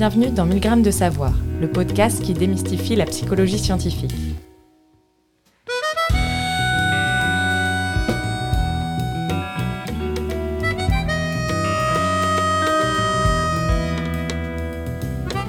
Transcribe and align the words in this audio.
Bienvenue 0.00 0.30
dans 0.30 0.46
1000 0.46 0.60
grammes 0.60 0.82
de 0.82 0.90
savoir, 0.90 1.34
le 1.60 1.70
podcast 1.70 2.22
qui 2.22 2.32
démystifie 2.32 2.96
la 2.96 3.04
psychologie 3.04 3.58
scientifique. 3.58 4.10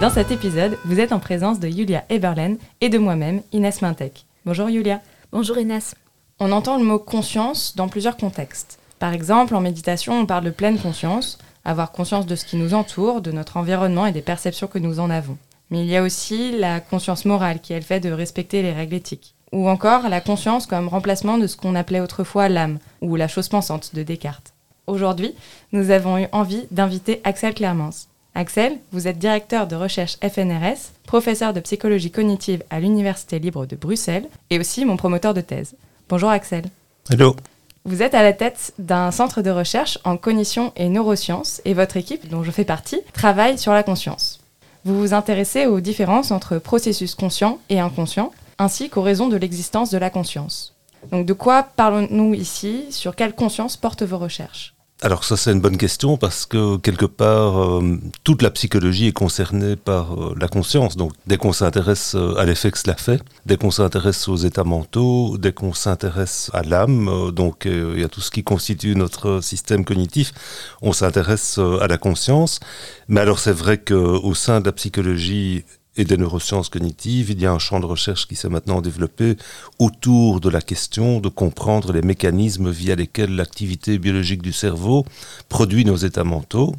Dans 0.02 0.10
cet 0.10 0.32
épisode, 0.32 0.78
vous 0.84 1.00
êtes 1.00 1.14
en 1.14 1.20
présence 1.20 1.62
de 1.62 1.70
Julia 1.70 2.04
Eberlen 2.10 2.58
et 2.82 2.90
de 2.90 2.98
moi-même, 2.98 3.44
Inès 3.54 3.82
Mintek. 3.82 4.26
Bonjour 4.46 4.68
Julia. 4.68 5.00
Bonjour 5.32 5.60
Inès. 5.60 5.96
On 6.42 6.52
entend 6.52 6.78
le 6.78 6.84
mot 6.84 7.00
conscience 7.00 7.78
dans 7.78 7.88
plusieurs 7.88 8.18
contextes. 8.18 8.80
Par 9.00 9.14
exemple, 9.14 9.56
en 9.56 9.62
méditation, 9.62 10.20
on 10.20 10.26
parle 10.26 10.44
de 10.44 10.50
pleine 10.50 10.78
conscience, 10.78 11.40
avoir 11.66 11.92
conscience 11.92 12.26
de 12.26 12.36
ce 12.36 12.46
qui 12.46 12.58
nous 12.58 12.74
entoure, 12.74 13.22
de 13.22 13.32
notre 13.32 13.58
environnement 13.58 14.06
et 14.06 14.12
des 14.12 14.22
perceptions 14.22 14.68
que 14.68 14.80
nous 14.80 15.00
en 15.00 15.10
avons. 15.10 15.38
Mais 15.70 15.80
il 15.80 15.90
y 15.90 15.96
a 15.96 16.04
aussi 16.04 16.58
la 16.58 16.80
conscience 16.80 17.26
morale 17.26 17.60
qui 17.62 17.74
est 17.74 17.80
le 17.80 17.86
fait 17.86 18.00
de 18.00 18.12
respecter 18.12 18.62
les 18.62 18.74
règles 18.74 18.96
éthiques. 18.96 19.36
Ou 19.52 19.70
encore 19.70 20.10
la 20.10 20.22
conscience 20.22 20.66
comme 20.66 20.88
remplacement 20.88 21.38
de 21.38 21.48
ce 21.48 21.58
qu'on 21.58 21.76
appelait 21.76 22.00
autrefois 22.00 22.50
l'âme, 22.50 22.80
ou 23.02 23.16
la 23.16 23.28
chose 23.28 23.50
pensante 23.50 23.94
de 23.94 24.04
Descartes. 24.04 24.54
Aujourd'hui, 24.88 25.34
nous 25.72 25.92
avons 25.92 26.18
eu 26.18 26.28
envie 26.32 26.66
d'inviter 26.72 27.22
Axel 27.24 27.54
Clermans. 27.54 28.08
Axel, 28.34 28.78
vous 28.92 29.08
êtes 29.08 29.20
directeur 29.20 29.68
de 29.68 29.76
recherche 29.76 30.18
FNRS, 30.22 30.92
professeur 31.06 31.54
de 31.54 31.60
psychologie 31.60 32.12
cognitive 32.12 32.64
à 32.70 32.80
l'Université 32.80 33.40
libre 33.40 33.66
de 33.66 33.76
Bruxelles 33.76 34.28
et 34.50 34.60
aussi 34.60 34.86
mon 34.86 34.98
promoteur 34.98 35.34
de 35.34 35.42
thèse. 35.42 35.76
Bonjour 36.08 36.30
Axel. 36.30 36.64
Hello. 37.10 37.36
Vous 37.84 38.04
êtes 38.04 38.14
à 38.14 38.22
la 38.22 38.34
tête 38.34 38.74
d'un 38.78 39.10
centre 39.10 39.42
de 39.42 39.50
recherche 39.50 39.98
en 40.04 40.16
cognition 40.16 40.72
et 40.76 40.88
neurosciences 40.88 41.62
et 41.66 41.74
votre 41.74 41.98
équipe, 41.98 42.30
dont 42.30 42.44
je 42.44 42.52
fais 42.52 42.64
partie, 42.64 43.02
travaille 43.12 43.58
sur 43.58 43.74
la 43.74 43.82
conscience. 43.82 44.40
Vous 44.86 45.00
vous 45.00 45.16
intéressez 45.16 45.66
aux 45.66 45.80
différences 45.80 46.30
entre 46.30 46.60
processus 46.60 47.16
conscient 47.16 47.58
et 47.70 47.80
inconscient, 47.80 48.32
ainsi 48.60 48.90
qu'aux 48.90 49.02
raisons 49.02 49.30
de 49.30 49.36
l'existence 49.36 49.90
de 49.90 49.98
la 49.98 50.12
conscience. 50.12 50.76
Donc 51.12 51.26
de 51.26 51.34
quoi 51.34 51.64
parlons-nous 51.64 52.36
ici? 52.36 52.86
Sur 52.92 53.16
quelle 53.16 53.34
conscience 53.34 53.78
portent 53.78 54.04
vos 54.04 54.20
recherches? 54.20 54.76
Alors 55.02 55.24
ça 55.24 55.36
c'est 55.36 55.52
une 55.52 55.62
bonne 55.62 55.78
question 55.78 56.16
parce 56.16 56.46
que 56.46 56.78
quelque 56.78 57.06
part 57.06 57.60
euh, 57.60 58.00
toute 58.24 58.44
la 58.44 58.52
psychologie 58.52 59.08
est 59.08 59.14
concernée 59.14 59.76
par 59.76 60.14
euh, 60.14 60.36
la 60.40 60.48
conscience. 60.48 60.96
Donc 60.96 61.14
dès 61.26 61.38
qu'on 61.38 61.54
s'intéresse 61.54 62.14
euh, 62.16 62.36
à 62.38 62.46
l'effet 62.46 62.70
que 62.70 62.78
cela 62.78 62.96
fait, 62.96 63.22
dès 63.48 63.58
qu'on 63.58 63.72
s'intéresse 63.72 64.28
aux 64.28 64.36
états 64.36 64.64
mentaux, 64.64 65.38
dès 65.40 65.54
qu'on 65.54 65.74
s'intéresse 65.74 66.52
à 66.54 66.62
l'âme, 66.62 67.32
donc 67.32 67.66
il 67.66 68.00
y 68.00 68.04
a 68.04 68.10
tout 68.10 68.22
ce 68.22 68.30
qui 68.30 68.44
constitue 68.44 68.96
notre 68.96 69.42
système 69.42 69.86
cognitif, 69.86 70.34
on 70.82 70.94
s'intéresse 70.94 71.58
à 71.58 71.88
la 71.88 71.98
conscience. 71.98 72.60
Mais 73.08 73.22
alors 73.22 73.40
c'est 73.40 73.52
vrai 73.52 73.80
qu'au 73.80 74.34
sein 74.36 74.62
de 74.62 74.66
la 74.66 74.72
psychologie 74.72 75.64
et 75.98 76.06
des 76.06 76.18
neurosciences 76.18 76.70
cognitives, 76.70 77.32
il 77.32 77.42
y 77.42 77.46
a 77.46 77.52
un 77.52 77.60
champ 77.60 77.80
de 77.80 77.86
recherche 77.86 78.28
qui 78.28 78.36
s'est 78.36 78.50
maintenant 78.50 78.82
développé 78.82 79.36
autour 79.78 80.40
de 80.40 80.50
la 80.50 80.62
question 80.62 81.20
de 81.20 81.30
comprendre 81.30 81.92
les 81.92 82.02
mécanismes 82.02 82.70
via 82.70 82.96
lesquels 82.96 83.36
l'activité 83.36 83.98
biologique 83.98 84.42
du 84.42 84.54
cerveau 84.54 85.06
produit 85.50 85.86
nos 85.86 85.98
états 85.98 86.24
mentaux. 86.24 86.76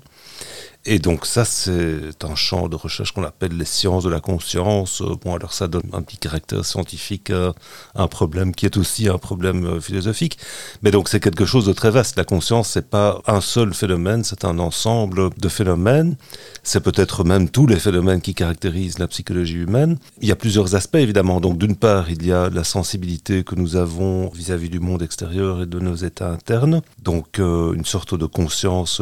Et 0.84 0.98
donc 0.98 1.26
ça, 1.26 1.44
c'est 1.44 2.24
un 2.24 2.34
champ 2.34 2.68
de 2.68 2.74
recherche 2.74 3.12
qu'on 3.12 3.22
appelle 3.22 3.56
les 3.56 3.64
sciences 3.64 4.02
de 4.02 4.10
la 4.10 4.18
conscience. 4.18 5.00
Euh, 5.00 5.14
bon, 5.22 5.36
alors 5.36 5.52
ça 5.52 5.68
donne 5.68 5.88
un 5.92 6.02
petit 6.02 6.16
caractère 6.16 6.64
scientifique 6.64 7.30
à 7.30 7.54
un 7.94 8.08
problème 8.08 8.52
qui 8.52 8.66
est 8.66 8.76
aussi 8.76 9.08
un 9.08 9.18
problème 9.18 9.64
euh, 9.64 9.80
philosophique. 9.80 10.38
Mais 10.82 10.90
donc 10.90 11.08
c'est 11.08 11.20
quelque 11.20 11.44
chose 11.44 11.66
de 11.66 11.72
très 11.72 11.90
vaste. 11.90 12.16
La 12.16 12.24
conscience, 12.24 12.68
c'est 12.70 12.90
pas 12.90 13.22
un 13.28 13.40
seul 13.40 13.74
phénomène, 13.74 14.24
c'est 14.24 14.44
un 14.44 14.58
ensemble 14.58 15.30
de 15.38 15.48
phénomènes. 15.48 16.16
C'est 16.64 16.80
peut-être 16.80 17.22
même 17.22 17.48
tous 17.48 17.68
les 17.68 17.78
phénomènes 17.78 18.20
qui 18.20 18.34
caractérisent 18.34 18.98
la 18.98 19.06
psychologie 19.06 19.58
humaine. 19.58 19.98
Il 20.20 20.28
y 20.28 20.32
a 20.32 20.36
plusieurs 20.36 20.74
aspects, 20.74 20.96
évidemment. 20.96 21.40
Donc 21.40 21.58
d'une 21.58 21.76
part, 21.76 22.10
il 22.10 22.26
y 22.26 22.32
a 22.32 22.50
la 22.50 22.64
sensibilité 22.64 23.44
que 23.44 23.54
nous 23.54 23.76
avons 23.76 24.30
vis-à-vis 24.30 24.68
du 24.68 24.80
monde 24.80 25.02
extérieur 25.02 25.62
et 25.62 25.66
de 25.66 25.78
nos 25.78 25.94
états 25.94 26.30
internes. 26.30 26.82
Donc 27.00 27.38
euh, 27.38 27.72
une 27.72 27.84
sorte 27.84 28.16
de 28.16 28.26
conscience 28.26 29.00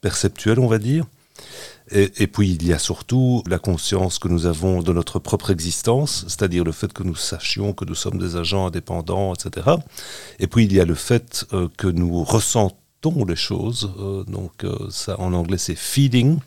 perceptuelle, 0.00 0.58
on 0.58 0.68
va 0.68 0.78
dire. 0.78 1.04
Et, 1.90 2.26
puis 2.26 2.50
il 2.50 2.66
y 2.66 2.74
a 2.74 2.78
surtout 2.78 3.42
la 3.46 3.58
conscience 3.58 4.18
que 4.18 4.28
nous 4.28 4.44
avons 4.44 4.82
de 4.82 4.92
notre 4.92 5.18
propre 5.18 5.50
existence, 5.50 6.24
c'est-à-dire 6.28 6.62
le 6.62 6.72
fait 6.72 6.92
que 6.92 7.02
nous 7.02 7.16
sachions 7.16 7.72
que 7.72 7.86
nous 7.86 7.94
sommes 7.94 8.18
des 8.18 8.36
agents 8.36 8.66
indépendants, 8.66 9.32
etc. 9.32 9.68
Et 10.38 10.48
puis 10.48 10.64
il 10.64 10.72
y 10.74 10.80
a 10.80 10.84
le 10.84 10.94
fait 10.94 11.46
euh, 11.54 11.68
que 11.78 11.86
nous 11.86 12.24
ressentons 12.24 12.76
les 13.26 13.36
choses. 13.36 13.90
Euh, 14.00 14.24
donc 14.24 14.64
euh, 14.64 14.74
ça, 14.90 15.18
en 15.20 15.32
anglais, 15.32 15.58
c'est 15.58 15.76
feeling. 15.76 16.38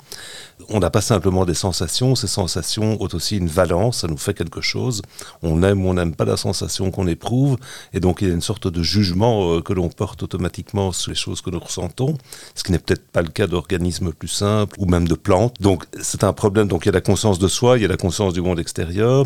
On 0.69 0.79
n'a 0.79 0.89
pas 0.89 1.01
simplement 1.01 1.45
des 1.45 1.53
sensations. 1.53 2.15
Ces 2.15 2.27
sensations 2.27 3.01
ont 3.01 3.07
aussi 3.13 3.37
une 3.37 3.47
valence. 3.47 3.99
Ça 3.99 4.07
nous 4.07 4.17
fait 4.17 4.33
quelque 4.33 4.61
chose. 4.61 5.01
On 5.41 5.63
aime 5.63 5.85
ou 5.85 5.89
on 5.89 5.93
n'aime 5.93 6.13
pas 6.13 6.25
la 6.25 6.37
sensation 6.37 6.91
qu'on 6.91 7.07
éprouve. 7.07 7.57
Et 7.93 7.99
donc 7.99 8.21
il 8.21 8.27
y 8.27 8.31
a 8.31 8.33
une 8.33 8.41
sorte 8.41 8.67
de 8.67 8.83
jugement 8.83 9.53
euh, 9.53 9.61
que 9.61 9.73
l'on 9.73 9.89
porte 9.89 10.23
automatiquement 10.23 10.91
sur 10.91 11.09
les 11.09 11.15
choses 11.15 11.41
que 11.41 11.49
nous 11.49 11.59
ressentons, 11.59 12.17
ce 12.55 12.63
qui 12.63 12.71
n'est 12.71 12.79
peut-être 12.79 13.07
pas 13.07 13.21
le 13.21 13.29
cas 13.29 13.47
d'organismes 13.47 14.11
plus 14.11 14.27
simples 14.27 14.75
ou 14.77 14.85
même 14.85 15.07
de 15.07 15.15
plantes. 15.15 15.55
Donc 15.61 15.85
c'est 16.01 16.23
un 16.23 16.33
problème. 16.33 16.67
Donc 16.67 16.85
il 16.85 16.87
y 16.87 16.89
a 16.89 16.93
la 16.93 17.01
conscience 17.01 17.39
de 17.39 17.47
soi, 17.47 17.77
il 17.77 17.81
y 17.81 17.85
a 17.85 17.89
la 17.89 17.97
conscience 17.97 18.33
du 18.33 18.41
monde 18.41 18.59
extérieur, 18.59 19.25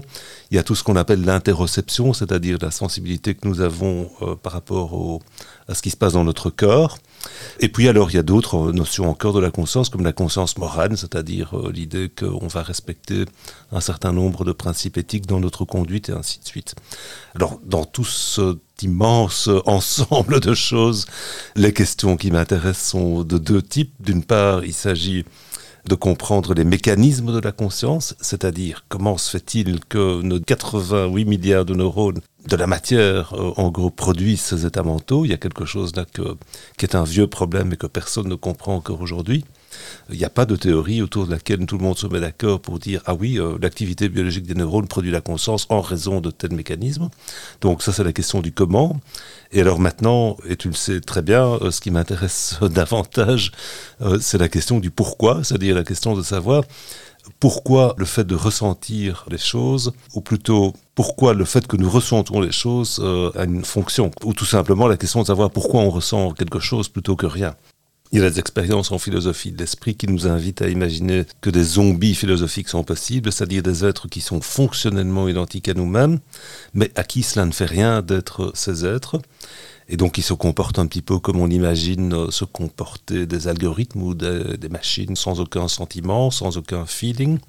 il 0.56 0.58
y 0.58 0.60
a 0.60 0.64
tout 0.64 0.76
ce 0.76 0.84
qu'on 0.84 0.96
appelle 0.96 1.26
l'interoception, 1.26 2.14
c'est-à-dire 2.14 2.58
la 2.62 2.72
sensibilité 2.72 3.36
que 3.36 3.46
nous 3.46 3.60
avons 3.60 4.10
par 4.42 4.54
rapport 4.54 5.20
à 5.68 5.76
ce 5.76 5.82
qui 5.82 5.90
se 5.90 5.98
passe 5.98 6.14
dans 6.14 6.24
notre 6.24 6.50
corps. 6.50 6.98
Et 7.60 7.70
puis 7.70 7.88
alors, 7.88 8.12
il 8.12 8.16
y 8.16 8.20
a 8.20 8.24
d'autres 8.24 8.72
notions 8.72 9.10
encore 9.10 9.34
de 9.34 9.40
la 9.40 9.52
conscience, 9.52 9.90
comme 9.90 10.04
la 10.04 10.14
conscience 10.14 10.58
morale, 10.58 10.98
c'est-à-dire 10.98 11.58
euh, 11.58 11.72
l'idée 11.72 12.10
qu'on 12.10 12.48
va 12.48 12.62
respecter 12.62 13.26
un 13.72 13.82
certain 13.82 14.12
nombre 14.12 14.46
de 14.46 14.52
principes 14.52 14.98
éthiques 14.98 15.26
dans 15.26 15.40
notre 15.40 15.66
conduite 15.66 16.10
et 16.10 16.12
ainsi 16.12 16.40
de 16.40 16.46
suite. 16.46 16.76
Alors, 17.36 17.60
dans 17.66 17.86
tout 17.86 18.06
cet 18.06 18.58
immense 18.82 19.50
ensemble 19.66 20.40
de 20.40 20.54
choses, 20.54 21.06
les 21.56 21.74
questions 21.74 22.18
qui 22.18 22.32
m'intéressent 22.32 22.92
sont 22.92 23.24
de 23.24 23.38
deux 23.38 23.62
types. 23.62 23.94
D'une 24.00 24.24
part, 24.24 24.64
il 24.64 24.74
s'agit 24.74 25.26
de 25.88 25.96
comprendre 25.96 26.53
les 26.53 26.63
mécanismes 26.63 27.34
de 27.34 27.40
la 27.40 27.51
conscience, 27.51 28.16
c'est-à-dire 28.19 28.85
comment 28.90 29.18
se 29.18 29.29
fait-il 29.31 29.79
que 29.85 30.22
nos 30.22 30.40
88 30.40 31.25
milliards 31.25 31.66
de 31.66 31.75
neurones 31.75 32.22
de 32.47 32.56
la 32.56 32.68
matière, 32.68 33.34
euh, 33.34 33.51
en 33.57 33.69
gros, 33.69 33.90
produisent 33.90 34.41
ces 34.41 34.66
états 34.66 34.84
mentaux? 34.84 35.25
Il 35.25 35.31
y 35.31 35.34
a 35.34 35.38
quelque 35.38 35.66
chose 35.66 35.96
là 35.96 36.06
que, 36.06 36.38
qui 36.78 36.85
est 36.85 36.96
un 36.96 37.03
vieux 37.03 37.28
problème 37.28 37.73
et 37.73 37.78
que 37.78 37.88
personne 37.88 38.28
ne 38.28 38.35
comprend 38.35 38.75
encore 38.75 39.01
aujourd'hui. 39.01 39.46
Il 40.12 40.18
n'y 40.18 40.25
a 40.25 40.30
pas 40.30 40.46
de 40.46 40.56
théorie 40.56 41.02
autour 41.02 41.25
de 41.25 41.31
laquelle 41.31 41.66
tout 41.66 41.78
le 41.78 41.84
monde 41.84 41.97
se 41.97 42.06
met 42.06 42.19
d'accord 42.19 42.59
pour 42.59 42.78
dire 42.78 43.02
ah 43.06 43.16
oui, 43.16 43.40
euh, 43.40 43.58
l'activité 43.62 44.08
biologique 44.08 44.46
des 44.46 44.53
neurones 44.53 44.88
produit 44.88 45.12
la 45.12 45.22
conscience 45.22 45.66
en 45.69 45.81
raison 45.81 46.22
de 46.22 46.30
tel 46.30 46.53
mécanisme. 46.53 47.09
Donc 47.62 47.81
ça 47.81 47.91
c'est 47.91 48.03
la 48.03 48.14
question 48.14 48.41
du 48.41 48.52
comment. 48.52 49.00
Et 49.52 49.62
alors 49.62 49.80
maintenant, 49.80 50.38
et 50.47 50.58
tu 50.58 50.68
le 50.68 50.75
sais 50.75 51.02
très 51.02 51.22
bien, 51.22 51.44
euh, 51.62 51.72
ce 51.72 51.81
qui 51.81 51.90
m'intéresse 51.90 52.58
davantage, 52.62 53.52
euh, 54.02 54.19
c'est 54.22 54.38
la 54.38 54.50
question 54.50 54.80
du 54.80 54.91
pourquoi, 54.91 55.44
c'est-à-dire 55.44 55.75
la 55.75 55.84
question 55.84 56.16
de 56.16 56.22
savoir 56.22 56.64
pourquoi 57.40 57.96
le 57.97 58.06
fait 58.06 58.24
de 58.24 58.35
ressentir 58.35 59.25
les 59.31 59.40
choses, 59.40 59.91
ou 60.14 60.22
plutôt 60.22 60.74
pourquoi 60.94 61.34
le 61.34 61.46
fait 61.46 61.66
que 61.66 61.75
nous 61.75 61.90
ressentons 61.90 62.40
les 62.40 62.52
choses 62.52 63.03
a 63.35 63.46
une 63.46 63.66
fonction, 63.66 64.12
ou 64.24 64.34
tout 64.34 64.46
simplement 64.46 64.88
la 64.88 64.96
question 64.96 65.24
de 65.24 65.25
savoir 65.28 65.50
pourquoi 65.50 65.81
on 65.81 65.90
ressent 65.90 66.34
quelque 66.34 66.59
chose 66.59 66.88
plutôt 66.88 67.16
que 67.16 67.25
rien. 67.25 67.56
Il 68.12 68.20
y 68.20 68.24
a 68.24 68.30
des 68.30 68.40
expériences 68.40 68.92
en 68.92 69.00
philosophie 69.00 69.52
de 69.52 69.58
l'esprit 69.58 69.96
qui 69.96 70.08
nous 70.08 70.28
invitent 70.28 70.62
à 70.62 70.70
imaginer 70.70 71.26
que 71.42 71.50
des 71.50 71.64
zombies 71.64 72.16
philosophiques 72.16 72.70
sont 72.70 72.84
possibles, 72.84 73.32
c'est-à-dire 73.32 73.64
des 73.64 73.84
êtres 73.84 74.08
qui 74.08 74.22
sont 74.22 74.42
fonctionnellement 74.42 75.28
identiques 75.28 75.68
à 75.70 75.74
nous-mêmes, 75.74 76.20
mais 76.74 76.92
à 76.96 77.04
qui 77.04 77.24
cela 77.24 77.46
ne 77.46 77.52
fait 77.52 77.66
rien 77.66 78.02
d'être 78.02 78.52
ces 78.54 78.86
êtres, 78.86 79.20
et 79.90 79.98
donc 79.98 80.14
qui 80.14 80.22
se 80.22 80.34
comportent 80.34 80.80
un 80.80 80.88
petit 80.88 81.02
peu 81.02 81.20
comme 81.20 81.40
on 81.40 81.50
imagine 81.50 82.32
se 82.32 82.46
comporter 82.46 83.26
des 83.26 83.48
algorithmes 83.48 84.02
ou 84.02 84.14
des, 84.14 84.58
des 84.58 84.70
machines 84.70 85.16
sans 85.16 85.40
aucun 85.40 85.68
sentiment, 85.68 86.32
sans 86.32 86.58
aucun 86.58 86.85
feeling 86.85 87.40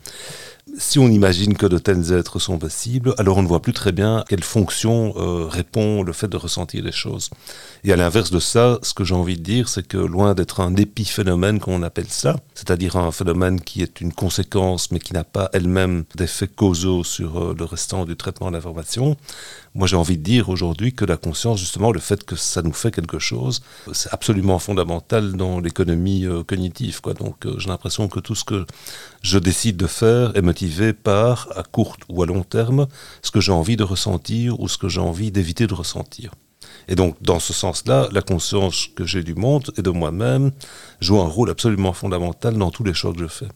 si 0.79 0.99
on 0.99 1.09
imagine 1.09 1.57
que 1.57 1.67
de 1.67 1.79
tels 1.79 2.13
êtres 2.13 2.39
sont 2.39 2.59
possibles, 2.59 3.15
alors 3.19 3.39
on 3.39 3.43
ne 3.43 3.47
voit 3.47 3.63
plus 3.63 3.73
très 3.73 3.93
bien 3.93 4.25
quelle 4.29 4.43
fonction 4.43 5.15
euh, 5.17 5.47
répond 5.47 6.03
le 6.03 6.13
fait 6.13 6.29
de 6.29 6.37
ressentir 6.37 6.83
les 6.83 6.93
choses. 6.93 7.31
Et 7.85 7.93
à 7.93 7.97
l'inverse 7.97 8.31
de 8.31 8.41
ça, 8.41 8.79
ce 8.83 8.93
que 8.93 9.05
j'ai 9.05 9.15
envie 9.15 9.37
de 9.37 9.43
dire, 9.43 9.69
c'est 9.69 9.87
que 9.87 9.97
loin 9.97 10.35
d'être 10.35 10.61
un 10.61 10.75
épiphénomène 10.77 11.61
qu'on 11.61 11.83
appelle 11.83 12.09
ça, 12.09 12.37
c'est-à-dire 12.55 12.97
un 12.97 13.13
phénomène 13.13 13.61
qui 13.61 13.83
est 13.83 14.01
une 14.01 14.13
conséquence 14.13 14.91
mais 14.91 14.99
qui 14.99 15.13
n'a 15.13 15.25
pas 15.25 15.51
elle-même 15.53 16.05
d'effets 16.15 16.49
causaux 16.49 17.05
sur 17.05 17.39
euh, 17.39 17.55
le 17.57 17.65
restant 17.65 18.05
du 18.05 18.17
traitement 18.17 18.51
de 18.51 18.57
l'information, 18.57 19.17
moi 19.77 19.87
j'ai 19.87 19.97
envie 19.97 20.17
de 20.17 20.23
dire 20.23 20.49
aujourd'hui 20.49 20.93
que 20.93 21.05
la 21.05 21.17
conscience, 21.17 21.61
justement, 21.61 21.93
le 21.93 22.01
fait 22.01 22.25
que 22.25 22.35
ça 22.35 22.63
nous 22.63 22.73
fait 22.73 22.91
quelque 22.91 23.19
chose, 23.19 23.63
c'est 23.93 24.13
absolument 24.13 24.59
fondamental 24.59 25.35
dans 25.35 25.61
l'économie 25.61 26.25
euh, 26.25 26.43
cognitive. 26.43 27.01
Donc 27.19 27.47
j'ai 27.59 27.69
l'impression 27.69 28.09
que 28.09 28.21
tout 28.21 28.35
ce 28.35 28.45
que 28.45 28.67
je 29.23 29.39
décide 29.39 29.77
de 29.77 29.87
faire 29.87 30.37
est 30.37 30.43
motivé 30.43 30.93
par, 30.93 31.49
à 31.57 31.63
court 31.63 31.97
ou 32.09 32.23
à 32.23 32.27
long 32.27 32.43
terme, 32.43 32.87
ce 33.23 33.31
que 33.31 33.41
j'ai 33.41 33.53
envie 33.53 33.77
de 33.77 33.85
ressentir 33.85 34.59
ou 34.61 34.69
ce 34.69 34.79
que 34.79 34.89
j'ai 34.89 35.01
envie 35.01 35.31
d'éviter 35.31 35.67
de 35.67 35.75
ressentir. 35.75 36.33
Et 36.89 36.95
donc, 36.95 37.17
dans 37.21 37.41
ce 37.41 37.53
sens-là, 37.53 38.09
la 38.13 38.23
conscience 38.23 38.89
que 38.95 39.05
j'ai 39.05 39.23
du 39.23 39.35
monde 39.35 39.73
et 39.77 39.83
de 39.83 39.91
moi-même 39.91 40.53
joue 41.01 41.21
un 41.21 41.29
rôle 41.29 41.51
absolument 41.51 41.93
fondamental 41.93 42.57
dans 42.57 42.71
tous 42.71 42.85
les 42.85 42.95
choix 42.95 43.13
que 43.13 43.21
je 43.21 43.27
fais. 43.27 43.49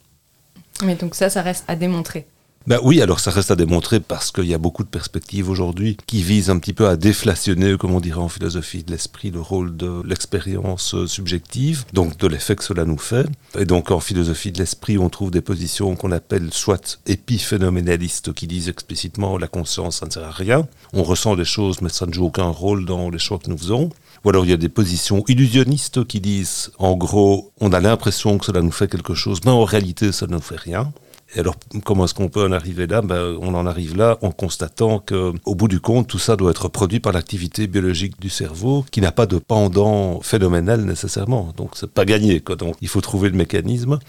Mais 0.83 0.95
donc 0.95 1.15
ça, 1.15 1.29
ça 1.29 1.41
reste 1.41 1.63
à 1.67 1.75
démontrer. 1.75 2.27
Ben 2.67 2.79
oui, 2.83 3.01
alors 3.01 3.19
ça 3.19 3.31
reste 3.31 3.49
à 3.49 3.55
démontrer 3.55 3.99
parce 3.99 4.31
qu'il 4.31 4.45
y 4.45 4.53
a 4.53 4.59
beaucoup 4.59 4.83
de 4.83 4.89
perspectives 4.89 5.49
aujourd'hui 5.49 5.97
qui 6.05 6.21
visent 6.21 6.51
un 6.51 6.59
petit 6.59 6.73
peu 6.73 6.87
à 6.87 6.95
déflationner, 6.95 7.75
comme 7.75 7.95
on 7.95 7.99
dirait 7.99 8.19
en 8.19 8.29
philosophie 8.29 8.83
de 8.83 8.91
l'esprit, 8.91 9.31
le 9.31 9.41
rôle 9.41 9.75
de 9.75 10.03
l'expérience 10.05 11.07
subjective, 11.07 11.85
donc 11.93 12.17
de 12.17 12.27
l'effet 12.27 12.55
que 12.55 12.63
cela 12.63 12.85
nous 12.85 12.99
fait. 12.99 13.25
Et 13.57 13.65
donc 13.65 13.89
en 13.89 13.99
philosophie 13.99 14.51
de 14.51 14.59
l'esprit, 14.59 14.99
on 14.99 15.09
trouve 15.09 15.31
des 15.31 15.41
positions 15.41 15.95
qu'on 15.95 16.11
appelle 16.11 16.53
soit 16.53 16.99
épiphénoménalistes, 17.07 18.31
qui 18.33 18.45
disent 18.45 18.69
explicitement 18.69 19.39
la 19.39 19.47
conscience, 19.47 19.97
ça 20.01 20.05
ne 20.05 20.11
sert 20.11 20.25
à 20.25 20.31
rien. 20.31 20.67
On 20.93 21.01
ressent 21.01 21.35
des 21.35 21.45
choses, 21.45 21.81
mais 21.81 21.89
ça 21.89 22.05
ne 22.05 22.13
joue 22.13 22.25
aucun 22.25 22.49
rôle 22.49 22.85
dans 22.85 23.09
les 23.09 23.17
choix 23.17 23.39
que 23.39 23.49
nous 23.49 23.57
faisons. 23.57 23.89
Ou 24.23 24.29
alors 24.29 24.45
il 24.45 24.51
y 24.51 24.53
a 24.53 24.57
des 24.57 24.69
positions 24.69 25.23
illusionnistes 25.27 26.05
qui 26.05 26.21
disent, 26.21 26.71
en 26.77 26.95
gros, 26.95 27.51
on 27.59 27.73
a 27.73 27.79
l'impression 27.79 28.37
que 28.37 28.45
cela 28.45 28.61
nous 28.61 28.71
fait 28.71 28.87
quelque 28.87 29.15
chose, 29.15 29.39
mais 29.45 29.51
en 29.51 29.63
réalité, 29.63 30.11
ça 30.11 30.27
ne 30.27 30.33
nous 30.33 30.41
fait 30.41 30.59
rien. 30.59 30.93
Et 31.35 31.39
alors, 31.39 31.55
comment 31.85 32.05
est-ce 32.05 32.13
qu'on 32.13 32.27
peut 32.27 32.45
en 32.45 32.51
arriver 32.51 32.87
là? 32.87 33.01
Ben, 33.01 33.37
On 33.41 33.53
en 33.53 33.65
arrive 33.65 33.95
là 33.95 34.17
en 34.21 34.31
constatant 34.31 34.99
que, 34.99 35.33
au 35.45 35.55
bout 35.55 35.67
du 35.67 35.79
compte, 35.79 36.07
tout 36.07 36.19
ça 36.19 36.35
doit 36.35 36.51
être 36.51 36.67
produit 36.67 36.99
par 36.99 37.13
l'activité 37.13 37.67
biologique 37.67 38.19
du 38.19 38.29
cerveau, 38.29 38.85
qui 38.91 38.99
n'a 38.99 39.11
pas 39.11 39.25
de 39.25 39.37
pendant 39.37 40.19
phénoménal 40.21 40.81
nécessairement. 40.81 41.53
Donc, 41.55 41.71
c'est 41.75 41.89
pas 41.89 42.05
gagné. 42.05 42.41
Quoi. 42.41 42.55
Donc, 42.57 42.75
il 42.81 42.87
faut 42.87 43.01
trouver 43.01 43.29
le 43.29 43.37
mécanisme. 43.37 43.99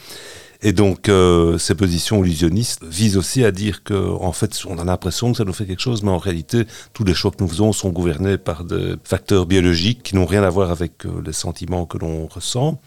Et 0.63 0.73
donc, 0.73 1.09
euh, 1.09 1.59
ces 1.59 1.75
positions 1.75 2.25
illusionnistes 2.25 2.85
visent 2.85 3.17
aussi 3.17 3.45
à 3.45 3.51
dire 3.51 3.83
que, 3.83 3.95
en 3.95 4.33
fait, 4.33 4.63
on 4.67 4.79
a 4.79 4.85
l'impression 4.85 5.33
que 5.33 5.39
ça 5.39 5.45
nous 5.45 5.53
fait 5.53 5.67
quelque 5.67 5.83
chose, 5.83 6.03
mais 6.03 6.11
en 6.11 6.19
réalité, 6.19 6.67
tous 6.93 7.03
les 7.05 7.15
choix 7.15 7.33
que 7.33 7.43
nous 7.43 7.49
faisons 7.49 7.73
sont 7.73 7.91
gouvernés 7.91 8.39
par 8.39 8.65
des 8.65 8.95
facteurs 9.03 9.47
biologiques 9.47 10.03
qui 10.05 10.15
n'ont 10.15 10.27
rien 10.27 10.45
à 10.45 10.51
voir 10.51 10.71
avec 10.71 11.05
euh, 11.05 11.23
les 11.27 11.33
sentiments 11.33 11.85
que 11.85 11.99
l'on 11.99 12.27
ressent. 12.29 12.81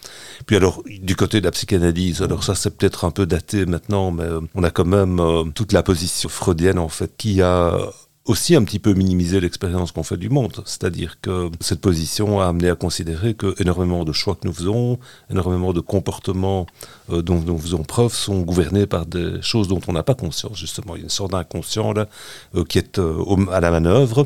Puis 0.45 0.55
alors, 0.55 0.83
du 0.87 1.17
côté 1.17 1.41
de 1.41 1.45
la 1.45 1.51
psychanalyse, 1.51 2.21
alors 2.21 2.43
ça, 2.45 2.55
c'est 2.55 2.77
peut-être 2.77 3.03
un 3.03 3.11
peu 3.11 3.25
daté 3.25 3.65
maintenant, 3.65 4.11
mais 4.11 4.23
euh, 4.23 4.39
on 4.55 4.63
a 4.63 4.71
quand 4.71 4.85
même 4.85 5.21
toute 5.53 5.73
la 5.73 5.83
position 5.83 6.29
freudienne, 6.29 6.79
en 6.79 6.89
fait, 6.89 7.11
qui 7.17 7.41
a 7.41 7.77
aussi 8.25 8.55
un 8.55 8.63
petit 8.63 8.79
peu 8.79 8.93
minimiser 8.93 9.39
l'expérience 9.39 9.91
qu'on 9.91 10.01
fait 10.01 10.17
du 10.17 10.29
monde. 10.29 10.63
C'est-à-dire 10.65 11.21
que 11.21 11.51
cette 11.59 11.79
position 11.79 12.41
a 12.41 12.47
amené 12.47 12.71
à 12.71 12.75
considérer 12.75 13.35
que 13.35 13.53
énormément 13.61 14.03
de 14.03 14.11
choix 14.11 14.33
que 14.33 14.47
nous 14.47 14.53
faisons, 14.53 14.97
énormément 15.29 15.73
de 15.73 15.79
comportements 15.79 16.65
euh, 17.11 17.21
dont 17.21 17.39
nous 17.39 17.57
faisons 17.59 17.83
preuve 17.83 18.13
sont 18.13 18.41
gouvernés 18.41 18.87
par 18.87 19.05
des 19.05 19.41
choses 19.41 19.67
dont 19.67 19.79
on 19.87 19.93
n'a 19.93 20.01
pas 20.01 20.15
conscience, 20.15 20.57
justement. 20.57 20.95
Il 20.95 20.99
y 20.99 21.01
a 21.01 21.03
une 21.03 21.09
sorte 21.09 21.31
d'inconscient 21.31 21.93
là 21.93 22.07
euh, 22.55 22.63
qui 22.63 22.79
est 22.79 22.97
euh, 22.97 23.45
à 23.51 23.59
la 23.59 23.69
manœuvre. 23.69 24.25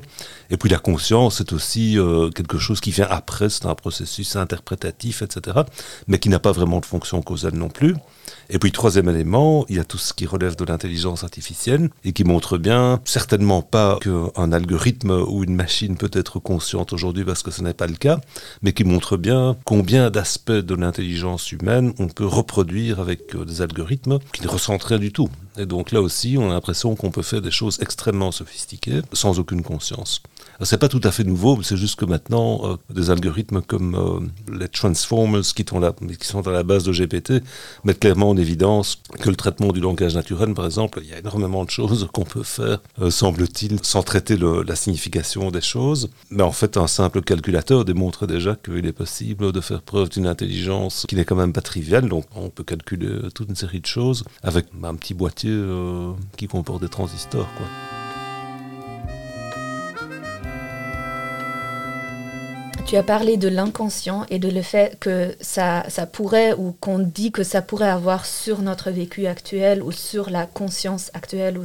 Et 0.50 0.56
puis 0.56 0.70
la 0.70 0.80
conscience, 0.80 1.38
c'est 1.38 1.54
aussi 1.54 1.98
quelque 2.34 2.58
chose 2.58 2.80
qui 2.80 2.90
vient 2.90 3.08
après, 3.10 3.50
c'est 3.50 3.68
un 3.68 3.76
processus 3.76 4.36
interprétatif, 4.36 5.22
etc., 5.22 5.60
mais 6.08 6.18
qui 6.18 6.30
n'a 6.30 6.40
pas 6.40 6.52
vraiment 6.52 6.80
de 6.80 6.86
fonction 6.86 7.22
causale 7.22 7.54
non 7.54 7.70
plus. 7.70 7.96
Et 8.50 8.58
puis, 8.58 8.72
troisième 8.72 9.10
élément, 9.10 9.66
il 9.70 9.76
y 9.76 9.80
a 9.80 9.84
tout 9.84 9.98
ce 9.98 10.14
qui 10.14 10.26
relève 10.26 10.56
de 10.56 10.66
l'intelligence 10.66 11.24
artificielle 11.24 11.90
et 12.04 12.14
qui 12.14 12.24
montre 12.24 12.58
bien, 12.58 13.00
certainement 13.06 13.62
pas 13.62 13.89
qu'un 14.02 14.52
algorithme 14.52 15.12
ou 15.28 15.44
une 15.44 15.56
machine 15.56 15.98
peut 15.98 16.12
être 16.14 16.40
consciente 16.40 16.94
aujourd'hui 16.94 17.24
parce 17.24 17.44
que 17.44 17.52
ce 17.52 17.62
n'est 17.62 17.74
pas 17.74 17.88
le 17.88 17.96
cas, 17.96 18.20
mais 18.62 18.74
qui 18.74 18.84
montre 18.84 19.18
bien 19.18 19.58
combien 19.66 20.10
d'aspects 20.10 20.52
de 20.52 20.76
l'intelligence 20.76 21.52
humaine 21.52 21.94
on 22.00 22.08
peut 22.08 22.26
reproduire 22.26 23.00
avec 23.00 23.36
euh, 23.36 23.46
des 23.46 23.62
algorithmes 23.62 24.20
qui 24.34 24.44
ne 24.44 24.48
ressentent 24.48 24.84
rien 24.84 25.00
du 25.00 25.12
tout. 25.12 25.30
Et 25.58 25.66
donc 25.66 25.92
là 25.92 26.02
aussi, 26.02 26.38
on 26.38 26.50
a 26.50 26.54
l'impression 26.54 26.96
qu'on 26.96 27.12
peut 27.12 27.22
faire 27.22 27.42
des 27.42 27.52
choses 27.52 27.80
extrêmement 27.82 28.32
sophistiquées 28.32 29.02
sans 29.14 29.40
aucune 29.40 29.64
conscience. 29.64 30.22
C'est 30.62 30.78
pas 30.78 30.90
tout 30.90 31.00
à 31.06 31.12
fait 31.12 31.24
nouveau, 31.24 31.64
c'est 31.64 31.78
juste 31.78 31.98
que 31.98 32.04
maintenant, 32.04 32.62
euh, 32.66 32.76
des 32.94 33.12
algorithmes 33.12 33.62
comme 33.62 33.96
euh, 33.96 34.54
les 34.58 34.68
transformers 34.68 35.42
qui, 35.42 35.64
qui, 35.64 36.28
sont 36.28 36.48
à 36.48 36.52
la 36.52 36.64
base 36.64 36.84
de 36.84 36.92
GPT 36.92 37.42
mettent 37.86 38.00
clairement 38.00 38.30
en 38.30 38.36
évidence 38.36 39.02
que 39.22 39.30
le 39.30 39.38
traitement 39.38 39.72
du 39.72 39.80
langage 39.80 40.16
naturel, 40.16 40.54
par 40.54 40.66
exemple, 40.66 41.00
il 41.02 41.10
y 41.10 41.14
a 41.14 41.20
énormément 41.20 41.64
de 41.64 41.70
choses 41.70 42.10
qu'on 42.12 42.26
peut 42.26 42.44
faire, 42.44 42.80
euh, 43.02 43.10
semble-t-il, 43.10 43.80
sans 43.84 44.04
traiter 44.04 44.36
la 44.38 44.76
signification 44.76 45.50
des 45.50 45.62
choses. 45.62 46.10
Mais 46.30 46.44
en 46.44 46.52
fait, 46.52 46.76
un 46.76 46.88
simple 46.88 47.22
calculateur 47.22 47.86
démontre 47.86 48.28
déjà 48.28 48.58
qu'il 48.58 48.86
est 48.86 48.92
possible 48.92 49.54
de 49.54 49.62
faire 49.62 49.82
preuve 49.82 50.10
d'une 50.10 50.28
intelligence 50.28 51.06
qui 51.08 51.16
n'est 51.16 51.26
quand 51.26 51.38
même 51.38 51.54
pas 51.54 51.62
triviale. 51.62 52.10
Donc, 52.10 52.26
on 52.36 52.50
peut 52.50 52.66
calculer 52.66 53.32
toute 53.34 53.48
une 53.48 53.56
série 53.56 53.80
de 53.80 53.86
choses 53.86 54.26
avec 54.44 54.66
un 54.84 54.96
petit 54.96 55.14
boîtier 55.14 55.58
qui 56.36 56.48
comporte 56.48 56.82
des 56.82 56.90
transistors. 56.90 57.48
Tu 62.86 62.98
as 62.98 63.04
parlé 63.04 63.38
de 63.38 63.48
l'inconscient 63.48 64.26
et 64.30 64.40
de 64.40 64.50
le 64.50 64.64
fait 64.64 64.98
que 65.00 65.36
ça, 65.42 65.86
ça 65.90 66.08
pourrait, 66.08 66.54
ou 66.54 66.76
qu'on 66.80 66.98
dit 66.98 67.32
que 67.32 67.44
ça 67.44 67.62
pourrait 67.62 67.90
avoir 67.90 68.26
sur 68.26 68.64
notre 68.64 68.90
vécu 68.90 69.28
actuel 69.28 69.84
ou 69.84 69.92
sur 69.92 70.32
la 70.32 70.48
conscience 70.48 71.12
actuelle 71.14 71.60
ou 71.60 71.64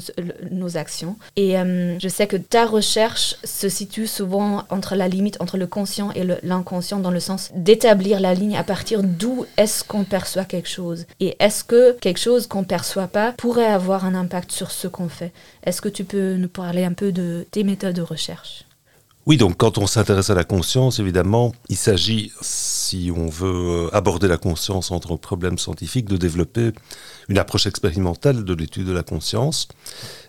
nos 0.50 0.76
actions. 0.76 1.16
Et 1.36 1.58
euh, 1.58 1.98
je 1.98 2.08
sais 2.08 2.26
que 2.26 2.36
ta 2.36 2.66
recherche 2.66 3.36
se 3.42 3.70
situe 3.70 4.06
souvent 4.06 4.64
entre 4.68 4.96
la 4.96 5.08
limite 5.08 5.40
entre 5.40 5.56
le 5.56 5.66
conscient 5.66 6.10
et 6.12 6.24
l'inconscient 6.42 6.98
dans 6.98 7.10
le 7.10 7.20
sens 7.20 7.50
d'établir 7.54 8.20
la 8.20 8.34
ligne 8.34 8.56
à 8.56 8.64
partir 8.64 9.02
d'où 9.02 9.46
est-ce 9.56 9.82
qu'on 9.82 10.04
perçoit 10.04 10.44
quelque 10.44 10.68
chose. 10.68 11.06
Et 11.20 11.36
est-ce 11.40 11.64
que 11.64 11.92
quelque 11.92 12.20
chose 12.20 12.46
qu'on 12.46 12.64
perçoit 12.64 13.08
pas 13.08 13.32
pourrait 13.32 13.64
avoir 13.64 14.04
un 14.04 14.14
impact 14.14 14.52
sur 14.52 14.70
ce 14.70 14.88
qu'on 14.88 15.08
fait? 15.08 15.32
Est-ce 15.64 15.80
que 15.80 15.88
tu 15.88 16.04
peux 16.04 16.34
nous 16.34 16.48
parler 16.48 16.84
un 16.84 16.92
peu 16.92 17.12
de 17.12 17.46
tes 17.50 17.64
méthodes 17.64 17.96
de 17.96 18.02
recherche? 18.02 18.66
Oui, 19.26 19.38
donc 19.38 19.56
quand 19.56 19.78
on 19.78 19.86
s'intéresse 19.86 20.28
à 20.28 20.34
la 20.34 20.44
conscience, 20.44 20.98
évidemment, 20.98 21.54
il 21.70 21.76
s'agit, 21.76 22.30
si 22.42 23.10
on 23.14 23.28
veut 23.28 23.86
euh, 23.86 23.96
aborder 23.96 24.28
la 24.28 24.36
conscience 24.36 24.90
entre 24.90 25.16
problèmes 25.16 25.56
scientifiques, 25.56 26.06
de 26.06 26.18
développer 26.18 26.72
une 27.28 27.38
approche 27.38 27.66
expérimentale 27.66 28.44
de 28.44 28.54
l'étude 28.54 28.86
de 28.86 28.92
la 28.92 29.02
conscience. 29.02 29.68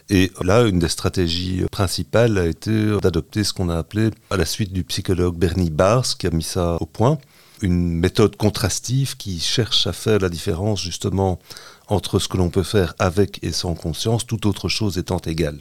Et 0.10 0.32
là, 0.42 0.64
une 0.64 0.80
des 0.80 0.88
stratégies 0.88 1.66
principales 1.72 2.38
a 2.38 2.46
été 2.46 2.98
d'adopter 3.02 3.44
ce 3.44 3.52
qu'on 3.52 3.70
a 3.70 3.78
appelé, 3.78 4.12
à 4.30 4.38
la 4.38 4.46
suite 4.46 4.72
du 4.72 4.86
psychologue 4.86 5.36
Bernie 5.36 5.72
Bars, 5.72 6.06
qui 6.18 6.28
a 6.28 6.32
mis 6.32 6.44
ça 6.44 6.78
au 6.80 6.86
point, 6.86 7.18
une 7.62 8.00
méthode 8.00 8.38
contrastive 8.38 9.18
qui 9.18 9.40
cherche 9.40 9.88
à 9.88 9.94
faire 9.94 10.20
la 10.20 10.30
différence 10.30 10.82
justement 10.82 11.40
entre 11.88 12.20
ce 12.20 12.28
que 12.28 12.38
l'on 12.38 12.50
peut 12.50 12.64
faire 12.64 12.94
avec 13.00 13.40
et 13.44 13.52
sans 13.52 13.76
conscience, 13.76 14.26
toute 14.26 14.46
autre 14.46 14.70
chose 14.70 14.98
étant 14.98 15.20
égale. 15.20 15.60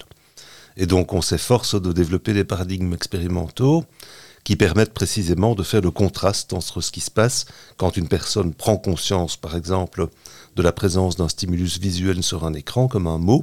Et 0.77 0.87
donc 0.87 1.13
on 1.13 1.23
s'efforce 1.23 1.81
de 1.81 1.93
développer 1.93 2.33
des 2.33 2.45
paradigmes 2.45 2.93
expérimentaux 2.95 3.85
qui 4.45 4.57
permettent 4.57 4.93
précisément 4.93 5.55
de 5.55 5.63
faire 5.63 5.81
le 5.81 5.91
contraste 5.91 6.53
entre 6.53 6.81
ce 6.81 6.93
qui 6.93 7.01
se 7.01 7.11
passe 7.11 7.47
quand 7.79 7.97
une 7.97 8.09
personne 8.09 8.53
prend 8.53 8.77
conscience, 8.77 9.37
par 9.37 9.57
exemple, 9.57 10.09
de 10.57 10.63
la 10.63 10.73
présence 10.73 11.17
d'un 11.17 11.29
stimulus 11.29 11.79
visuel 11.81 12.23
sur 12.23 12.45
un 12.45 12.53
écran, 12.53 12.87
comme 12.87 13.07
un 13.07 13.19
mot, 13.19 13.41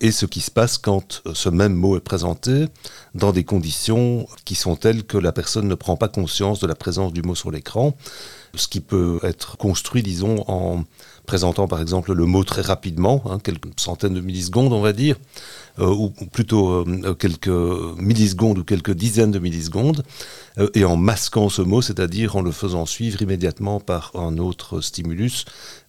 et 0.00 0.10
ce 0.10 0.26
qui 0.26 0.40
se 0.40 0.50
passe 0.50 0.76
quand 0.76 1.22
ce 1.32 1.48
même 1.48 1.74
mot 1.74 1.96
est 1.96 2.00
présenté 2.00 2.66
dans 3.14 3.32
des 3.32 3.44
conditions 3.44 4.26
qui 4.44 4.56
sont 4.56 4.74
telles 4.74 5.04
que 5.04 5.16
la 5.16 5.30
personne 5.30 5.68
ne 5.68 5.74
prend 5.76 5.96
pas 5.96 6.08
conscience 6.08 6.58
de 6.58 6.66
la 6.66 6.74
présence 6.74 7.12
du 7.12 7.22
mot 7.22 7.36
sur 7.36 7.52
l'écran, 7.52 7.96
ce 8.56 8.68
qui 8.68 8.80
peut 8.80 9.18
être 9.22 9.56
construit, 9.56 10.02
disons, 10.02 10.44
en 10.48 10.84
présentant 11.26 11.66
par 11.66 11.80
exemple 11.80 12.12
le 12.12 12.26
mot 12.26 12.44
très 12.44 12.60
rapidement, 12.60 13.22
hein, 13.26 13.38
quelques 13.38 13.68
centaines 13.76 14.14
de 14.14 14.20
millisecondes 14.20 14.72
on 14.72 14.80
va 14.80 14.92
dire, 14.92 15.16
euh, 15.78 15.88
ou, 15.88 16.10
plutôt 16.10 16.70
euh, 16.70 17.14
quelques 17.14 17.48
millisecondes 17.48 18.58
ou 18.58 18.64
quelques 18.64 18.92
dizaines 18.92 19.30
de 19.30 19.38
millisecondes, 19.38 20.04
euh, 20.58 20.68
et 20.74 20.84
en 20.84 20.96
masquant 20.96 21.48
ce 21.48 21.62
mot, 21.62 21.82
c'est-à-dire 21.82 22.36
en 22.36 22.42
le 22.42 22.52
faisant 22.52 22.86
suivre 22.86 23.22
immédiatement 23.22 23.80
par 23.80 24.12
un 24.14 24.38
autre 24.38 24.80
stimulus 24.80 25.44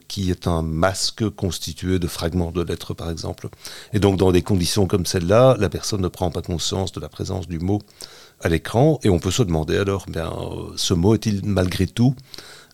qui 0.08 0.30
est 0.30 0.48
un 0.48 0.62
masque 0.62 1.28
constitué 1.30 1.98
de 1.98 2.08
fragments 2.08 2.52
de 2.52 2.62
lettres, 2.62 2.94
par 2.94 3.10
exemple. 3.10 3.50
Et 3.92 4.00
donc, 4.00 4.18
dans 4.18 4.32
des 4.32 4.44
conditions 4.44 4.86
comme 4.86 5.08
celle-là, 5.08 5.56
la 5.60 5.68
personne 5.68 6.02
ne 6.02 6.08
prend 6.08 6.30
pas 6.30 6.44
conscience 6.44 6.92
de 6.92 7.00
la 7.00 7.10
présence 7.10 7.48
du 7.48 7.58
mot 7.58 7.82
à 8.40 8.50
l'écran, 8.50 9.00
et 9.04 9.10
on 9.10 9.18
peut 9.18 9.32
se 9.32 9.42
demander 9.42 9.78
alors, 9.78 10.06
bien, 10.08 10.32
ce 10.76 10.94
mot 10.94 11.16
est-il 11.16 11.44
malgré 11.44 11.88
tout 11.88 12.16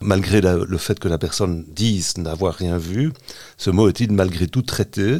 malgré 0.01 0.41
le 0.41 0.77
fait 0.77 0.99
que 0.99 1.07
la 1.07 1.17
personne 1.17 1.65
dise 1.67 2.17
n'avoir 2.17 2.55
rien 2.55 2.77
vu, 2.77 3.11
ce 3.57 3.69
mot 3.69 3.87
est-il 3.87 4.11
malgré 4.11 4.47
tout 4.47 4.61
traité 4.61 5.17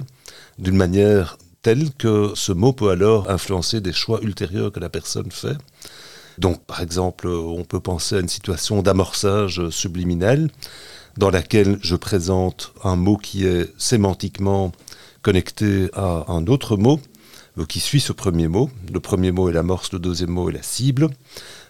d'une 0.60 0.76
manière 0.76 1.38
telle 1.62 1.92
que 1.98 2.32
ce 2.36 2.52
mot 2.52 2.74
peut 2.74 2.90
alors 2.90 3.30
influencer 3.30 3.82
des 3.82 3.94
choix 3.94 4.20
ultérieurs 4.22 4.72
que 4.72 4.80
la 4.80 4.90
personne 4.90 5.32
fait? 5.32 5.58
Donc, 6.38 6.64
par 6.66 6.82
exemple, 6.82 7.28
on 7.28 7.64
peut 7.64 7.80
penser 7.80 8.16
à 8.16 8.20
une 8.20 8.30
situation 8.30 8.82
d'amorçage 8.82 9.70
subliminel 9.70 10.50
dans 11.18 11.30
laquelle 11.30 11.78
je 11.82 11.96
présente 11.96 12.74
un 12.84 12.96
mot 12.96 13.18
qui 13.18 13.46
est 13.46 13.72
sémantiquement 13.78 14.72
connecté 15.22 15.90
à 15.94 16.26
un 16.30 16.48
autre 16.48 16.78
mot 16.78 17.00
qui 17.68 17.80
suit 17.80 18.00
ce 18.00 18.14
premier 18.14 18.48
mot. 18.48 18.70
Le 18.92 19.00
premier 19.00 19.32
mot 19.32 19.50
est 19.50 19.54
l'amorce, 19.54 19.92
le 19.92 20.00
deuxième 20.00 20.30
mot 20.30 20.50
est 20.50 20.54
la 20.54 20.64
cible. 20.64 21.10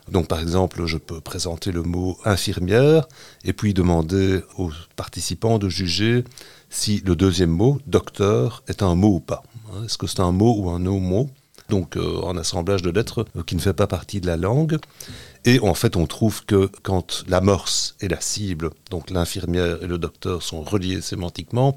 Donc 0.10 0.28
par 0.28 0.40
exemple, 0.40 0.86
je 0.86 0.98
peux 0.98 1.22
présenter 1.22 1.72
le 1.72 1.84
mot 1.84 2.18
infirmière 2.26 3.08
et 3.44 3.54
puis 3.54 3.74
demander 3.74 4.42
aux 4.58 4.72
participants 4.96 5.60
de 5.60 5.70
juger 5.70 6.24
si 6.70 7.02
le 7.06 7.16
deuxième 7.16 7.52
mot, 7.52 7.80
docteur, 7.86 8.64
est 8.68 8.82
un 8.82 8.96
mot 8.96 9.16
ou 9.16 9.20
pas. 9.20 9.44
Est-ce 9.84 9.98
que 9.98 10.08
c'est 10.08 10.22
un 10.22 10.32
mot 10.32 10.56
ou 10.58 10.70
un 10.70 10.80
non-mot? 10.80 11.30
Donc 11.72 11.96
euh, 11.96 12.20
en 12.22 12.38
assemblage 12.38 12.82
de 12.82 12.92
lettres 12.92 13.26
euh, 13.38 13.44
qui 13.44 13.56
ne 13.56 13.62
fait 13.62 13.74
pas 13.74 13.88
partie 13.88 14.20
de 14.22 14.28
la 14.28 14.38
langue. 14.38 14.78
Et 15.46 15.60
en 15.62 15.74
fait, 15.74 15.96
on 15.96 16.06
trouve 16.06 16.46
que 16.46 16.70
quand 16.84 17.24
l'amorce 17.28 17.96
et 18.02 18.08
la 18.08 18.22
cible, 18.22 18.70
donc 18.92 19.10
l'infirmière 19.10 19.82
et 19.82 19.88
le 19.88 19.98
docteur, 19.98 20.44
sont 20.44 20.62
reliés 20.62 21.02
sémantiquement, 21.02 21.76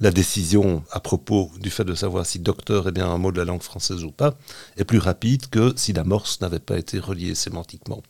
la 0.00 0.10
décision 0.10 0.82
à 0.90 1.00
propos 1.00 1.50
du 1.60 1.70
fait 1.70 1.84
de 1.84 1.94
savoir 1.94 2.26
si 2.26 2.40
docteur 2.40 2.88
est 2.88 2.92
bien 2.92 3.08
un 3.08 3.16
mot 3.16 3.32
de 3.32 3.38
la 3.38 3.46
langue 3.46 3.62
française 3.62 4.04
ou 4.04 4.10
pas 4.10 4.34
est 4.76 4.84
plus 4.84 4.98
rapide 4.98 5.46
que 5.48 5.72
si 5.76 5.94
l'amorce 5.94 6.40
n'avait 6.40 6.58
pas 6.58 6.76
été 6.76 6.98
reliée 6.98 7.34
sémantiquement. 7.34 8.02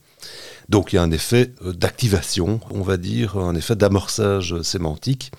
Donc 0.71 0.93
il 0.93 0.97
y 0.97 0.99
a 0.99 1.02
un 1.02 1.12
effet 1.12 1.52
euh, 1.64 1.73
d'activation, 1.73 2.61
on 2.71 2.83
va 2.83 2.97
dire, 2.97 3.37
un 3.37 3.55
effet 3.55 3.76
d'amorçage 3.76 4.61
sémantique. 4.62 5.31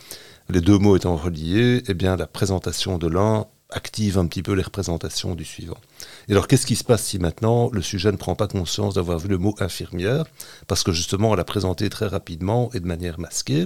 Les 0.50 0.62
deux 0.62 0.78
mots 0.78 0.96
étant 0.96 1.18
reliés, 1.18 1.84
eh 1.90 1.94
bien 1.94 2.16
la 2.16 2.28
présentation 2.28 2.98
de 2.98 3.08
l'un 3.08 3.48
active 3.70 4.18
un 4.18 4.28
petit 4.28 4.44
peu 4.44 4.54
les 4.54 4.64
représentations 4.64 5.36
du 5.36 5.44
suivant. 5.46 5.78
Et 6.28 6.32
alors, 6.32 6.48
qu'est-ce 6.48 6.66
qui 6.66 6.76
se 6.76 6.84
passe 6.84 7.04
si 7.04 7.20
maintenant 7.20 7.70
le 7.72 7.82
sujet 7.82 8.12
ne 8.12 8.18
prend 8.18 8.36
pas 8.36 8.48
conscience 8.48 8.96
d'avoir 8.96 9.20
vu 9.20 9.28
le 9.28 9.38
mot 9.38 9.56
infirmière, 9.60 10.26
parce 10.68 10.84
que 10.84 10.92
justement, 10.92 11.32
on 11.32 11.36
l'a 11.36 11.44
présenté 11.44 11.90
très 11.90 12.08
rapidement 12.08 12.70
et 12.74 12.80
de 12.80 12.88
manière 12.88 13.20
masquée? 13.20 13.66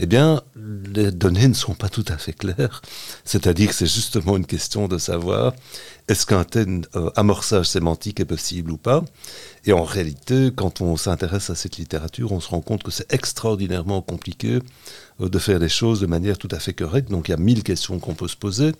Eh 0.00 0.06
bien, 0.06 0.42
les 0.54 1.10
données 1.10 1.48
ne 1.48 1.54
sont 1.54 1.74
pas 1.74 1.88
tout 1.88 2.04
à 2.06 2.16
fait 2.16 2.32
claires. 2.32 2.82
C'est-à-dire 3.24 3.70
que 3.70 3.74
c'est 3.74 3.92
justement 3.92 4.36
une 4.36 4.46
question 4.46 4.86
de 4.86 4.96
savoir 4.96 5.54
est-ce 6.06 6.24
qu'un 6.24 6.44
tel 6.44 6.82
euh, 6.94 7.10
amorçage 7.16 7.66
sémantique 7.66 8.20
est 8.20 8.24
possible 8.24 8.70
ou 8.70 8.78
pas? 8.78 9.04
Et 9.68 9.74
en 9.74 9.84
réalité, 9.84 10.50
quand 10.56 10.80
on 10.80 10.96
s'intéresse 10.96 11.50
à 11.50 11.54
cette 11.54 11.76
littérature, 11.76 12.32
on 12.32 12.40
se 12.40 12.48
rend 12.48 12.62
compte 12.62 12.82
que 12.82 12.90
c'est 12.90 13.12
extraordinairement 13.12 14.00
compliqué 14.00 14.60
euh, 15.20 15.28
de 15.28 15.38
faire 15.38 15.58
les 15.58 15.68
choses 15.68 16.00
de 16.00 16.06
manière 16.06 16.38
tout 16.38 16.48
à 16.52 16.58
fait 16.58 16.72
correcte. 16.72 17.10
Donc 17.10 17.28
il 17.28 17.32
y 17.32 17.34
a 17.34 17.36
mille 17.36 17.62
questions 17.62 17.98
qu'on 17.98 18.14
peut 18.14 18.28
se 18.28 18.36
poser. 18.36 18.72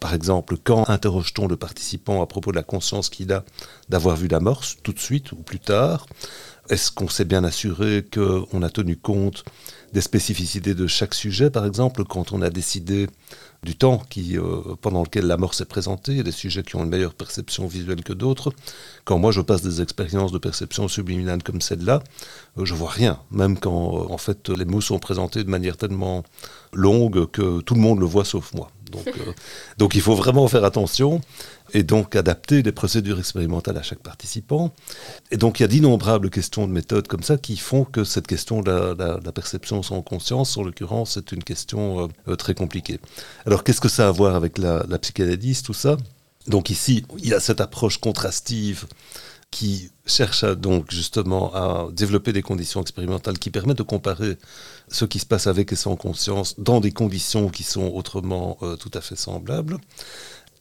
Par 0.00 0.14
exemple, 0.14 0.56
quand 0.56 0.88
interroge-t-on 0.88 1.48
le 1.48 1.58
participant 1.58 2.22
à 2.22 2.26
propos 2.26 2.50
de 2.50 2.56
la 2.56 2.62
conscience 2.62 3.10
qu'il 3.10 3.30
a 3.30 3.44
d'avoir 3.90 4.16
vu 4.16 4.26
l'amorce, 4.26 4.78
tout 4.82 4.94
de 4.94 4.98
suite 4.98 5.32
ou 5.32 5.36
plus 5.36 5.60
tard? 5.60 6.06
Est-ce 6.70 6.90
qu'on 6.90 7.10
s'est 7.10 7.26
bien 7.26 7.44
assuré 7.44 8.02
qu'on 8.10 8.62
a 8.62 8.70
tenu 8.70 8.96
compte 8.96 9.44
des 9.92 10.00
spécificités 10.00 10.74
de 10.74 10.86
chaque 10.86 11.12
sujet 11.12 11.50
Par 11.50 11.66
exemple, 11.66 12.04
quand 12.04 12.32
on 12.32 12.40
a 12.40 12.48
décidé 12.48 13.06
du 13.62 13.76
temps 13.76 14.02
euh, 14.16 14.74
pendant 14.80 15.02
lequel 15.02 15.26
la 15.26 15.36
mort 15.36 15.54
s'est 15.54 15.64
présentée. 15.64 16.22
Des 16.22 16.32
sujets 16.32 16.62
qui 16.62 16.76
ont 16.76 16.84
une 16.84 16.90
meilleure 16.90 17.14
perception 17.14 17.66
visuelle 17.66 18.02
que 18.02 18.12
d'autres. 18.12 18.52
Quand 19.04 19.18
moi 19.18 19.30
je 19.30 19.40
passe 19.40 19.62
des 19.62 19.80
expériences 19.80 20.32
de 20.32 20.38
perception 20.38 20.88
subliminale 20.88 21.42
comme 21.42 21.60
celle-là, 21.60 22.02
euh, 22.58 22.64
je 22.64 22.74
vois 22.74 22.90
rien. 22.90 23.20
Même 23.30 23.58
quand 23.58 23.96
euh, 23.96 24.12
en 24.12 24.18
fait 24.18 24.48
les 24.48 24.64
mots 24.64 24.80
sont 24.80 24.98
présentés 24.98 25.44
de 25.44 25.50
manière 25.50 25.76
tellement 25.76 26.24
longue 26.72 27.30
que 27.30 27.60
tout 27.60 27.74
le 27.74 27.80
monde 27.80 28.00
le 28.00 28.06
voit 28.06 28.24
sauf 28.24 28.52
moi. 28.54 28.70
Donc, 28.92 29.08
donc 29.78 29.94
il 29.94 30.00
faut 30.00 30.14
vraiment 30.14 30.46
faire 30.48 30.64
attention 30.64 31.20
et 31.74 31.82
donc 31.82 32.14
adapter 32.14 32.62
les 32.62 32.72
procédures 32.72 33.18
expérimentales 33.18 33.76
à 33.76 33.82
chaque 33.82 34.00
participant. 34.00 34.72
Et 35.30 35.36
donc 35.36 35.58
il 35.58 35.62
y 35.62 35.64
a 35.64 35.68
d'innombrables 35.68 36.30
questions 36.30 36.66
de 36.66 36.72
méthode 36.72 37.08
comme 37.08 37.22
ça 37.22 37.36
qui 37.38 37.56
font 37.56 37.84
que 37.84 38.04
cette 38.04 38.26
question 38.26 38.62
de 38.62 38.70
la, 38.70 39.32
perception 39.32 39.82
sans 39.82 40.02
conscience, 40.02 40.56
en 40.56 40.62
l'occurrence, 40.62 41.14
c'est 41.14 41.32
une 41.32 41.42
question 41.42 42.08
très 42.38 42.54
compliquée. 42.54 43.00
Alors 43.46 43.64
qu'est-ce 43.64 43.80
que 43.80 43.88
ça 43.88 44.06
a 44.06 44.08
à 44.08 44.12
voir 44.12 44.36
avec 44.36 44.58
la, 44.58 44.84
psychanalyse, 45.00 45.62
tout 45.62 45.74
ça? 45.74 45.96
Donc 46.46 46.70
ici, 46.70 47.04
il 47.18 47.28
y 47.28 47.34
a 47.34 47.40
cette 47.40 47.60
approche 47.60 47.98
contrastive 47.98 48.86
qui 49.52 49.90
cherche 50.06 50.44
donc 50.44 50.90
justement 50.90 51.54
à 51.54 51.88
développer 51.92 52.32
des 52.32 52.42
conditions 52.42 52.80
expérimentales 52.80 53.38
qui 53.38 53.50
permettent 53.50 53.78
de 53.78 53.82
comparer 53.82 54.38
ce 54.92 55.04
qui 55.04 55.18
se 55.18 55.26
passe 55.26 55.46
avec 55.46 55.72
et 55.72 55.76
sans 55.76 55.96
conscience 55.96 56.54
dans 56.58 56.80
des 56.80 56.92
conditions 56.92 57.48
qui 57.48 57.62
sont 57.62 57.90
autrement 57.94 58.58
euh, 58.62 58.76
tout 58.76 58.90
à 58.94 59.00
fait 59.00 59.16
semblables. 59.16 59.78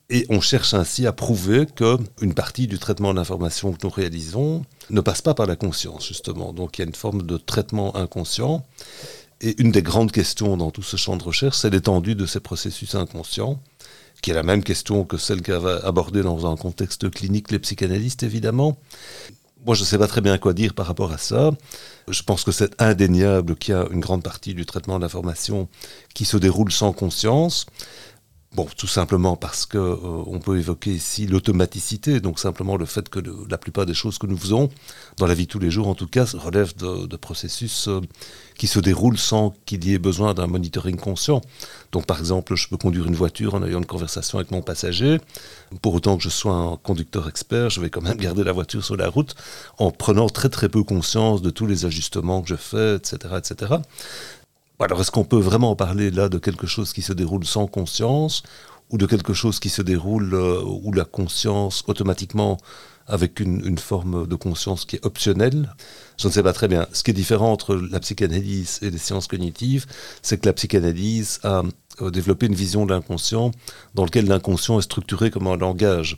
Et 0.10 0.26
on 0.30 0.42
cherche 0.42 0.74
ainsi 0.74 1.08
à 1.08 1.14
prouver 1.14 1.66
qu'une 1.66 2.34
partie 2.34 2.68
du 2.68 2.80
traitement 2.80 3.14
de 3.14 3.20
l'information 3.20 3.72
que 3.72 3.78
nous 3.84 3.90
réalisons 3.90 4.66
ne 4.90 5.00
passe 5.00 5.22
pas 5.22 5.34
par 5.34 5.48
la 5.48 5.56
conscience, 5.56 6.06
justement. 6.06 6.52
Donc 6.52 6.78
il 6.78 6.82
y 6.82 6.84
a 6.84 6.88
une 6.88 6.96
forme 6.96 7.22
de 7.22 7.38
traitement 7.38 7.96
inconscient. 7.96 8.66
Et 9.40 9.60
une 9.60 9.72
des 9.72 9.82
grandes 9.82 10.12
questions 10.12 10.58
dans 10.58 10.70
tout 10.70 10.84
ce 10.84 10.98
champ 10.98 11.16
de 11.16 11.24
recherche, 11.24 11.58
c'est 11.58 11.70
l'étendue 11.70 12.16
de 12.16 12.26
ces 12.26 12.42
processus 12.42 12.94
inconscients, 12.94 13.60
qui 14.22 14.32
est 14.32 14.36
la 14.36 14.44
même 14.44 14.64
question 14.64 15.06
que 15.06 15.18
celle 15.18 15.42
qu'avaient 15.42 15.82
abordée 15.84 16.22
dans 16.22 16.46
un 16.46 16.58
contexte 16.58 17.10
clinique 17.10 17.50
les 17.50 17.60
psychanalystes, 17.60 18.24
évidemment. 18.24 18.78
Moi, 19.64 19.76
je 19.76 19.82
ne 19.82 19.86
sais 19.86 20.00
pas 20.00 20.08
très 20.08 20.22
bien 20.22 20.40
quoi 20.40 20.54
dire 20.54 20.74
par 20.74 20.88
rapport 20.88 21.12
à 21.12 21.20
ça. 21.20 21.52
Je 22.08 22.24
pense 22.24 22.44
que 22.44 22.52
c'est 22.52 22.82
indéniable 22.82 23.56
qu'il 23.56 23.76
y 23.76 23.78
a 23.78 23.86
une 23.92 24.00
grande 24.00 24.24
partie 24.24 24.56
du 24.56 24.66
traitement 24.66 24.98
de 24.98 25.04
l'information 25.04 25.70
qui 26.16 26.26
se 26.26 26.38
déroule 26.38 26.72
sans 26.72 26.94
conscience. 26.94 27.68
Bon, 28.54 28.68
tout 28.76 28.88
simplement 28.88 29.38
parce 29.38 29.66
que 29.66 29.78
euh, 29.78 29.96
on 30.26 30.40
peut 30.40 30.58
évoquer 30.58 30.92
ici 30.92 31.26
l'automaticité, 31.26 32.20
donc 32.20 32.38
simplement 32.38 32.76
le 32.76 32.86
fait 32.86 33.08
que 33.08 33.22
la 33.50 33.58
plupart 33.58 33.86
des 33.86 33.94
choses 33.94 34.18
que 34.18 34.28
nous 34.28 34.36
faisons 34.36 34.70
dans 35.16 35.26
la 35.26 35.34
vie 35.34 35.46
de 35.46 35.52
tous 35.52 35.60
les 35.60 35.72
jours, 35.72 35.88
en 35.88 35.96
tout 35.96 36.08
cas, 36.08 36.26
relèvent 36.34 36.76
de, 36.76 37.16
processus 37.16 37.88
euh, 37.88 38.02
qui 38.58 38.68
se 38.68 38.82
déroulent 38.82 39.18
sans 39.18 39.56
qu'il 39.66 39.86
y 39.86 39.94
ait 39.94 40.00
besoin 40.00 40.34
d'un 40.34 40.48
monitoring 40.48 40.98
conscient. 40.98 41.40
Donc, 41.94 42.06
par 42.06 42.20
exemple, 42.20 42.56
je 42.56 42.68
peux 42.68 42.76
conduire 42.76 43.08
une 43.08 43.16
voiture 43.16 43.56
en 43.56 43.64
ayant 43.64 43.80
une 43.80 43.86
conversation 43.86 44.38
avec 44.38 44.52
mon 44.52 44.62
passager. 44.62 45.22
Pour 45.82 45.94
autant 45.94 46.18
que 46.18 46.24
je 46.24 46.30
sois 46.30 46.54
un 46.54 46.76
conducteur 46.76 47.30
expert, 47.30 47.70
je 47.70 47.80
vais 47.80 47.90
quand 47.90 48.02
même 48.02 48.18
garder 48.18 48.44
la 48.44 48.52
voiture 48.52 48.84
sur 48.84 48.98
la 48.98 49.08
route 49.08 49.34
en 49.78 49.92
prenant 49.92 50.28
très 50.28 50.50
très 50.50 50.68
peu 50.68 50.84
conscience 50.84 51.42
de 51.42 51.52
tous 51.52 51.68
les 51.68 51.86
ajustements 51.86 52.42
que 52.42 52.50
je 52.50 52.56
fais, 52.56 52.96
etc., 52.96 53.36
etc. 53.38 53.76
Alors 54.82 55.00
est-ce 55.00 55.12
qu'on 55.12 55.24
peut 55.24 55.40
vraiment 55.40 55.76
parler 55.76 56.10
là 56.10 56.28
de 56.28 56.40
quelque 56.40 56.66
chose 56.66 56.92
qui 56.92 57.04
se 57.04 57.14
déroule 57.14 57.46
sans 57.46 57.68
conscience 57.68 58.42
ou 58.90 58.98
de 58.98 59.06
quelque 59.06 59.32
chose 59.34 59.60
qui 59.60 59.70
se 59.70 59.84
déroule 59.84 60.34
euh, 60.34 60.60
où 60.64 60.92
la 60.92 61.06
conscience 61.06 61.84
automatiquement 61.88 62.58
avec 63.08 63.40
une, 63.40 63.78
forme 63.78 64.26
de 64.26 64.36
conscience 64.36 64.86
qui 64.86 64.96
est 64.96 65.06
optionnelle? 65.06 65.76
Je 66.18 66.28
ne 66.28 66.34
sais 66.34 66.42
pas 66.42 66.54
très 66.54 66.68
bien. 66.68 66.88
Ce 66.94 67.04
qui 67.04 67.12
est 67.12 67.16
différent 67.16 67.52
entre 67.52 67.76
la 67.76 68.00
psychanalyse 68.00 68.80
et 68.82 68.90
les 68.90 68.98
sciences 68.98 69.28
cognitives, 69.28 69.86
c'est 70.24 70.40
que 70.40 70.48
la 70.48 70.54
psychanalyse 70.54 71.40
a 71.44 71.62
euh, 72.02 72.10
développé 72.10 72.48
une 72.48 72.56
vision 72.56 72.86
de 72.86 72.94
l'inconscient 72.94 73.52
dans 73.94 74.06
lequel 74.06 74.26
l'inconscient 74.26 74.80
est 74.80 74.84
structuré 74.84 75.30
comme 75.30 75.46
un 75.46 75.58
langage. 75.58 76.18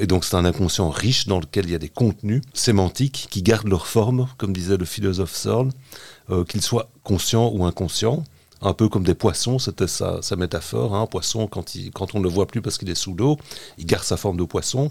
Et 0.00 0.06
donc 0.06 0.24
c'est 0.24 0.36
un 0.36 0.44
inconscient 0.44 0.90
riche 0.90 1.28
dans 1.28 1.38
lequel 1.38 1.66
il 1.66 1.72
y 1.72 1.74
a 1.74 1.78
des 1.78 1.88
contenus 1.88 2.42
sémantiques 2.54 3.28
qui 3.30 3.42
gardent 3.42 3.68
leur 3.68 3.86
forme, 3.86 4.26
comme 4.36 4.52
disait 4.52 4.76
le 4.76 4.84
philosophe 4.84 5.34
Searle, 5.34 5.70
euh, 6.30 6.44
qu'ils 6.44 6.62
soient 6.62 6.90
conscients 7.02 7.50
ou 7.54 7.64
inconscients 7.64 8.24
un 8.62 8.74
peu 8.74 8.88
comme 8.88 9.04
des 9.04 9.14
poissons, 9.14 9.58
c'était 9.58 9.86
sa, 9.86 10.20
métaphore. 10.36 10.94
Un 10.94 11.02
hein. 11.02 11.06
poisson, 11.06 11.46
quand, 11.46 11.64
on 12.14 12.18
ne 12.18 12.22
le 12.22 12.28
voit 12.28 12.46
plus 12.46 12.60
parce 12.60 12.76
qu'il 12.78 12.90
est 12.90 12.94
sous 12.94 13.14
l'eau, 13.14 13.38
il 13.78 13.86
garde 13.86 14.04
sa 14.04 14.16
forme 14.16 14.36
de 14.36 14.44
poisson. 14.44 14.90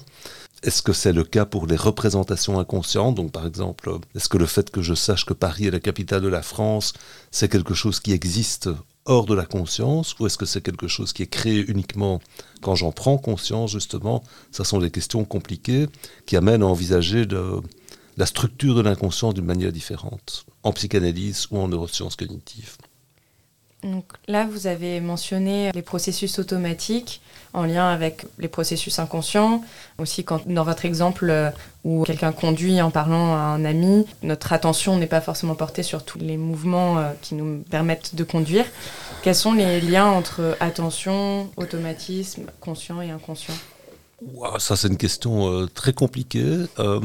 Est-ce 0.64 0.82
que 0.82 0.92
c'est 0.92 1.14
le 1.14 1.24
cas 1.24 1.46
pour 1.46 1.68
les 1.68 1.76
représentations 1.76 2.60
inconscientes? 2.60 3.16
Donc, 3.16 3.32
par 3.32 3.46
exemple, 3.46 3.92
est-ce 4.16 4.28
que 4.28 4.38
le 4.38 4.46
fait 4.46 4.72
que 4.72 4.82
je 4.82 4.94
sache 4.94 5.26
que 5.26 5.34
Paris 5.34 5.68
est 5.68 5.72
la 5.72 5.80
capitale 5.80 6.22
de 6.22 6.28
la 6.28 6.42
France, 6.42 6.94
c'est 7.32 7.50
quelque 7.50 7.74
chose 7.74 8.00
qui 8.00 8.12
existe 8.12 8.70
hors 9.06 9.26
de 9.26 9.36
la 9.36 9.46
conscience 9.46 10.18
Ou 10.20 10.26
est-ce 10.26 10.38
que 10.38 10.46
c'est 10.46 10.62
quelque 10.62 10.88
chose 10.88 11.14
qui 11.14 11.24
est 11.24 11.28
créé 11.28 11.64
uniquement 11.70 12.20
quand 12.62 12.76
j'en 12.76 12.92
prends 12.92 13.18
conscience, 13.18 13.72
justement? 13.72 14.24
Ce 14.52 14.64
sont 14.64 14.80
des 14.80 14.92
questions 14.92 15.24
compliquées 15.26 15.88
qui 16.26 16.36
amènent 16.36 16.64
à 16.64 16.68
envisager 16.68 17.26
la 18.18 18.26
structure 18.26 18.76
de 18.76 18.82
l'inconscient 18.82 19.32
d'une 19.32 19.46
manière 19.46 19.72
différente, 19.72 20.46
en 20.64 20.72
psychanalyse 20.74 21.48
ou 21.52 21.60
en 21.60 21.68
neurosciences 21.68 22.16
cognitives. 22.16 22.78
Donc 23.84 24.06
là, 24.28 24.46
vous 24.46 24.68
avez 24.68 25.00
mentionné 25.00 25.72
les 25.74 25.82
processus 25.82 26.38
automatiques 26.38 27.22
en 27.54 27.64
lien 27.64 27.88
avec 27.88 28.26
les 28.38 28.50
processus 28.50 29.00
inconscients. 29.00 29.64
Aussi, 29.98 30.26
quand, 30.26 30.46
dans 30.48 30.66
votre 30.66 30.84
exemple 30.84 31.30
euh, 31.30 31.50
où 31.86 32.04
quelqu'un 32.04 32.34
conduit 32.34 32.82
en 32.82 32.92
parlant 32.92 33.34
à 33.36 33.40
un 33.40 33.64
ami, 33.64 34.06
notre 34.22 34.52
attention 34.52 34.98
n'est 34.98 35.08
pas 35.08 35.22
forcément 35.22 35.56
portée 35.56 35.84
sur 35.84 36.04
tous 36.04 36.20
les 36.20 36.36
mouvements 36.36 37.00
euh, 37.00 37.12
qui 37.22 37.36
nous 37.36 37.64
permettent 37.70 38.16
de 38.16 38.24
conduire. 38.26 38.66
Quels 39.24 39.36
sont 39.36 39.54
les 39.54 39.80
liens 39.80 40.08
entre 40.08 40.58
attention, 40.60 41.50
automatisme, 41.56 42.48
conscient 42.60 43.02
et 43.02 43.12
inconscient? 43.12 43.56
Ça, 44.60 44.76
c'est 44.76 44.88
une 44.88 44.98
question 44.98 45.52
euh, 45.52 45.68
très 45.68 45.94
compliquée. 45.94 46.66
Euh, 46.80 47.00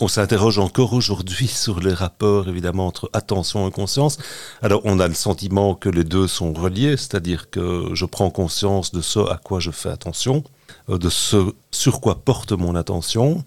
on 0.00 0.08
s'interroge 0.08 0.58
encore 0.58 0.92
aujourd'hui 0.92 1.46
sur 1.48 1.80
les 1.80 1.92
rapports, 1.92 2.48
évidemment, 2.48 2.86
entre 2.86 3.10
attention 3.12 3.68
et 3.68 3.70
conscience. 3.70 4.18
Alors, 4.62 4.80
on 4.84 4.98
a 4.98 5.08
le 5.08 5.14
sentiment 5.14 5.74
que 5.74 5.88
les 5.88 6.04
deux 6.04 6.26
sont 6.26 6.52
reliés, 6.52 6.96
c'est-à-dire 6.96 7.50
que 7.50 7.90
je 7.92 8.04
prends 8.04 8.30
conscience 8.30 8.92
de 8.92 9.00
ce 9.00 9.18
à 9.20 9.40
quoi 9.42 9.60
je 9.60 9.70
fais 9.70 9.90
attention, 9.90 10.44
euh, 10.88 10.98
de 10.98 11.10
ce 11.10 11.52
sur 11.70 12.00
quoi 12.00 12.16
porte 12.16 12.52
mon 12.52 12.74
attention. 12.74 13.44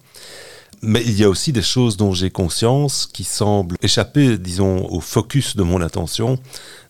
Mais 0.82 1.02
il 1.04 1.12
y 1.12 1.24
a 1.24 1.28
aussi 1.28 1.52
des 1.52 1.62
choses 1.62 1.98
dont 1.98 2.12
j'ai 2.12 2.30
conscience 2.30 3.06
qui 3.06 3.24
semblent 3.24 3.76
échapper, 3.82 4.38
disons, 4.38 4.86
au 4.90 5.00
focus 5.00 5.54
de 5.54 5.62
mon 5.62 5.82
attention. 5.82 6.38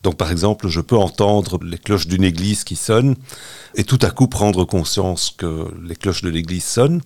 Donc 0.03 0.15
par 0.15 0.31
exemple, 0.31 0.69
je 0.69 0.79
peux 0.79 0.95
entendre 0.95 1.59
les 1.61 1.77
cloches 1.77 2.07
d'une 2.07 2.23
église 2.23 2.63
qui 2.63 2.77
sonnent 2.77 3.15
et 3.75 3.83
tout 3.83 3.99
à 4.01 4.09
coup 4.09 4.27
prendre 4.27 4.63
conscience 4.63 5.33
que 5.37 5.67
les 5.83 5.95
cloches 5.95 6.21
de 6.21 6.29
l'église 6.29 6.63
sonnent. 6.63 7.01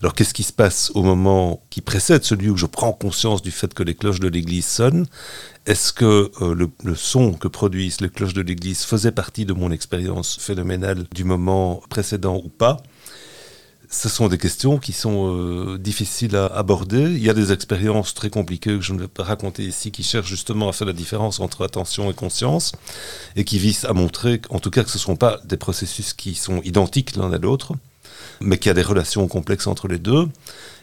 Alors 0.00 0.14
qu'est-ce 0.14 0.32
qui 0.32 0.44
se 0.44 0.52
passe 0.52 0.92
au 0.94 1.02
moment 1.02 1.60
qui 1.70 1.80
précède 1.80 2.24
celui 2.24 2.48
où 2.50 2.56
je 2.56 2.66
prends 2.66 2.92
conscience 2.92 3.42
du 3.42 3.50
fait 3.50 3.74
que 3.74 3.82
les 3.82 3.94
cloches 3.94 4.20
de 4.20 4.28
l'église 4.28 4.66
sonnent? 4.66 5.06
Est-ce 5.66 5.92
que 5.92 6.30
euh, 6.40 6.54
le, 6.54 6.70
le, 6.84 6.94
son 6.94 7.32
que 7.32 7.48
produisent 7.48 8.00
les 8.00 8.08
cloches 8.08 8.32
de 8.32 8.42
l'église 8.42 8.84
faisait 8.84 9.12
partie 9.12 9.44
de 9.44 9.52
mon 9.52 9.72
expérience 9.72 10.38
phénoménale 10.40 11.04
du 11.12 11.24
moment 11.24 11.82
précédent 11.90 12.40
ou 12.42 12.48
pas? 12.48 12.78
Ce 13.90 14.08
sont 14.08 14.28
des 14.28 14.38
questions 14.38 14.78
qui 14.78 14.92
sont 14.92 15.34
euh, 15.34 15.78
difficiles 15.78 16.36
à 16.36 16.46
aborder. 16.46 17.04
Il 17.04 17.22
y 17.22 17.30
a 17.30 17.34
des 17.34 17.52
expériences 17.52 18.12
très 18.12 18.28
compliquées 18.28 18.76
que 18.76 18.82
je 18.82 18.92
ne 18.92 19.00
vais 19.00 19.08
pas 19.08 19.22
raconter 19.22 19.64
ici 19.64 19.90
qui 19.90 20.02
cherchent 20.02 20.28
justement 20.28 20.68
à 20.68 20.72
faire 20.72 20.86
la 20.86 20.92
différence 20.92 21.40
entre 21.40 21.64
attention 21.64 22.10
et 22.10 22.14
conscience 22.14 22.72
et 23.34 23.44
qui 23.44 23.58
visent 23.58 23.86
à 23.86 23.94
montrer, 23.94 24.42
en 24.50 24.58
tout 24.58 24.70
cas, 24.70 24.84
que 24.84 24.90
ce 24.90 24.98
ne 24.98 25.02
sont 25.02 25.16
pas 25.16 25.40
des 25.44 25.56
processus 25.56 26.12
qui 26.12 26.34
sont 26.34 26.60
identiques 26.62 27.16
l'un 27.16 27.32
à 27.32 27.38
l'autre, 27.38 27.72
mais 28.40 28.58
qu'il 28.58 28.68
y 28.68 28.70
a 28.70 28.74
des 28.74 28.82
relations 28.82 29.26
complexes 29.26 29.66
entre 29.66 29.88
les 29.88 29.98
deux. 29.98 30.28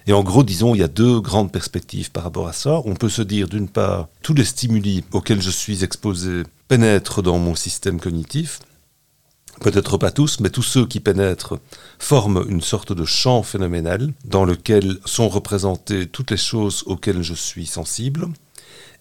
Et 0.07 0.13
en 0.13 0.24
gros, 0.24 0.43
disons, 0.43 0.74
il 0.74 0.79
y 0.79 0.83
a 0.83 0.88
deux 0.88 1.19
grandes 1.19 1.51
perspectives 1.51 2.12
par 2.12 2.24
rapport 2.24 2.47
à 2.47 2.53
ça. 2.53 2.81
On 2.85 2.95
peut 2.95 3.09
se 3.09 3.21
dire, 3.21 3.47
d'une 3.47 3.69
part, 3.69 4.07
tous 4.24 4.33
les 4.33 4.45
stimuli 4.45 5.03
auxquels 5.12 5.41
je 5.41 5.50
suis 5.50 5.83
exposé 5.83 6.43
pénètrent 6.67 7.21
dans 7.21 7.38
mon 7.38 7.55
système 7.55 8.00
cognitif, 8.00 8.59
peut-être 9.62 9.97
pas 9.97 10.12
tous, 10.12 10.39
mais 10.39 10.50
tous 10.50 10.63
ceux 10.63 10.85
qui 10.85 11.00
pénètrent 11.00 11.59
forment 12.00 12.45
une 12.47 12.62
sorte 12.62 12.93
de 12.93 13.05
champ 13.05 13.43
phénoménal 13.43 14.13
dans 14.25 14.45
lequel 14.45 14.97
sont 15.05 15.29
représentées 15.29 16.07
toutes 16.07 16.31
les 16.31 16.38
choses 16.38 16.83
auxquelles 16.85 17.21
je 17.21 17.33
suis 17.33 17.65
sensible. 17.65 18.27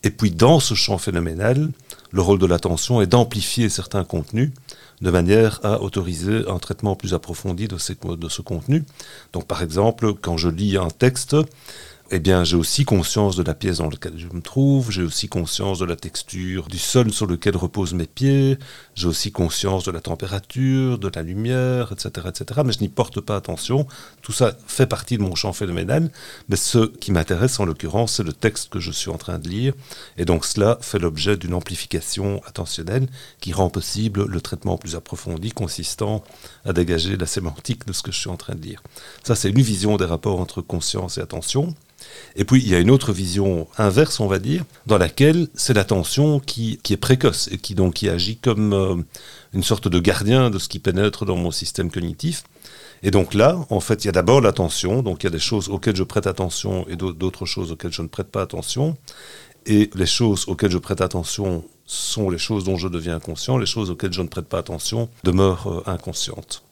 Et 0.03 0.11
puis 0.11 0.31
dans 0.31 0.61
ce 0.61 0.75
champ 0.75 0.99
phénoménal, 0.99 1.71
le 2.13 2.23
rôle 2.23 2.39
de 2.39 2.47
l'attention 2.47 3.01
est 3.01 3.07
d'amplifier 3.07 3.69
certains 3.69 4.05
contenus 4.05 4.53
de 5.01 5.11
manière 5.11 5.61
à 5.65 5.81
autoriser 5.81 6.49
un 6.49 6.59
traitement 6.59 6.95
plus 6.95 7.15
approfondi 7.15 7.69
de, 7.69 7.79
ce 7.79 8.43
contenu. 8.43 8.85
Donc 9.33 9.47
par 9.47 9.63
exemple, 9.63 10.15
quand 10.15 10.37
je 10.37 10.49
lis 10.49 10.77
un 10.77 10.89
texte, 10.89 11.37
eh 12.11 12.19
bien, 12.19 12.45
j'ai 12.45 12.57
aussi 12.57 12.85
conscience 12.85 13.35
de 13.35 13.43
la 13.43 13.55
pièce 13.55 13.79
dans 13.79 13.89
laquelle 13.89 14.19
je 14.19 14.29
me 14.29 14.43
trouve, 14.43 14.91
j'ai 14.91 15.03
aussi 15.03 15.27
conscience 15.27 15.79
de 15.79 15.87
la 15.87 15.97
texture 15.97 16.67
du 16.69 16.79
sol 16.79 17.11
sur 17.11 17.27
lequel 17.27 17.57
reposent 17.57 17.95
mes 17.95 18.07
pieds, 18.07 18.59
j'ai 18.95 19.07
aussi 19.07 19.33
conscience 19.33 19.85
de 19.85 19.91
la 19.91 20.03
température, 20.03 20.99
de 20.99 21.11
la 21.15 21.23
lumière, 21.23 21.93
etc., 21.93 22.27
etc. 22.29 22.61
Mais 22.65 22.73
je 22.73 22.81
n'y 22.81 22.91
porte 22.91 23.21
pas 23.23 23.37
attention. 23.37 23.87
Tout 24.21 24.33
ça 24.33 24.55
fait 24.67 24.87
partie 24.87 25.17
de 25.17 25.23
mon 25.23 25.35
champ 25.35 25.55
phénoménal. 25.55 26.11
Mais 26.51 26.57
ce 26.57 26.87
qui 26.87 27.11
m'intéresse, 27.11 27.59
en 27.59 27.65
l'occurrence, 27.65 28.17
c'est 28.17 28.23
le 28.23 28.35
texte 28.35 28.69
que 28.69 28.81
je 28.81 28.91
suis 28.91 29.11
en 29.11 29.17
train 29.17 29.39
de 29.39 29.49
lire. 29.49 29.73
Et 30.19 30.27
donc, 30.27 30.45
cela 30.45 30.77
fait 30.83 30.99
l'objet 30.99 31.39
d'une 31.39 31.55
amplification 31.55 32.43
attentionnelle 32.47 33.09
qui 33.41 33.55
rend 33.55 33.71
possible 33.71 34.27
le 34.27 34.41
traitement 34.43 34.77
plus 34.77 34.95
approfondi 34.95 35.53
consistant 35.53 36.23
à 36.65 36.73
dégager 36.73 37.17
la 37.17 37.27
sémantique 37.27 37.87
de 37.87 37.93
ce 37.93 38.03
que 38.03 38.13
je 38.13 38.19
suis 38.19 38.31
en 38.31 38.37
train 38.37 38.55
de 38.55 38.63
lire. 38.63 38.83
Ça, 39.23 39.35
c'est 39.35 39.51
une 39.51 39.61
vision 39.61 39.97
des 39.97 40.05
rapports 40.05 40.41
entre 40.41 40.63
conscience 40.63 41.19
et 41.19 41.21
attention. 41.21 41.75
Et 42.37 42.45
puis, 42.45 42.61
il 42.61 42.69
y 42.69 42.75
a 42.75 42.81
une 42.81 42.91
autre 42.91 43.13
vision 43.13 43.67
inverse, 43.79 44.21
on 44.21 44.27
va 44.27 44.39
dire, 44.39 44.65
dans 44.87 44.99
laquelle 44.99 45.49
c'est 45.55 45.75
l'attention 45.75 46.41
qui, 46.41 46.79
qui, 46.83 46.93
est 46.93 46.99
précoce 46.99 47.49
et 47.51 47.59
qui, 47.59 47.75
donc, 47.75 47.95
qui 47.95 48.09
agit 48.09 48.37
comme 48.37 48.73
euh, 48.73 48.97
une 49.53 49.63
sorte 49.63 49.89
de 49.89 49.99
gardien 49.99 50.51
de 50.51 50.59
ce 50.59 50.69
qui 50.69 50.79
pénètre 50.79 51.25
dans 51.25 51.37
mon 51.37 51.51
système 51.51 51.91
cognitif. 51.91 52.45
Et 53.03 53.11
donc 53.11 53.35
là, 53.35 53.59
en 53.69 53.81
fait, 53.81 54.05
il 54.05 54.07
y 54.07 54.09
a 54.09 54.13
d'abord 54.13 54.41
l'attention, 54.41 55.03
donc 55.03 55.23
il 55.23 55.27
y 55.27 55.29
a 55.29 55.31
des 55.31 55.39
choses 55.39 55.69
auxquelles 55.69 55.97
je 55.97 56.03
prête 56.03 56.27
attention 56.27 56.87
et 56.89 56.97
d'autres 56.97 57.45
choses 57.45 57.71
auxquelles 57.71 57.93
je 57.93 58.03
ne 58.03 58.09
prête 58.09 58.29
pas 58.29 58.43
attention. 58.43 58.97
Et 59.67 59.91
les 59.95 60.07
choses 60.07 60.45
auxquelles 60.49 60.71
je 60.71 60.79
prête 60.79 61.01
attention 61.01 61.65
sont 61.87 62.31
les 62.31 62.39
choses 62.39 62.65
dont 62.65 62.77
je 62.77 62.89
deviens 62.89 63.21
conscient, 63.21 63.59
les 63.59 63.67
choses 63.67 63.91
auxquelles 63.91 64.13
je 64.13 64.23
ne 64.23 64.29
prête 64.29 64.47
pas 64.47 64.59
attention 64.59 65.09
demeurent 65.23 65.71
euh, 65.71 65.83
inconscientes. 65.91 66.63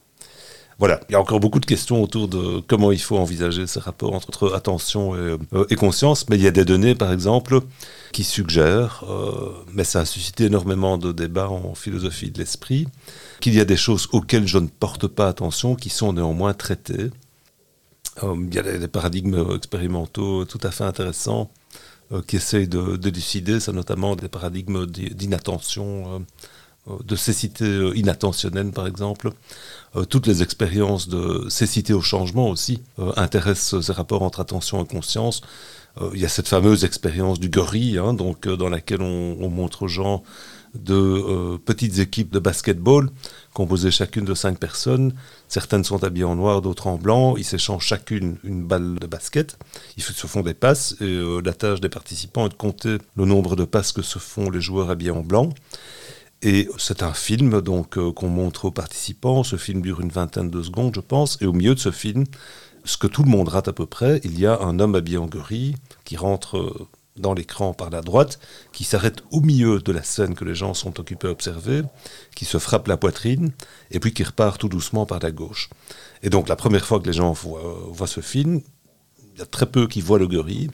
Voilà, 0.79 0.99
il 1.07 1.13
y 1.13 1.15
a 1.15 1.21
encore 1.21 1.39
beaucoup 1.39 1.59
de 1.59 1.67
questions 1.67 2.01
autour 2.01 2.27
de 2.27 2.59
comment 2.67 2.91
il 2.91 2.99
faut 2.99 3.17
envisager 3.17 3.67
ces 3.67 3.79
rapports 3.79 4.13
entre 4.13 4.53
attention 4.55 5.15
et, 5.15 5.37
euh, 5.53 5.75
conscience, 5.77 6.27
mais 6.29 6.35
il 6.35 6.41
y 6.41 6.47
a 6.47 6.51
des 6.51 6.65
données, 6.65 6.95
par 6.95 7.13
exemple, 7.13 7.61
qui 8.11 8.23
suggèrent, 8.23 9.05
euh, 9.07 9.51
mais 9.71 9.83
ça 9.83 9.99
a 10.01 10.05
suscité 10.05 10.45
énormément 10.45 10.97
de 10.97 11.11
débats 11.11 11.49
en 11.49 11.75
philosophie 11.75 12.31
de 12.31 12.39
l'esprit, 12.39 12.87
qu'il 13.39 13.53
y 13.53 13.59
a 13.59 13.65
des 13.65 13.77
choses 13.77 14.09
auxquelles 14.13 14.47
je 14.47 14.57
ne 14.57 14.67
porte 14.67 15.07
pas 15.07 15.27
attention 15.27 15.75
qui 15.75 15.89
sont 15.89 16.11
néanmoins 16.11 16.53
traitées. 16.53 17.11
Il 18.23 18.53
y 18.53 18.59
a 18.59 18.63
des, 18.63 18.87
paradigmes 18.87 19.55
expérimentaux 19.55 20.45
tout 20.45 20.59
à 20.63 20.71
fait 20.71 20.83
intéressants 20.83 21.49
qui 22.27 22.35
essayent 22.35 22.67
de, 22.67 22.97
décider, 22.97 23.59
ça 23.59 23.71
notamment 23.71 24.15
des 24.15 24.29
paradigmes 24.29 24.85
d'inattention 24.85 26.23
de 26.87 27.15
cécité 27.15 27.91
inattentionnelle, 27.95 28.71
par 28.71 28.87
exemple, 28.87 29.31
euh, 29.95 30.05
toutes 30.05 30.27
les 30.27 30.41
expériences 30.41 31.07
de 31.07 31.47
cécité 31.49 31.93
au 31.93 32.01
changement 32.01 32.49
aussi 32.49 32.81
euh, 32.99 33.11
intéressent 33.15 33.81
ces 33.81 33.93
rapports 33.93 34.23
entre 34.23 34.39
attention 34.39 34.83
et 34.83 34.87
conscience. 34.87 35.41
Euh, 36.01 36.09
il 36.13 36.19
y 36.19 36.25
a 36.25 36.29
cette 36.29 36.47
fameuse 36.47 36.83
expérience 36.83 37.39
du 37.39 37.49
gorille, 37.49 37.99
hein, 37.99 38.13
donc, 38.13 38.47
dans 38.47 38.69
laquelle 38.69 39.01
on, 39.01 39.49
montre 39.49 39.83
aux 39.83 39.87
gens 39.87 40.23
de 40.75 41.57
petites 41.57 41.99
équipes 41.99 42.31
de 42.31 42.39
basketball 42.39 43.09
composées 43.53 43.91
chacune 43.91 44.25
de 44.25 44.33
cinq 44.33 44.57
personnes. 44.59 45.13
Certaines 45.47 45.83
sont 45.83 46.03
habillées 46.03 46.25
en 46.25 46.35
noir, 46.35 46.61
d'autres 46.61 46.87
en 46.87 46.97
blanc. 46.97 47.35
Ils 47.37 47.45
s'échangent 47.45 47.85
chacune 47.85 48.37
une 48.43 48.63
balle 48.63 48.97
de 48.99 49.07
basket. 49.07 49.57
Ils 49.97 50.03
se 50.03 50.27
font 50.27 50.41
des 50.41 50.55
passes 50.55 50.95
et 50.99 51.21
la 51.43 51.53
tâche 51.53 51.79
des 51.79 51.89
participants 51.89 52.47
est 52.47 52.49
de 52.49 52.53
compter 52.55 52.97
le 53.15 53.25
nombre 53.25 53.55
de 53.55 53.65
passes 53.65 53.91
que 53.91 54.01
se 54.01 54.17
font 54.19 54.49
les 54.49 54.61
joueurs 54.61 54.89
habillés 54.89 55.11
en 55.11 55.21
blanc. 55.21 55.49
Et 56.43 56.69
c'est 56.77 57.03
un 57.03 57.13
film 57.13 57.61
donc 57.61 57.97
euh, 57.97 58.11
qu'on 58.11 58.27
montre 58.27 58.65
aux 58.65 58.71
participants. 58.71 59.43
Ce 59.43 59.55
film 59.55 59.81
dure 59.81 60.01
une 60.01 60.09
vingtaine 60.09 60.49
de 60.49 60.61
secondes, 60.61 60.93
je 60.93 60.99
pense. 60.99 61.41
Et 61.41 61.45
au 61.45 61.53
milieu 61.53 61.73
de 61.73 61.79
ce 61.79 61.91
film, 61.91 62.25
ce 62.83 62.97
que 62.97 63.07
tout 63.07 63.23
le 63.23 63.29
monde 63.29 63.47
rate 63.47 63.69
à 63.69 63.73
peu 63.73 63.85
près, 63.85 64.19
il 64.25 64.37
y 64.37 64.45
a 64.45 64.59
un 64.59 64.77
homme 64.79 64.95
habillé 64.95 65.17
en 65.17 65.25
gorille 65.25 65.75
qui 66.03 66.17
rentre 66.17 66.57
euh, 66.57 66.87
dans 67.17 67.33
l'écran 67.33 67.73
par 67.73 67.89
la 67.89 68.01
droite, 68.01 68.39
qui 68.71 68.83
s'arrête 68.83 69.23
au 69.31 69.41
milieu 69.41 69.79
de 69.79 69.91
la 69.91 70.03
scène 70.03 70.35
que 70.35 70.45
les 70.45 70.55
gens 70.55 70.73
sont 70.73 70.99
occupés 70.99 71.27
à 71.27 71.31
observer, 71.31 71.83
qui 72.35 72.45
se 72.45 72.57
frappe 72.57 72.87
la 72.87 72.97
poitrine, 72.97 73.51
et 73.91 73.99
puis 73.99 74.13
qui 74.13 74.23
repart 74.23 74.59
tout 74.59 74.69
doucement 74.69 75.05
par 75.05 75.19
la 75.19 75.31
gauche. 75.31 75.69
Et 76.23 76.29
donc 76.29 76.49
la 76.49 76.55
première 76.55 76.85
fois 76.85 76.99
que 76.99 77.07
les 77.07 77.13
gens 77.13 77.31
voient, 77.31 77.87
voient 77.91 78.07
ce 78.07 78.21
film, 78.21 78.61
il 79.35 79.39
y 79.39 79.41
a 79.41 79.45
très 79.45 79.65
peu 79.65 79.87
qui 79.87 80.01
voient 80.01 80.19
le 80.19 80.27
gorille. 80.27 80.69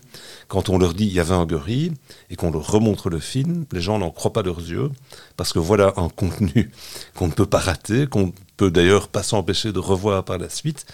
Quand 0.47 0.69
on 0.69 0.77
leur 0.77 0.93
dit 0.93 1.05
il 1.05 1.13
y 1.13 1.19
avait 1.19 1.33
un 1.33 1.45
gorille 1.45 1.93
et 2.29 2.35
qu'on 2.35 2.51
leur 2.51 2.69
remontre 2.69 3.09
le 3.09 3.19
film, 3.19 3.65
les 3.71 3.81
gens 3.81 3.99
n'en 3.99 4.11
croient 4.11 4.33
pas 4.33 4.41
leurs 4.41 4.59
yeux 4.59 4.91
parce 5.37 5.53
que 5.53 5.59
voilà 5.59 5.93
un 5.97 6.09
contenu 6.09 6.71
qu'on 7.15 7.27
ne 7.27 7.33
peut 7.33 7.45
pas 7.45 7.59
rater, 7.59 8.07
qu'on 8.07 8.33
peut 8.57 8.71
d'ailleurs 8.71 9.07
pas 9.07 9.23
s'empêcher 9.23 9.71
de 9.71 9.79
revoir 9.79 10.25
par 10.25 10.37
la 10.37 10.49
suite, 10.49 10.85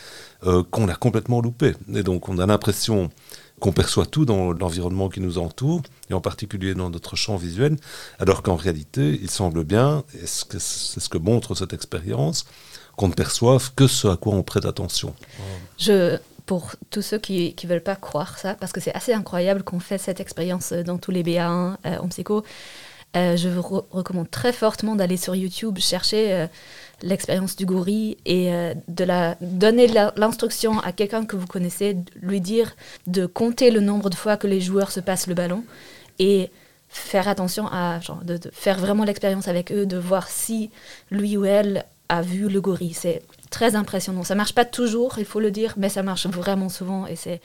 euh, 0.45 0.63
qu'on 0.69 0.87
a 0.89 0.95
complètement 0.95 1.41
loupé. 1.41 1.73
Et 1.93 2.03
donc 2.03 2.29
on 2.29 2.37
a 2.37 2.45
l'impression 2.45 3.09
qu'on 3.59 3.71
perçoit 3.71 4.05
tout 4.05 4.25
dans 4.25 4.51
l'environnement 4.51 5.09
qui 5.09 5.21
nous 5.21 5.37
entoure, 5.37 5.81
et 6.09 6.13
en 6.13 6.21
particulier 6.21 6.73
dans 6.73 6.89
notre 6.89 7.15
champ 7.15 7.35
visuel, 7.37 7.77
alors 8.19 8.43
qu'en 8.43 8.55
réalité, 8.55 9.17
il 9.21 9.29
semble 9.29 9.63
bien, 9.63 10.03
et 10.13 10.25
c'est 10.25 10.99
ce 10.99 11.09
que 11.09 11.17
montre 11.17 11.55
cette 11.55 11.73
expérience, 11.73 12.45
qu'on 12.97 13.07
ne 13.07 13.13
perçoive 13.13 13.73
que 13.75 13.87
ce 13.87 14.07
à 14.07 14.17
quoi 14.17 14.33
on 14.33 14.43
prête 14.43 14.65
attention. 14.65 15.13
Je 15.77 16.17
pour 16.45 16.75
tous 16.91 17.01
ceux 17.01 17.17
qui 17.17 17.55
ne 17.63 17.67
veulent 17.67 17.81
pas 17.81 17.95
croire 17.95 18.37
ça, 18.37 18.53
parce 18.55 18.71
que 18.71 18.79
c'est 18.79 18.93
assez 18.93 19.13
incroyable 19.13 19.63
qu'on 19.63 19.79
fait 19.79 19.97
cette 19.97 20.19
expérience 20.19 20.71
euh, 20.71 20.83
dans 20.83 20.97
tous 20.97 21.11
les 21.11 21.23
BA1 21.23 21.77
euh, 21.85 21.97
en 21.97 22.07
psycho. 22.07 22.43
Euh, 23.15 23.37
je 23.37 23.47
vous 23.47 23.61
recommande 23.91 24.29
très 24.29 24.51
fortement 24.51 24.95
d'aller 24.95 25.17
sur 25.17 25.35
YouTube 25.35 25.77
chercher 25.79 26.47
l'expérience 27.01 27.55
du 27.55 27.65
gorille 27.65 28.17
et 28.25 28.51
de 28.87 29.03
la, 29.03 29.35
donner 29.41 29.87
l'instruction 30.15 30.79
à 30.79 30.91
quelqu'un 30.91 31.25
que 31.25 31.35
vous 31.35 31.47
connaissez, 31.47 31.97
lui 32.21 32.41
dire 32.41 32.75
de 33.07 33.25
compter 33.25 33.71
le 33.71 33.79
nombre 33.79 34.09
de 34.09 34.15
fois 34.15 34.37
que 34.37 34.47
les 34.47 34.61
joueurs 34.61 34.91
se 34.91 34.99
passent 34.99 35.27
le 35.27 35.33
ballon 35.33 35.63
et 36.19 36.49
faire 36.89 37.27
attention 37.27 37.67
à 37.67 37.99
de 38.23 38.39
faire 38.51 38.79
vraiment 38.79 39.03
l'expérience 39.03 39.47
avec 39.47 39.71
eux, 39.71 39.85
de 39.85 39.97
voir 39.97 40.27
si 40.27 40.71
lui 41.11 41.37
ou 41.37 41.45
elle 41.45 41.85
a 42.09 42.21
vu 42.21 42.49
le 42.49 42.61
gorille. 42.61 42.93
C'est 42.93 43.21
très 43.49 43.75
impressionnant. 43.75 44.23
Ça 44.23 44.35
marche 44.35 44.53
pas 44.53 44.65
toujours, 44.65 45.15
il 45.17 45.25
faut 45.25 45.39
le 45.39 45.51
dire, 45.51 45.73
mais 45.77 45.89
ça 45.89 46.03
marche 46.03 46.27
vraiment 46.27 46.69
souvent 46.69 47.07
et 47.07 47.15
c'est 47.15 47.41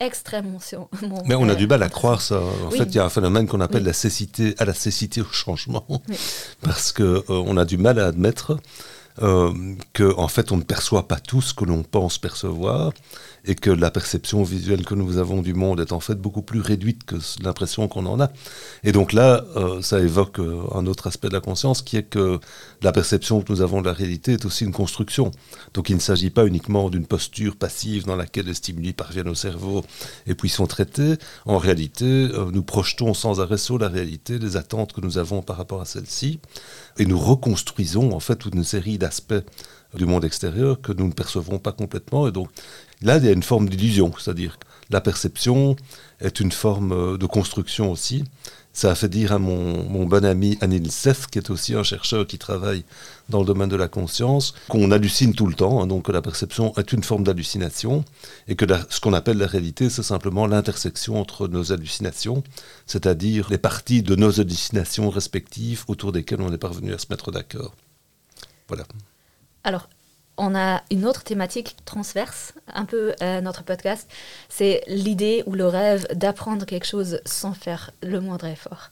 extrêmement. 0.00 0.58
Mais 1.26 1.34
on 1.34 1.48
a 1.48 1.54
du 1.54 1.66
mal 1.66 1.82
à 1.82 1.88
croire 1.88 2.20
ça. 2.20 2.40
En 2.66 2.70
fait, 2.70 2.84
il 2.84 2.94
y 2.96 2.98
a 2.98 3.04
un 3.04 3.10
phénomène 3.10 3.46
qu'on 3.46 3.60
appelle 3.60 3.84
la 3.84 3.92
cécité 3.92 4.54
à 4.58 4.64
la 4.64 4.74
cécité 4.74 5.20
au 5.20 5.32
changement, 5.32 5.86
parce 6.62 6.92
que 6.92 7.02
euh, 7.02 7.22
on 7.28 7.56
a 7.56 7.64
du 7.64 7.78
mal 7.78 7.98
à 7.98 8.06
admettre 8.06 8.58
euh, 9.22 9.50
qu'en 9.94 10.24
en 10.24 10.28
fait 10.28 10.52
on 10.52 10.58
ne 10.58 10.62
perçoit 10.62 11.08
pas 11.08 11.18
tout 11.18 11.40
ce 11.40 11.54
que 11.54 11.64
l'on 11.64 11.82
pense 11.82 12.18
percevoir 12.18 12.92
et 13.46 13.54
que 13.54 13.70
la 13.70 13.90
perception 13.90 14.42
visuelle 14.42 14.84
que 14.84 14.94
nous 14.94 15.18
avons 15.18 15.40
du 15.40 15.54
monde 15.54 15.80
est 15.80 15.92
en 15.92 16.00
fait 16.00 16.16
beaucoup 16.16 16.42
plus 16.42 16.60
réduite 16.60 17.04
que 17.04 17.16
l'impression 17.42 17.86
qu'on 17.88 18.06
en 18.06 18.20
a. 18.20 18.30
Et 18.82 18.92
donc 18.92 19.12
là, 19.12 19.44
euh, 19.56 19.80
ça 19.82 20.00
évoque 20.00 20.40
euh, 20.40 20.62
un 20.74 20.86
autre 20.86 21.06
aspect 21.06 21.28
de 21.28 21.32
la 21.32 21.40
conscience 21.40 21.80
qui 21.80 21.96
est 21.96 22.02
que 22.02 22.40
la 22.82 22.92
perception 22.92 23.40
que 23.40 23.52
nous 23.52 23.62
avons 23.62 23.80
de 23.80 23.86
la 23.86 23.92
réalité 23.92 24.32
est 24.32 24.44
aussi 24.44 24.64
une 24.64 24.72
construction. 24.72 25.30
Donc 25.74 25.90
il 25.90 25.94
ne 25.94 26.00
s'agit 26.00 26.30
pas 26.30 26.46
uniquement 26.46 26.90
d'une 26.90 27.06
posture 27.06 27.56
passive 27.56 28.04
dans 28.04 28.16
laquelle 28.16 28.46
les 28.46 28.54
stimuli 28.54 28.92
parviennent 28.92 29.28
au 29.28 29.34
cerveau 29.34 29.84
et 30.26 30.34
puis 30.34 30.48
sont 30.48 30.66
traités. 30.66 31.16
En 31.44 31.58
réalité, 31.58 32.04
euh, 32.04 32.50
nous 32.52 32.64
projetons 32.64 33.14
sans 33.14 33.40
arrêt 33.40 33.58
sur 33.58 33.78
la 33.78 33.88
réalité 33.88 34.38
les 34.38 34.56
attentes 34.56 34.92
que 34.92 35.00
nous 35.00 35.18
avons 35.18 35.42
par 35.42 35.56
rapport 35.56 35.80
à 35.80 35.84
celle-ci 35.84 36.40
et 36.98 37.06
nous 37.06 37.18
reconstruisons 37.18 38.12
en 38.12 38.20
fait 38.20 38.36
toute 38.36 38.54
une 38.54 38.64
série 38.64 38.98
d'aspects 38.98 39.34
du 39.94 40.06
monde 40.06 40.24
extérieur 40.24 40.80
que 40.80 40.92
nous 40.92 41.06
ne 41.06 41.12
percevons 41.12 41.58
pas 41.58 41.72
complètement. 41.72 42.28
Et 42.28 42.32
donc 42.32 42.48
là, 43.02 43.18
il 43.18 43.24
y 43.24 43.28
a 43.28 43.32
une 43.32 43.42
forme 43.42 43.68
d'illusion, 43.68 44.12
c'est-à-dire 44.18 44.58
la 44.90 45.00
perception 45.00 45.76
est 46.20 46.40
une 46.40 46.52
forme 46.52 46.92
euh, 46.92 47.18
de 47.18 47.26
construction 47.26 47.90
aussi. 47.90 48.24
Ça 48.72 48.90
a 48.90 48.94
fait 48.94 49.08
dire 49.08 49.32
à 49.32 49.38
mon, 49.38 50.04
bon 50.04 50.22
ami 50.22 50.58
Anil 50.60 50.92
Seth, 50.92 51.28
qui 51.28 51.38
est 51.38 51.48
aussi 51.48 51.74
un 51.74 51.82
chercheur 51.82 52.26
qui 52.26 52.36
travaille 52.36 52.84
dans 53.30 53.40
le 53.40 53.46
domaine 53.46 53.70
de 53.70 53.76
la 53.76 53.88
conscience, 53.88 54.52
qu'on 54.68 54.90
hallucine 54.90 55.34
tout 55.34 55.46
le 55.46 55.54
temps, 55.54 55.80
hein, 55.80 55.86
donc 55.86 56.04
que 56.04 56.12
la 56.12 56.20
perception 56.20 56.74
est 56.76 56.92
une 56.92 57.02
forme 57.02 57.24
d'hallucination, 57.24 58.04
et 58.48 58.54
que 58.54 58.66
ce 58.90 59.00
qu'on 59.00 59.14
appelle 59.14 59.38
la 59.38 59.46
réalité, 59.46 59.88
c'est 59.88 60.02
simplement 60.02 60.46
l'intersection 60.46 61.18
entre 61.18 61.48
nos 61.48 61.72
hallucinations, 61.72 62.44
c'est-à-dire 62.86 63.48
les 63.48 63.56
parties 63.56 64.02
de 64.02 64.14
nos 64.14 64.40
hallucinations 64.40 65.08
respectives 65.08 65.84
autour 65.88 66.12
desquelles 66.12 66.42
on 66.42 66.52
est 66.52 66.58
parvenu 66.58 66.92
à 66.92 66.98
se 66.98 67.06
mettre 67.08 67.32
d'accord. 67.32 67.74
Voilà. 68.68 68.84
Alors, 69.64 69.88
on 70.38 70.54
a 70.54 70.82
une 70.90 71.06
autre 71.06 71.24
thématique 71.24 71.76
transverse, 71.84 72.54
un 72.72 72.84
peu 72.84 73.14
à 73.20 73.40
notre 73.40 73.64
podcast, 73.64 74.10
c'est 74.48 74.82
l'idée 74.86 75.42
ou 75.46 75.52
le 75.52 75.66
rêve 75.66 76.06
d'apprendre 76.14 76.66
quelque 76.66 76.86
chose 76.86 77.20
sans 77.24 77.52
faire 77.52 77.90
le 78.02 78.20
moindre 78.20 78.46
effort. 78.46 78.90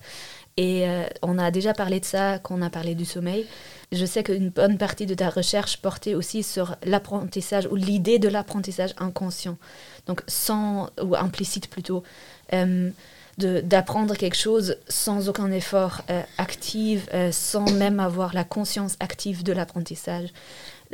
Et 0.57 0.88
euh, 0.88 1.04
on 1.22 1.38
a 1.38 1.50
déjà 1.50 1.74
parlé 1.74 1.98
de 1.98 2.04
ça 2.04 2.38
quand 2.38 2.57
on 2.57 2.62
a 2.62 2.70
parlé 2.70 2.94
du 2.94 3.04
sommeil. 3.04 3.46
Je 3.90 4.07
sais 4.07 4.22
qu'une 4.22 4.50
bonne 4.50 4.78
partie 4.78 5.07
de 5.07 5.14
ta 5.14 5.28
recherche 5.28 5.78
portait 5.78 6.14
aussi 6.14 6.42
sur 6.42 6.76
l'apprentissage 6.85 7.66
ou 7.70 7.74
l'idée 7.74 8.18
de 8.18 8.28
l'apprentissage 8.28 8.94
inconscient, 8.98 9.59
donc 10.07 10.22
sans 10.28 10.90
ou 11.02 11.16
implicite 11.16 11.68
plutôt, 11.68 12.04
euh, 12.52 12.90
d'apprendre 13.37 14.16
quelque 14.16 14.37
chose 14.37 14.76
sans 14.88 15.28
aucun 15.28 15.50
effort 15.50 16.02
euh, 16.09 16.22
actif, 16.38 17.09
sans 17.33 17.68
même 17.72 17.98
avoir 17.98 18.33
la 18.33 18.44
conscience 18.44 18.96
active 19.00 19.42
de 19.42 19.52
l'apprentissage. 19.52 20.28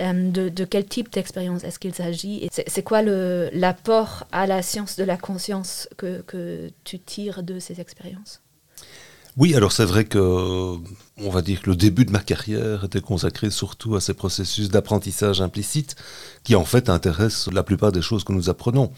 Euh, 0.00 0.30
de, 0.30 0.64
quel 0.64 0.86
type 0.86 1.12
d'expérience 1.12 1.64
est-ce 1.64 1.78
qu'il 1.78 1.94
s'agit 1.94 2.48
C'est 2.66 2.82
quoi 2.82 3.02
l'apport 3.02 4.24
à 4.32 4.46
la 4.46 4.62
science 4.62 4.96
de 4.96 5.04
la 5.04 5.16
conscience 5.16 5.88
que, 5.96 6.70
tu 6.84 6.98
tires 6.98 7.42
de 7.42 7.58
ces 7.58 7.80
expériences? 7.80 8.40
Oui, 9.36 9.54
alors 9.54 9.70
c'est 9.70 9.84
vrai 9.84 10.04
que, 10.04 10.18
on 10.18 11.30
va 11.30 11.40
dire 11.40 11.62
que 11.62 11.70
le 11.70 11.76
début 11.76 12.04
de 12.04 12.10
ma 12.10 12.18
carrière 12.18 12.84
était 12.84 13.00
consacré 13.00 13.48
surtout 13.50 13.94
à 13.94 14.00
ces 14.00 14.12
processus 14.12 14.70
d'apprentissage 14.70 15.40
implicite 15.40 15.94
qui 16.42 16.56
en 16.56 16.64
fait 16.64 16.88
intéressent 16.88 17.52
la 17.52 17.62
plupart 17.62 17.92
des 17.92 18.02
choses 18.02 18.24
que 18.24 18.32
nous 18.32 18.50
apprenons. 18.50 18.90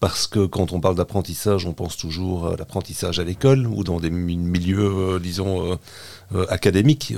Parce 0.00 0.26
que 0.26 0.44
quand 0.44 0.72
on 0.72 0.80
parle 0.80 0.96
d'apprentissage, 0.96 1.66
on 1.66 1.72
pense 1.72 1.96
toujours 1.96 2.48
à 2.48 2.56
l'apprentissage 2.56 3.20
à 3.20 3.24
l'école 3.24 3.66
ou 3.66 3.84
dans 3.84 4.00
des 4.00 4.10
milieux, 4.10 5.14
euh, 5.14 5.18
disons, 5.18 5.72
euh, 5.72 5.76
euh, 6.34 6.46
académiques 6.50 7.14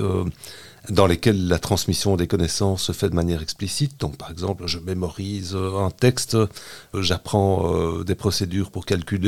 dans 0.89 1.05
lesquels 1.05 1.47
la 1.47 1.59
transmission 1.59 2.15
des 2.15 2.27
connaissances 2.27 2.83
se 2.83 2.91
fait 2.91 3.09
de 3.09 3.15
manière 3.15 3.41
explicite. 3.41 3.99
Donc, 3.99 4.17
par 4.17 4.31
exemple, 4.31 4.63
je 4.67 4.79
mémorise 4.79 5.53
euh, 5.55 5.79
un 5.79 5.91
texte, 5.91 6.35
euh, 6.35 6.47
j'apprends 6.93 7.73
euh, 7.73 8.03
des 8.03 8.15
procédures 8.15 8.71
pour 8.71 8.85
calculer 8.85 9.27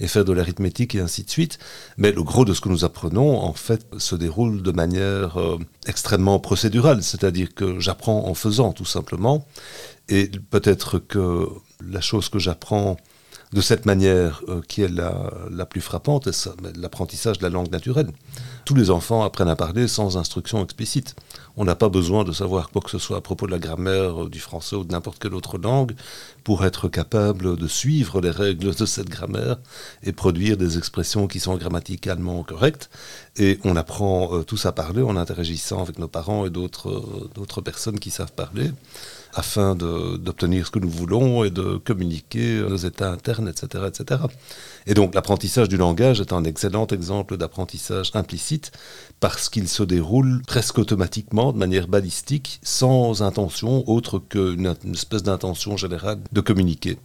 et 0.00 0.08
faire 0.08 0.24
de 0.24 0.32
l'arithmétique 0.32 0.94
et 0.94 1.00
ainsi 1.00 1.24
de 1.24 1.30
suite. 1.30 1.58
Mais 1.96 2.12
le 2.12 2.22
gros 2.22 2.44
de 2.44 2.54
ce 2.54 2.60
que 2.60 2.68
nous 2.68 2.84
apprenons, 2.84 3.38
en 3.38 3.52
fait, 3.52 3.86
se 3.98 4.14
déroule 4.14 4.62
de 4.62 4.72
manière 4.72 5.38
extrêmement 5.86 6.38
procédurale, 6.38 7.02
c'est-à-dire 7.02 7.54
que 7.54 7.78
j'apprends 7.80 8.26
en 8.26 8.34
faisant, 8.34 8.72
tout 8.72 8.84
simplement. 8.84 9.46
Et 10.08 10.30
peut-être 10.50 10.98
que 10.98 11.48
la 11.86 12.00
chose 12.00 12.28
que 12.28 12.38
j'apprends 12.38 12.96
de 13.52 13.60
cette 13.60 13.86
manière 13.86 14.42
qui 14.68 14.82
est 14.82 14.88
la, 14.88 15.32
la 15.50 15.66
plus 15.66 15.80
frappante, 15.80 16.30
c'est 16.32 16.50
l'apprentissage 16.76 17.38
de 17.38 17.42
la 17.44 17.50
langue 17.50 17.70
naturelle. 17.70 18.10
Tous 18.66 18.74
les 18.74 18.90
enfants 18.90 19.22
apprennent 19.22 19.48
à 19.48 19.54
parler 19.54 19.86
sans 19.86 20.16
instruction 20.16 20.60
explicite. 20.64 21.14
On 21.56 21.64
n'a 21.64 21.76
pas 21.76 21.88
besoin 21.88 22.24
de 22.24 22.32
savoir 22.32 22.70
quoi 22.70 22.82
que 22.82 22.90
ce 22.90 22.98
soit 22.98 23.16
à 23.16 23.20
propos 23.20 23.46
de 23.46 23.52
la 23.52 23.60
grammaire 23.60 24.24
euh, 24.24 24.28
du 24.28 24.40
français 24.40 24.74
ou 24.74 24.82
de 24.82 24.90
n'importe 24.90 25.20
quelle 25.20 25.34
autre 25.34 25.56
langue 25.56 25.94
pour 26.42 26.64
être 26.64 26.88
capable 26.88 27.56
de 27.56 27.68
suivre 27.68 28.20
les 28.20 28.30
règles 28.30 28.74
de 28.74 28.84
cette 28.84 29.08
grammaire 29.08 29.56
et 30.02 30.10
produire 30.10 30.56
des 30.56 30.78
expressions 30.78 31.28
qui 31.28 31.38
sont 31.38 31.56
grammaticalement 31.56 32.42
correctes. 32.42 32.90
Et 33.36 33.60
on 33.62 33.76
apprend 33.76 34.34
euh, 34.34 34.42
tous 34.42 34.66
à 34.66 34.72
parler 34.72 35.00
en 35.00 35.16
interagissant 35.16 35.80
avec 35.80 36.00
nos 36.00 36.08
parents 36.08 36.44
et 36.44 36.50
d'autres 36.50 36.90
euh, 36.90 37.62
personnes 37.62 38.00
qui 38.00 38.10
savent 38.10 38.32
parler 38.32 38.72
afin 39.32 39.74
d'obtenir 39.74 40.66
ce 40.66 40.70
que 40.70 40.78
nous 40.78 40.88
voulons 40.88 41.44
et 41.44 41.50
de 41.50 41.76
communiquer 41.76 42.62
nos 42.68 42.76
états 42.76 43.12
internes, 43.12 43.48
etc. 43.48 43.84
etc. 43.86 44.22
Et 44.86 44.94
donc 44.94 45.14
l'apprentissage 45.14 45.68
du 45.68 45.76
langage 45.76 46.20
est 46.20 46.32
un 46.32 46.44
excellent 46.44 46.86
exemple 46.86 47.36
d'apprentissage 47.36 48.12
implicite 48.14 48.70
parce 49.18 49.48
qu'il 49.48 49.68
se 49.68 49.82
déroule 49.82 50.42
presque 50.46 50.78
automatiquement, 50.78 51.52
de 51.52 51.58
manière 51.58 51.88
balistique, 51.88 52.60
sans 52.62 53.22
intention 53.22 53.88
autre 53.90 54.20
qu'une 54.20 54.74
espèce 54.92 55.24
d'intention 55.24 55.76
générale 55.76 56.18
de 56.30 56.40
communiquer. 56.40 56.98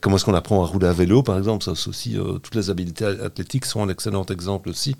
Comment 0.00 0.16
est-ce 0.16 0.24
qu'on 0.24 0.34
apprend 0.34 0.62
à 0.62 0.66
rouler 0.66 0.86
à 0.86 0.92
vélo, 0.92 1.22
par 1.22 1.38
exemple? 1.38 1.64
Ça 1.64 1.72
aussi, 1.72 2.16
euh, 2.16 2.38
toutes 2.38 2.54
les 2.54 2.70
habiletés 2.70 3.04
athlétiques 3.04 3.64
sont 3.64 3.82
un 3.82 3.88
excellent 3.88 4.24
exemple 4.26 4.68
aussi 4.68 4.94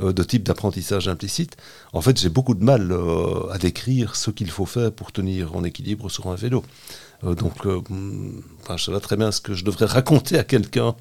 euh, 0.00 0.12
de 0.12 0.22
type 0.22 0.44
d'apprentissage 0.44 1.08
implicite. 1.08 1.56
En 1.92 2.00
fait, 2.00 2.18
j'ai 2.18 2.30
beaucoup 2.30 2.54
de 2.54 2.64
mal 2.64 2.90
euh, 2.90 3.50
à 3.50 3.58
décrire 3.58 4.16
ce 4.16 4.30
qu'il 4.30 4.50
faut 4.50 4.64
faire 4.64 4.92
pour 4.92 5.12
tenir 5.12 5.54
en 5.56 5.64
équilibre 5.64 6.08
sur 6.10 6.28
un 6.28 6.36
vélo. 6.36 6.64
Donc, 7.22 7.64
hmm, 7.64 8.40
enfin, 8.62 8.76
je 8.76 8.90
sais 8.90 9.00
très 9.00 9.16
bien 9.16 9.30
ce 9.30 9.40
que 9.40 9.54
je 9.54 9.64
devrais 9.64 9.86
raconter 9.86 10.38
à 10.38 10.44
quelqu'un 10.44 10.94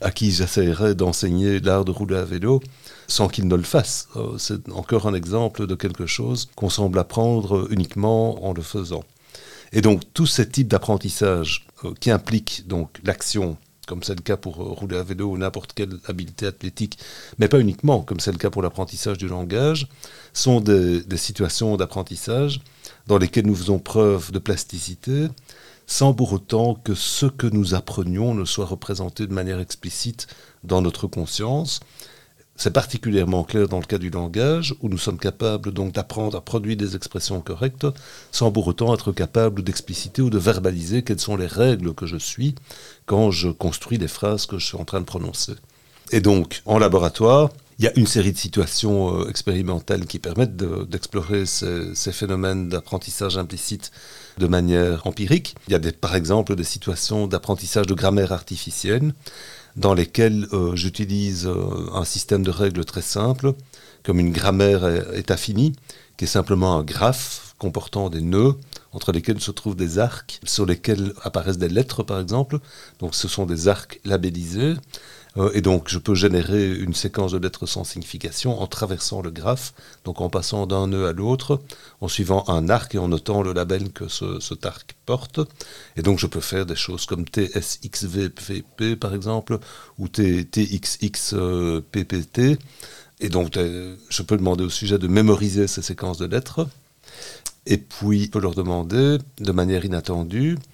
à 0.00 0.10
qui 0.10 0.32
j'essaierais 0.32 0.94
d'enseigner 0.94 1.60
l'art 1.60 1.84
de 1.84 1.90
rouler 1.90 2.16
à 2.16 2.24
vélo 2.24 2.60
sans 3.06 3.28
qu'il 3.28 3.46
ne 3.48 3.56
le 3.56 3.62
fasse. 3.62 4.08
C'est 4.38 4.68
encore 4.70 5.06
un 5.06 5.14
exemple 5.14 5.66
de 5.66 5.74
quelque 5.74 6.06
chose 6.06 6.48
qu'on 6.56 6.70
semble 6.70 6.98
apprendre 6.98 7.68
uniquement 7.70 8.44
en 8.44 8.52
le 8.52 8.62
faisant. 8.62 9.04
Et 9.72 9.82
donc, 9.82 10.02
tout 10.14 10.26
ce 10.26 10.42
type 10.42 10.68
d'apprentissage 10.68 11.66
euh, 11.84 11.94
qui 12.00 12.10
implique 12.10 12.66
donc 12.66 12.98
l'action, 13.04 13.56
comme 13.86 14.02
c'est 14.02 14.14
le 14.14 14.22
cas 14.22 14.36
pour 14.36 14.60
euh, 14.60 14.64
rouler 14.64 14.96
à 14.96 15.02
vélo 15.02 15.26
ou 15.26 15.38
n'importe 15.38 15.72
quelle 15.74 15.98
habileté 16.06 16.46
athlétique, 16.46 16.98
mais 17.38 17.48
pas 17.48 17.60
uniquement, 17.60 18.02
comme 18.02 18.20
c'est 18.20 18.32
le 18.32 18.38
cas 18.38 18.50
pour 18.50 18.62
l'apprentissage 18.62 19.18
du 19.18 19.28
langage, 19.28 19.86
sont 20.32 20.60
des 20.60 21.04
situations 21.16 21.76
d'apprentissage 21.76 22.60
dans 23.06 23.18
lesquelles 23.18 23.46
nous 23.46 23.54
faisons 23.54 23.78
preuve 23.78 24.32
de 24.32 24.38
plasticité, 24.38 25.28
sans 25.90 26.14
pour 26.14 26.32
autant 26.32 26.74
que 26.74 26.94
ce 26.94 27.26
que 27.26 27.48
nous 27.48 27.74
apprenions 27.74 28.32
ne 28.32 28.44
soit 28.44 28.64
représenté 28.64 29.26
de 29.26 29.34
manière 29.34 29.58
explicite 29.58 30.28
dans 30.62 30.82
notre 30.82 31.08
conscience, 31.08 31.80
c'est 32.54 32.70
particulièrement 32.70 33.42
clair 33.42 33.66
dans 33.66 33.80
le 33.80 33.84
cas 33.84 33.98
du 33.98 34.08
langage, 34.08 34.76
où 34.82 34.88
nous 34.88 34.98
sommes 34.98 35.18
capables 35.18 35.72
donc 35.72 35.92
d'apprendre 35.92 36.38
à 36.38 36.42
produire 36.42 36.76
des 36.76 36.94
expressions 36.94 37.40
correctes, 37.40 37.88
sans 38.30 38.52
pour 38.52 38.68
autant 38.68 38.94
être 38.94 39.10
capables 39.10 39.64
d'expliciter 39.64 40.22
ou 40.22 40.30
de 40.30 40.38
verbaliser 40.38 41.02
quelles 41.02 41.18
sont 41.18 41.36
les 41.36 41.48
règles 41.48 41.92
que 41.92 42.06
je 42.06 42.18
suis 42.18 42.54
quand 43.06 43.32
je 43.32 43.48
construis 43.48 43.98
des 43.98 44.06
phrases 44.06 44.46
que 44.46 44.58
je 44.58 44.66
suis 44.66 44.78
en 44.78 44.84
train 44.84 45.00
de 45.00 45.06
prononcer. 45.06 45.54
Et 46.12 46.20
donc, 46.20 46.62
en 46.66 46.78
laboratoire, 46.78 47.50
il 47.80 47.84
y 47.84 47.88
a 47.88 47.98
une 47.98 48.06
série 48.06 48.32
de 48.32 48.36
situations 48.36 49.22
euh, 49.22 49.30
expérimentales 49.30 50.04
qui 50.04 50.18
permettent 50.18 50.54
d'explorer 50.54 51.46
ces, 51.46 52.12
phénomènes 52.12 52.68
d'apprentissage 52.68 53.38
implicite 53.38 53.90
de 54.36 54.46
manière 54.46 55.06
empirique. 55.06 55.54
Il 55.66 55.72
y 55.72 55.74
a 55.74 55.80
par 55.92 56.14
exemple 56.14 56.56
des 56.56 56.64
situations 56.64 57.26
d'apprentissage 57.26 57.86
de 57.86 57.94
grammaire 57.94 58.32
artificielle 58.32 59.14
dans 59.76 59.94
lesquels 59.94 60.46
euh, 60.52 60.76
j'utilise 60.76 61.46
euh, 61.46 61.88
un 61.94 62.04
système 62.04 62.42
de 62.42 62.50
règles 62.50 62.84
très 62.84 63.00
simple, 63.00 63.54
comme 64.02 64.20
une 64.20 64.32
grammaire 64.32 64.86
est 65.14 65.30
infinie, 65.30 65.72
qui 66.18 66.24
est 66.24 66.28
simplement 66.28 66.76
un 66.76 66.82
graphe 66.82 67.54
comportant 67.56 68.10
des 68.10 68.20
nœuds 68.20 68.56
entre 68.92 69.12
lesquels 69.12 69.40
se 69.40 69.52
trouvent 69.52 69.76
des 69.76 69.98
arcs 69.98 70.40
sur 70.44 70.66
lesquels 70.66 71.14
apparaissent 71.22 71.58
des 71.58 71.68
lettres 71.68 72.02
par 72.02 72.20
exemple. 72.20 72.58
Donc 72.98 73.14
ce 73.14 73.26
sont 73.26 73.46
des 73.46 73.68
arcs 73.68 74.00
labellisés 74.04 74.74
euh, 75.36 75.50
et 75.54 75.60
donc, 75.60 75.88
je 75.88 75.98
peux 75.98 76.14
générer 76.14 76.72
une 76.72 76.94
séquence 76.94 77.32
de 77.32 77.38
lettres 77.38 77.66
sans 77.66 77.84
signification 77.84 78.60
en 78.60 78.66
traversant 78.66 79.22
le 79.22 79.30
graphe, 79.30 79.72
donc 80.04 80.20
en 80.20 80.28
passant 80.28 80.66
d'un 80.66 80.88
nœud 80.88 81.06
à 81.06 81.12
l'autre, 81.12 81.60
en 82.00 82.08
suivant 82.08 82.44
un 82.48 82.68
arc 82.68 82.94
et 82.94 82.98
en 82.98 83.08
notant 83.08 83.42
le 83.42 83.52
label 83.52 83.92
que 83.92 84.08
ce, 84.08 84.40
cet 84.40 84.66
arc 84.66 84.96
porte. 85.06 85.40
Et 85.96 86.02
donc, 86.02 86.18
je 86.18 86.26
peux 86.26 86.40
faire 86.40 86.66
des 86.66 86.74
choses 86.76 87.06
comme 87.06 87.24
TSXVPP, 87.24 88.96
par 88.98 89.14
exemple, 89.14 89.58
ou 89.98 90.08
TXXPPT. 90.08 90.58
Et 93.20 93.28
donc, 93.28 93.56
euh, 93.56 93.96
je 94.08 94.22
peux 94.22 94.36
demander 94.36 94.64
au 94.64 94.70
sujet 94.70 94.98
de 94.98 95.06
mémoriser 95.06 95.66
ces 95.68 95.82
séquences 95.82 96.18
de 96.18 96.26
lettres. 96.26 96.66
Et 97.66 97.76
puis, 97.76 98.24
je 98.24 98.30
peux 98.30 98.40
leur 98.40 98.54
demander, 98.54 99.18
de 99.38 99.52
manière 99.52 99.84
inattendue, 99.84 100.56
euh, 100.56 100.69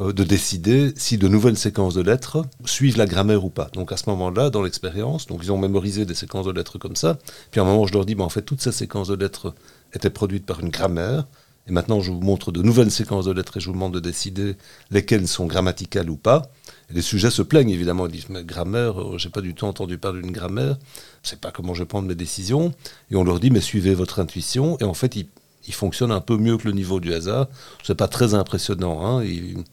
de 0.00 0.24
décider 0.24 0.92
si 0.96 1.18
de 1.18 1.28
nouvelles 1.28 1.56
séquences 1.56 1.94
de 1.94 2.02
lettres 2.02 2.44
suivent 2.64 2.98
la 2.98 3.06
grammaire 3.06 3.44
ou 3.44 3.50
pas. 3.50 3.68
Donc 3.74 3.92
à 3.92 3.96
ce 3.96 4.08
moment-là, 4.10 4.50
dans 4.50 4.62
l'expérience, 4.62 5.26
ils 5.42 5.52
ont 5.52 5.58
mémorisé 5.58 6.04
des 6.04 6.14
séquences 6.14 6.46
de 6.46 6.52
lettres 6.52 6.78
comme 6.78 6.96
ça. 6.96 7.18
Puis 7.50 7.60
à 7.60 7.64
un 7.64 7.66
moment, 7.66 7.86
je 7.86 7.92
leur 7.92 8.04
dis, 8.04 8.14
ben, 8.14 8.24
en 8.24 8.28
fait, 8.28 8.42
toutes 8.42 8.60
ces 8.60 8.72
séquences 8.72 9.08
de 9.08 9.14
lettres 9.14 9.54
étaient 9.92 10.10
produites 10.10 10.46
par 10.46 10.60
une 10.60 10.70
grammaire. 10.70 11.24
Et 11.66 11.72
maintenant, 11.72 12.00
je 12.00 12.10
vous 12.10 12.20
montre 12.20 12.52
de 12.52 12.60
nouvelles 12.60 12.90
séquences 12.90 13.24
de 13.24 13.32
lettres 13.32 13.56
et 13.56 13.60
je 13.60 13.66
vous 13.66 13.72
demande 13.72 13.94
de 13.94 14.00
décider 14.00 14.56
lesquelles 14.90 15.26
sont 15.26 15.46
grammaticales 15.46 16.10
ou 16.10 16.16
pas. 16.16 16.42
Les 16.90 17.00
sujets 17.00 17.30
se 17.30 17.40
plaignent 17.40 17.70
évidemment. 17.70 18.06
Ils 18.06 18.12
disent 18.12 18.28
mais 18.28 18.44
grammaire, 18.44 19.00
euh, 19.00 19.18
j'ai 19.18 19.30
pas 19.30 19.40
du 19.40 19.54
tout 19.54 19.64
entendu 19.64 19.96
parler 19.96 20.20
d'une 20.20 20.32
grammaire. 20.32 20.76
Je 21.22 21.30
sais 21.30 21.36
pas 21.36 21.50
comment 21.50 21.72
je 21.72 21.82
vais 21.82 21.86
prendre 21.86 22.06
mes 22.06 22.14
décisions. 22.14 22.74
Et 23.10 23.16
on 23.16 23.24
leur 23.24 23.40
dit 23.40 23.50
mais 23.50 23.62
suivez 23.62 23.94
votre 23.94 24.18
intuition. 24.18 24.76
Et 24.80 24.84
en 24.84 24.92
fait, 24.92 25.16
ils 25.16 25.26
il 25.66 25.74
fonctionne 25.74 26.12
un 26.12 26.20
peu 26.20 26.36
mieux 26.36 26.56
que 26.56 26.68
le 26.68 26.72
niveau 26.72 27.00
du 27.00 27.12
hasard. 27.12 27.48
C'est 27.82 27.94
pas 27.94 28.08
très 28.08 28.34
impressionnant. 28.34 29.04
Hein. 29.04 29.24
Il, 29.24 29.64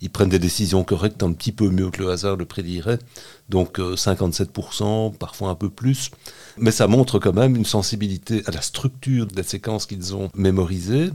ils 0.00 0.10
prennent 0.10 0.28
des 0.28 0.38
décisions 0.38 0.84
correctes 0.84 1.22
un 1.22 1.32
petit 1.32 1.52
peu 1.52 1.70
mieux 1.70 1.90
que 1.90 2.02
le 2.02 2.10
hasard 2.10 2.36
le 2.36 2.44
prédirait. 2.44 2.98
Donc 3.48 3.78
57%, 3.78 5.16
parfois 5.16 5.48
un 5.48 5.54
peu 5.54 5.70
plus. 5.70 6.10
Mais 6.56 6.70
ça 6.70 6.86
montre 6.86 7.18
quand 7.18 7.32
même 7.32 7.56
une 7.56 7.64
sensibilité 7.64 8.42
à 8.46 8.50
la 8.52 8.60
structure 8.60 9.26
des 9.26 9.42
séquences 9.42 9.86
qu'ils 9.86 10.14
ont 10.14 10.30
mémorisées, 10.34 11.10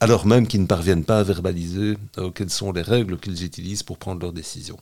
alors 0.00 0.26
même 0.26 0.46
qu'ils 0.46 0.62
ne 0.62 0.66
parviennent 0.66 1.04
pas 1.04 1.20
à 1.20 1.22
verbaliser 1.22 1.96
quelles 2.34 2.50
sont 2.50 2.72
les 2.72 2.82
règles 2.82 3.18
qu'ils 3.18 3.44
utilisent 3.44 3.82
pour 3.82 3.98
prendre 3.98 4.20
leurs 4.20 4.32
décisions. 4.32 4.78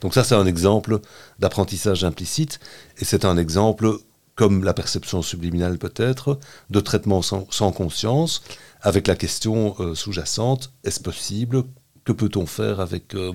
Donc 0.00 0.14
ça, 0.14 0.24
c'est 0.24 0.34
un 0.34 0.46
exemple 0.46 1.00
d'apprentissage 1.38 2.02
implicite, 2.04 2.58
et 2.98 3.04
c'est 3.04 3.24
un 3.24 3.36
exemple, 3.36 3.98
comme 4.36 4.62
la 4.62 4.74
perception 4.74 5.22
subliminale 5.22 5.78
peut-être, 5.78 6.38
de 6.70 6.80
traitement 6.80 7.22
sans, 7.22 7.72
conscience, 7.72 8.42
avec 8.82 9.08
la 9.08 9.16
question 9.16 9.74
euh, 9.80 9.94
sous-jacente, 9.94 10.72
est-ce 10.84 11.00
possible 11.00 11.64
Que 12.04 12.12
peut-on 12.12 12.46
faire 12.46 12.78
avec 12.78 13.14
euh, 13.14 13.32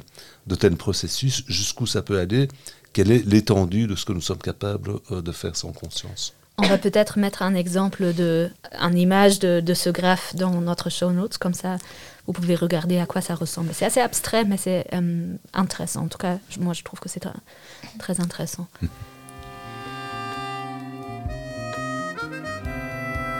de 0.47 0.55
tels 0.55 0.77
processus 0.77 1.43
Jusqu'où 1.47 1.87
ça 1.87 2.03
peut 2.03 2.19
aller 2.19 2.47
Quelle 2.93 3.11
est 3.11 3.25
l'étendue 3.25 3.87
de 3.87 3.95
ce 3.95 4.05
que 4.05 4.13
nous 4.13 4.21
sommes 4.21 4.37
capables 4.37 4.91
euh, 5.09 5.21
de 5.21 5.31
faire 5.31 5.55
sans 5.55 5.73
conscience? 5.73 6.33
On 6.59 6.67
va 6.67 6.77
peut-être 6.77 7.17
mettre 7.17 7.41
un 7.41 7.55
exemple 7.55 8.13
de, 8.13 8.51
une 8.79 8.97
image 8.97 9.39
de, 9.39 9.73
ce 9.73 9.89
graphe 9.89 10.35
dans 10.35 10.61
notre 10.61 10.91
show 10.91 11.09
notes, 11.09 11.39
comme 11.39 11.55
ça 11.55 11.77
vous 12.27 12.33
pouvez 12.33 12.53
regarder 12.53 12.99
à 12.99 13.07
quoi 13.07 13.19
ça 13.19 13.33
ressemble. 13.33 13.71
C'est 13.73 13.85
assez 13.85 13.99
abstrait, 13.99 14.45
mais 14.45 14.57
c'est 14.57 14.85
intéressant. 15.53 16.03
En 16.03 16.07
tout 16.07 16.19
cas, 16.19 16.37
moi 16.59 16.73
je 16.73 16.83
trouve 16.83 16.99
que 16.99 17.09
c'est 17.09 17.23
très 17.97 18.21
intéressant. 18.21 18.67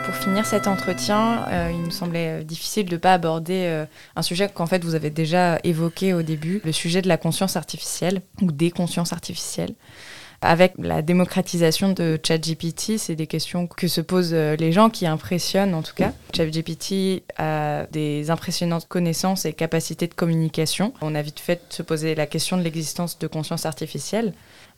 Pour 0.04 0.14
finir 0.16 0.44
cet 0.46 0.66
entretien, 0.66 1.46
euh, 1.48 1.70
il 1.72 1.82
nous 1.82 1.90
semblait 1.90 2.40
euh, 2.40 2.42
difficile 2.42 2.86
de 2.86 2.94
ne 2.94 3.00
pas 3.00 3.14
aborder 3.14 3.86
un 4.16 4.22
sujet 4.22 4.48
qu'en 4.48 4.66
fait 4.66 4.84
vous 4.84 4.94
avez 4.94 5.10
déjà 5.10 5.58
évoqué 5.64 6.12
au 6.12 6.22
début, 6.22 6.60
le 6.64 6.72
sujet 6.72 7.02
de 7.02 7.08
la 7.08 7.16
conscience 7.16 7.56
artificielle 7.56 8.22
ou 8.40 8.50
des 8.50 8.70
consciences 8.70 9.12
artificielles. 9.12 9.74
Avec 10.44 10.72
la 10.76 11.02
démocratisation 11.02 11.92
de 11.92 12.18
ChatGPT, 12.20 12.98
c'est 12.98 13.14
des 13.14 13.28
questions 13.28 13.68
que 13.68 13.86
se 13.86 14.00
posent 14.00 14.34
euh, 14.34 14.56
les 14.56 14.72
gens 14.72 14.90
qui 14.90 15.06
impressionnent 15.06 15.72
en 15.72 15.82
tout 15.82 15.94
cas. 15.94 16.12
ChatGPT 16.34 17.22
a 17.38 17.86
des 17.92 18.28
impressionnantes 18.28 18.88
connaissances 18.88 19.44
et 19.44 19.52
capacités 19.52 20.08
de 20.08 20.14
communication. 20.14 20.94
On 21.00 21.14
a 21.14 21.22
vite 21.22 21.38
fait 21.38 21.62
de 21.68 21.72
se 21.72 21.84
poser 21.84 22.16
la 22.16 22.26
question 22.26 22.56
de 22.56 22.62
l'existence 22.62 23.20
de 23.20 23.28
conscience 23.28 23.66
artificielle. 23.66 24.34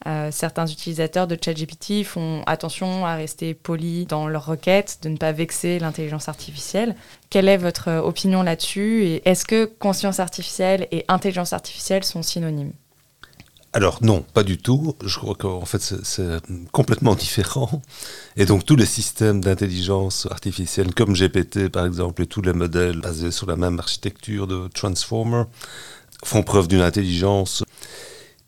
Euh, 0.06 0.28
certains 0.30 0.66
utilisateurs 0.66 1.26
de 1.26 1.38
ChatGPT 1.42 2.04
font 2.04 2.42
attention 2.44 3.06
à 3.06 3.14
rester 3.14 3.54
polis 3.54 4.06
dans 4.06 4.28
leurs 4.28 4.44
requêtes, 4.44 4.98
de 5.02 5.08
ne 5.08 5.16
pas 5.16 5.32
vexer 5.32 5.78
l'intelligence 5.78 6.28
artificielle. 6.28 6.94
Quelle 7.30 7.48
est 7.48 7.56
votre 7.56 7.90
opinion 7.90 8.42
là-dessus 8.42 9.04
et 9.04 9.26
est-ce 9.26 9.46
que 9.46 9.64
conscience 9.64 10.20
artificielle 10.20 10.88
et 10.90 11.06
intelligence 11.08 11.54
artificielle 11.54 12.04
sont 12.04 12.22
synonymes? 12.22 12.74
Alors 13.74 13.98
non, 14.04 14.24
pas 14.32 14.44
du 14.44 14.56
tout. 14.56 14.94
Je 15.04 15.18
crois 15.18 15.34
qu'en 15.34 15.64
fait 15.64 15.82
c'est 15.82 16.40
complètement 16.70 17.16
différent. 17.16 17.82
Et 18.36 18.46
donc 18.46 18.64
tous 18.64 18.76
les 18.76 18.86
systèmes 18.86 19.40
d'intelligence 19.40 20.28
artificielle 20.30 20.94
comme 20.94 21.12
GPT 21.12 21.68
par 21.68 21.84
exemple 21.84 22.22
et 22.22 22.26
tous 22.26 22.40
les 22.40 22.52
modèles 22.52 23.00
basés 23.00 23.32
sur 23.32 23.48
la 23.48 23.56
même 23.56 23.80
architecture 23.80 24.46
de 24.46 24.68
Transformer 24.68 25.42
font 26.24 26.44
preuve 26.44 26.68
d'une 26.68 26.82
intelligence 26.82 27.64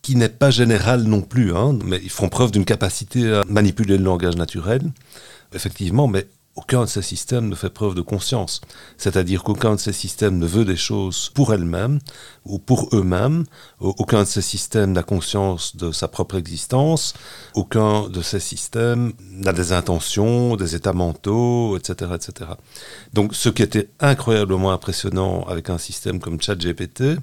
qui 0.01 0.15
n'est 0.15 0.29
pas 0.29 0.51
générale 0.51 1.03
non 1.03 1.23
plus, 1.23 1.53
hein, 1.57 1.77
mais 1.85 1.99
ils 2.01 2.11
font 2.11 2.29
preuve 2.29 2.53
d'une 2.53 2.65
capacité 2.65 3.29
à 3.33 3.43
manipuler 3.49 3.99
le 3.99 4.05
langage 4.05 4.37
naturel, 4.37 4.83
effectivement, 5.53 6.07
mais 6.07 6.29
aucun 6.57 6.83
de 6.83 6.87
ces 6.87 7.03
systèmes 7.03 7.49
ne 7.49 7.55
fait 7.55 7.71
preuve 7.71 7.95
de 7.95 8.01
conscience. 8.01 8.61
C'est-à-dire 8.97 9.45
qu'aucun 9.45 9.75
de 9.75 9.81
ces 9.81 9.93
systèmes 9.93 10.39
ne 10.39 10.47
veut 10.47 10.65
des 10.65 10.77
choses 10.77 11.31
pour 11.35 11.53
elles-mêmes 11.53 11.99
ou 12.45 12.59
pour 12.59 12.89
eux-mêmes. 12.93 13.45
Aucun 13.79 14.23
de 14.23 14.29
ces 14.29 14.43
systèmes 14.43 14.93
n'a 14.93 15.03
conscience 15.03 15.77
de 15.77 15.93
sa 15.93 16.09
propre 16.09 16.37
existence. 16.37 17.15
Aucun 17.55 18.09
de 18.09 18.23
ces 18.23 18.41
systèmes 18.41 19.13
n'a 19.31 19.53
des 19.53 19.73
intentions, 19.73 20.57
des 20.57 20.75
états 20.75 20.95
mentaux, 20.95 21.77
etc., 21.77 22.13
etc. 22.15 22.51
Donc 23.13 23.35
ce 23.35 23.51
qui 23.51 23.63
était 23.63 23.91
incroyablement 24.01 24.73
impressionnant 24.73 25.45
avec 25.49 25.71
un 25.71 25.79
système 25.79 26.21
comme 26.21 26.41
ChatGPT, 26.41 27.19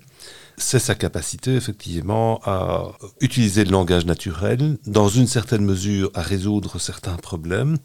c'est 0.58 0.80
sa 0.80 0.96
capacité 0.96 1.56
effectivement 1.56 2.40
à 2.44 2.92
utiliser 3.22 3.64
le 3.64 3.72
langage 3.72 4.06
naturel, 4.06 4.78
dans 4.86 5.08
une 5.08 5.28
certaine 5.28 5.66
mesure 5.66 6.12
à 6.14 6.22
résoudre 6.22 6.80
certains 6.80 7.16
problèmes, 7.16 7.78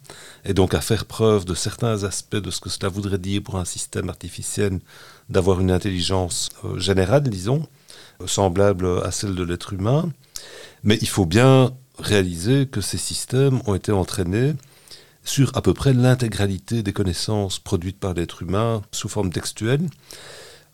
et 0.45 0.53
donc 0.53 0.73
à 0.73 0.81
faire 0.81 1.05
preuve 1.05 1.45
de 1.45 1.55
certains 1.55 2.03
aspects 2.03 2.35
de 2.35 2.51
ce 2.51 2.59
que 2.61 2.69
cela 2.69 2.89
voudrait 2.89 3.17
dire 3.17 3.41
pour 3.43 3.57
un 3.57 3.65
système 3.65 4.09
artificiel 4.09 4.79
d'avoir 5.29 5.61
une 5.61 5.71
intelligence 5.71 6.49
euh, 6.65 6.77
générale, 6.79 7.23
disons, 7.23 7.67
semblable 8.25 9.01
à 9.03 9.11
celle 9.11 9.35
de 9.35 9.43
l'être 9.43 9.73
humain. 9.73 10.11
Mais 10.83 10.97
il 11.01 11.09
faut 11.09 11.25
bien 11.25 11.71
réaliser 11.97 12.67
que 12.67 12.81
ces 12.81 12.97
systèmes 12.97 13.61
ont 13.65 13.75
été 13.75 13.91
entraînés 13.91 14.53
sur 15.23 15.55
à 15.55 15.61
peu 15.61 15.73
près 15.73 15.93
l'intégralité 15.93 16.81
des 16.81 16.93
connaissances 16.93 17.59
produites 17.59 17.99
par 17.99 18.13
l'être 18.13 18.41
humain 18.41 18.81
sous 18.91 19.09
forme 19.09 19.31
textuelle. 19.31 19.87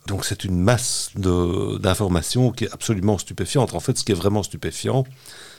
Donc 0.06 0.24
c'est 0.24 0.44
une 0.44 0.60
masse 0.60 1.10
d'informations 1.16 2.52
qui 2.52 2.64
est 2.64 2.72
absolument 2.72 3.18
stupéfiante. 3.18 3.74
En 3.74 3.80
fait, 3.80 3.98
ce 3.98 4.04
qui 4.04 4.12
est 4.12 4.16
vraiment 4.16 4.42
stupéfiant, 4.42 5.04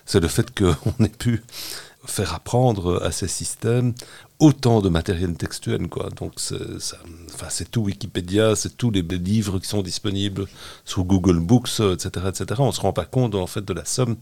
c'est 0.06 0.20
le 0.20 0.28
fait 0.28 0.58
qu'on 0.58 1.04
ait 1.04 1.10
pu 1.10 1.44
faire 2.06 2.34
apprendre 2.34 3.04
à 3.04 3.12
ces 3.12 3.28
systèmes 3.28 3.94
autant 4.40 4.82
de 4.82 4.90
matériel 4.90 5.36
textuel. 5.36 5.88
Quoi. 5.90 6.10
Donc 6.16 6.34
c'est 6.38 7.72
tout 7.72 7.82
Wikipédia, 7.82 8.56
c'est 8.56 8.78
tous 8.78 8.92
les 8.92 9.02
livres 9.02 9.60
qui 9.60 9.68
sont 9.68 9.82
disponibles 9.82 10.46
sur 10.86 11.04
Google 11.04 11.40
Books, 11.40 11.80
etc. 11.80 12.10
etc. 12.30 12.46
On 12.60 12.68
ne 12.68 12.72
se 12.72 12.82
rend 12.82 12.94
pas 12.94 13.06
compte 13.06 13.36
en 13.36 13.48
fait 13.48 13.66
de 13.66 13.74
la 13.74 13.84
somme 13.84 14.16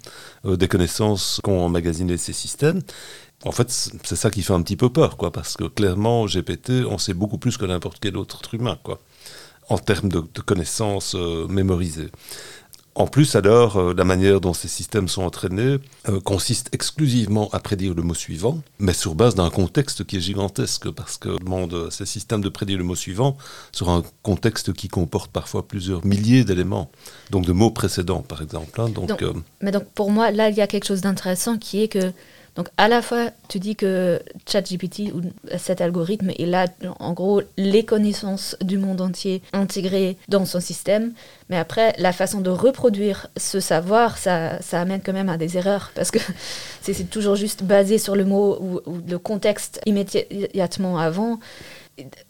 euh, 0.45 0.55
des 0.55 0.67
connaissances 0.67 1.39
qu'ont 1.43 1.65
emmagasiné 1.65 2.17
ces 2.17 2.33
systèmes. 2.33 2.81
En 3.43 3.51
fait, 3.51 3.69
c'est 3.69 4.15
ça 4.15 4.31
qui 4.31 4.41
fait 4.41 4.53
un 4.53 4.61
petit 4.61 4.77
peu 4.77 4.89
peur, 4.89 5.17
quoi, 5.17 5.31
parce 5.31 5.55
que 5.55 5.65
clairement, 5.65 6.25
GPT, 6.25 6.85
on 6.89 6.97
sait 6.97 7.13
beaucoup 7.13 7.37
plus 7.37 7.57
que 7.57 7.65
n'importe 7.65 7.99
quel 7.99 8.17
autre 8.17 8.41
humain. 8.55 8.79
Quoi 8.81 8.99
en 9.69 9.77
termes 9.77 10.09
de, 10.09 10.19
connaissances 10.45 11.15
euh, 11.15 11.47
mémorisées. 11.47 12.09
En 12.97 13.07
plus, 13.07 13.35
alors, 13.35 13.75
euh, 13.75 13.93
la 13.93 14.05
manière 14.05 14.39
dont 14.39 14.53
ces 14.53 14.69
systèmes 14.69 15.09
sont 15.09 15.23
entraînés 15.23 15.79
euh, 16.07 16.21
consiste 16.21 16.69
exclusivement 16.73 17.49
à 17.51 17.59
prédire 17.59 17.93
le 17.93 18.01
mot 18.01 18.13
suivant, 18.13 18.61
mais 18.79 18.93
sur 18.93 19.15
base 19.15 19.35
d'un 19.35 19.49
contexte 19.49 20.05
qui 20.05 20.15
est 20.15 20.21
gigantesque, 20.21 20.89
parce 20.91 21.17
que 21.17 21.37
demande 21.37 21.89
ces 21.91 22.05
systèmes 22.05 22.39
de 22.39 22.47
prédire 22.47 22.77
le 22.77 22.85
mot 22.85 22.95
suivant 22.95 23.35
sur 23.73 23.89
un 23.89 24.01
contexte 24.23 24.71
qui 24.71 24.87
comporte 24.87 25.29
parfois 25.29 25.67
plusieurs 25.67 26.05
milliers 26.05 26.45
d'éléments, 26.45 26.89
donc 27.31 27.45
de 27.45 27.51
mots 27.51 27.71
précédents, 27.71 28.21
par 28.21 28.41
exemple. 28.41 28.79
Hein. 28.79 28.87
donc, 28.89 29.21
mais 29.59 29.71
donc, 29.71 29.85
pour 29.93 30.09
moi, 30.09 30.31
là, 30.31 30.49
il 30.49 30.55
y 30.55 30.61
a 30.61 30.67
quelque 30.67 30.85
chose 30.85 31.01
d'intéressant 31.01 31.57
qui 31.57 31.83
est 31.83 31.89
que 31.89 32.13
donc 32.55 32.69
à 32.77 32.87
la 32.87 33.01
fois, 33.01 33.31
tu 33.49 33.59
dis 33.59 33.75
que 33.75 34.21
ChatGPT 34.49 35.13
ou 35.13 35.21
cet 35.57 35.81
algorithme, 35.81 36.31
il 36.37 36.53
a 36.55 36.67
en 36.99 37.13
gros 37.13 37.41
les 37.57 37.83
connaissances 37.83 38.55
du 38.61 38.77
monde 38.77 39.01
entier 39.01 39.41
intégrées 39.51 40.17
dans 40.29 40.45
son 40.45 40.61
système, 40.61 41.13
mais 41.49 41.57
après, 41.57 41.93
la 41.99 42.13
façon 42.13 42.39
de 42.39 42.49
reproduire 42.49 43.27
ce 43.35 43.59
savoir, 43.59 44.17
ça, 44.17 44.59
amène 44.71 45.01
quand 45.01 45.13
même 45.13 45.29
à 45.29 45.37
des 45.37 45.57
erreurs, 45.57 45.91
parce 45.95 46.11
que 46.11 46.19
c'est 46.81 47.09
toujours 47.09 47.35
juste 47.35 47.63
basé 47.63 47.97
sur 47.97 48.15
le 48.15 48.23
mot 48.23 48.57
ou 48.61 48.81
le 49.07 49.19
contexte 49.19 49.81
immédiatement 49.85 50.97
avant 50.97 51.39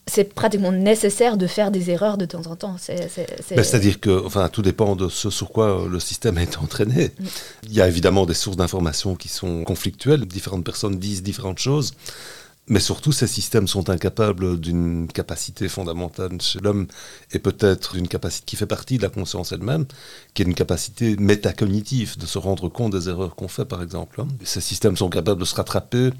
c'est 0.08 0.34
pratiquement 0.34 0.72
nécessaire 0.72 1.38
de 1.38 1.48
faire 1.48 1.72
des 1.72 1.90
erreurs 1.90 2.18
de 2.18 2.26
temps 2.26 2.46
en 2.48 2.56
temps. 2.56 2.76
Ben, 2.88 3.64
c'est-à-dire 3.64 4.00
que 4.00 4.26
enfin, 4.26 4.48
tout 4.50 4.62
dépend 4.62 4.96
de 4.96 5.10
ce 5.10 5.30
sur 5.30 5.50
quoi 5.50 5.88
le 5.90 6.00
système 6.00 6.38
est 6.40 6.58
entraîné. 6.58 7.12
Mm. 7.20 7.26
Il 7.64 7.74
y 7.74 7.82
a 7.82 7.88
évidemment 7.88 8.26
des 8.26 8.34
sources 8.34 8.58
d'informations 8.58 9.16
qui 9.16 9.28
sont 9.28 9.64
conflictuelles, 9.64 10.26
différentes 10.26 10.64
personnes 10.64 11.00
disent 11.00 11.24
différentes 11.24 11.60
choses, 11.60 11.94
mais 12.68 12.80
surtout 12.80 13.12
ces 13.12 13.28
systèmes 13.28 13.68
sont 13.68 13.90
incapables 13.90 14.60
d'une 14.60 15.08
capacité 15.08 15.68
fondamentale 15.68 16.40
chez 16.42 16.60
l'homme 16.60 16.88
et 17.32 17.40
peut-être 17.40 17.96
d'une 17.96 18.08
capacité 18.08 18.46
qui 18.46 18.56
fait 18.56 18.66
partie 18.66 18.98
de 18.98 19.04
la 19.04 19.10
conscience 19.10 19.52
elle-même, 19.52 19.86
qui 20.34 20.44
est 20.44 20.46
une 20.46 20.56
capacité 20.56 21.16
métacognitive, 21.18 22.18
de 22.18 22.26
se 22.26 22.38
rendre 22.38 22.70
compte 22.70 22.92
des 22.92 23.10
erreurs 23.10 23.36
qu'on 23.36 23.48
fait 23.48 23.66
par 23.66 23.82
exemple. 23.82 24.22
Hein. 24.22 24.28
Ces 24.44 24.62
systèmes 24.62 24.98
sont 24.98 25.10
capables 25.10 25.40
de 25.40 25.46
se 25.46 25.56
rattraper. 25.56 26.12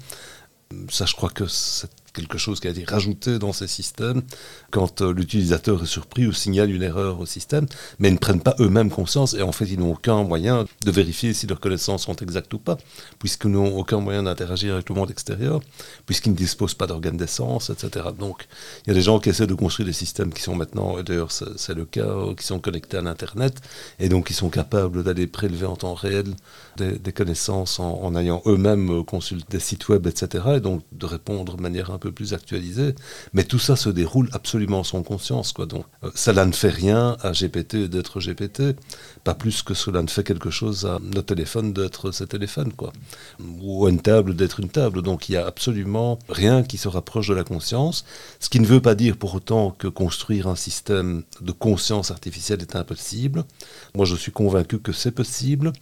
Ça, 0.88 1.06
je 1.06 1.14
crois 1.14 1.30
que 1.30 1.46
c'est 1.46 1.88
quelque 2.16 2.38
chose 2.38 2.58
qui 2.60 2.66
a 2.66 2.70
été 2.70 2.84
rajouté 2.84 3.38
dans 3.38 3.52
ces 3.52 3.68
systèmes 3.68 4.22
quand 4.76 5.00
euh, 5.00 5.14
l'utilisateur 5.14 5.82
est 5.82 5.86
surpris 5.86 6.26
ou 6.26 6.34
signale 6.34 6.70
une 6.70 6.82
erreur 6.82 7.18
au 7.18 7.24
système, 7.24 7.66
mais 7.98 8.08
ils 8.08 8.12
ne 8.12 8.18
prennent 8.18 8.42
pas 8.42 8.54
eux-mêmes 8.60 8.90
conscience 8.90 9.32
et 9.32 9.40
en 9.40 9.50
fait 9.50 9.64
ils 9.64 9.78
n'ont 9.78 9.92
aucun 9.92 10.22
moyen 10.22 10.66
de 10.84 10.90
vérifier 10.90 11.32
si 11.32 11.46
leurs 11.46 11.60
connaissances 11.60 12.02
sont 12.02 12.16
exactes 12.16 12.52
ou 12.52 12.58
pas, 12.58 12.76
puisqu'ils 13.18 13.52
n'ont 13.52 13.74
aucun 13.78 14.00
moyen 14.00 14.24
d'interagir 14.24 14.74
avec 14.74 14.90
le 14.90 14.94
monde 14.94 15.10
extérieur, 15.10 15.62
puisqu'ils 16.04 16.32
ne 16.32 16.36
disposent 16.36 16.74
pas 16.74 16.86
d'organes 16.86 17.16
d'essence, 17.16 17.70
etc. 17.70 18.08
Donc 18.18 18.46
il 18.84 18.88
y 18.88 18.90
a 18.90 18.94
des 18.94 19.00
gens 19.00 19.18
qui 19.18 19.30
essaient 19.30 19.46
de 19.46 19.54
construire 19.54 19.86
des 19.86 19.94
systèmes 19.94 20.30
qui 20.30 20.42
sont 20.42 20.54
maintenant, 20.54 20.98
et 20.98 21.02
d'ailleurs 21.02 21.32
c'est 21.32 21.74
le 21.74 21.86
cas, 21.86 22.00
euh, 22.02 22.34
qui 22.34 22.44
sont 22.44 22.58
connectés 22.58 22.98
à 22.98 23.00
l'Internet 23.00 23.54
et 23.98 24.10
donc 24.10 24.26
qui 24.26 24.34
sont 24.34 24.50
capables 24.50 25.02
d'aller 25.02 25.26
prélever 25.26 25.64
en 25.64 25.76
temps 25.76 25.94
réel 25.94 26.26
des, 26.76 27.12
connaissances 27.14 27.80
en, 27.80 28.14
ayant 28.14 28.42
eux-mêmes 28.44 29.02
consulté 29.04 29.46
des 29.56 29.60
sites 29.60 29.88
web, 29.88 30.06
etc. 30.06 30.44
et 30.56 30.60
donc 30.60 30.82
de 30.92 31.06
répondre 31.06 31.56
de 31.56 31.62
manière 31.62 31.90
un 31.90 31.98
peu 31.98 32.12
plus 32.12 32.34
actualisé. 32.34 32.94
Mais 33.32 33.44
tout 33.44 33.58
ça 33.58 33.74
se 33.74 33.88
déroule 33.88 34.28
absolument 34.32 34.65
sans 34.84 35.02
conscience. 35.02 35.52
Quoi. 35.52 35.66
Donc, 35.66 35.84
euh, 36.02 36.10
cela 36.14 36.44
ne 36.44 36.52
fait 36.52 36.70
rien 36.70 37.16
à 37.22 37.32
GPT 37.32 37.88
d'être 37.88 38.20
GPT, 38.20 38.76
pas 39.24 39.34
plus 39.34 39.62
que 39.62 39.74
cela 39.74 40.02
ne 40.02 40.08
fait 40.08 40.24
quelque 40.24 40.50
chose 40.50 40.86
à 40.86 40.98
notre 41.00 41.26
téléphone 41.26 41.72
d'être 41.72 42.10
ce 42.10 42.24
téléphone, 42.24 42.72
quoi. 42.72 42.92
ou 43.60 43.86
à 43.86 43.90
une 43.90 44.00
table 44.00 44.34
d'être 44.34 44.60
une 44.60 44.68
table. 44.68 45.02
Donc 45.02 45.28
il 45.28 45.32
n'y 45.32 45.38
a 45.38 45.46
absolument 45.46 46.18
rien 46.28 46.62
qui 46.62 46.78
se 46.78 46.88
rapproche 46.88 47.28
de 47.28 47.34
la 47.34 47.44
conscience, 47.44 48.04
ce 48.40 48.48
qui 48.48 48.60
ne 48.60 48.66
veut 48.66 48.80
pas 48.80 48.94
dire 48.94 49.16
pour 49.16 49.34
autant 49.34 49.70
que 49.70 49.88
construire 49.88 50.46
un 50.46 50.56
système 50.56 51.22
de 51.40 51.52
conscience 51.52 52.10
artificielle 52.10 52.60
est 52.60 52.76
impossible. 52.76 53.44
Moi, 53.94 54.04
je 54.04 54.16
suis 54.16 54.32
convaincu 54.32 54.78
que 54.78 54.92
c'est 54.92 55.12
possible. 55.12 55.72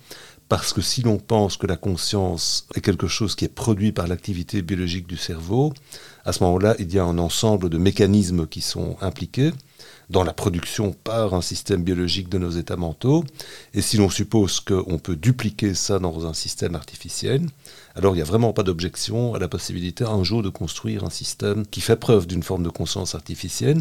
Parce 0.48 0.74
que 0.74 0.82
si 0.82 1.00
l'on 1.02 1.16
pense 1.16 1.56
que 1.56 1.66
la 1.66 1.76
conscience 1.76 2.66
est 2.74 2.82
quelque 2.82 3.08
chose 3.08 3.34
qui 3.34 3.46
est 3.46 3.48
produit 3.48 3.92
par 3.92 4.06
l'activité 4.06 4.60
biologique 4.60 5.06
du 5.06 5.16
cerveau, 5.16 5.72
à 6.24 6.32
ce 6.32 6.42
moment-là, 6.44 6.74
il 6.78 6.92
y 6.92 6.98
a 6.98 7.04
un 7.04 7.18
ensemble 7.18 7.68
de 7.68 7.78
mécanismes 7.78 8.46
qui 8.46 8.60
sont 8.60 8.96
impliqués 9.00 9.52
dans 10.10 10.24
la 10.24 10.32
production 10.32 10.92
par 10.92 11.34
un 11.34 11.42
système 11.42 11.82
biologique 11.82 12.28
de 12.28 12.38
nos 12.38 12.50
états 12.50 12.76
mentaux. 12.76 13.24
Et 13.72 13.82
si 13.82 13.96
l'on 13.96 14.10
suppose 14.10 14.60
qu'on 14.60 14.98
peut 14.98 15.16
dupliquer 15.16 15.74
ça 15.74 15.98
dans 15.98 16.26
un 16.26 16.34
système 16.34 16.74
artificiel, 16.74 17.42
alors 17.94 18.14
il 18.14 18.16
n'y 18.16 18.22
a 18.22 18.26
vraiment 18.26 18.52
pas 18.52 18.62
d'objection 18.62 19.34
à 19.34 19.38
la 19.38 19.48
possibilité 19.48 20.04
un 20.04 20.22
jour 20.22 20.42
de 20.42 20.48
construire 20.48 21.04
un 21.04 21.10
système 21.10 21.66
qui 21.66 21.80
fait 21.80 21.96
preuve 21.96 22.26
d'une 22.26 22.42
forme 22.42 22.62
de 22.62 22.70
conscience 22.70 23.14
artificielle. 23.14 23.80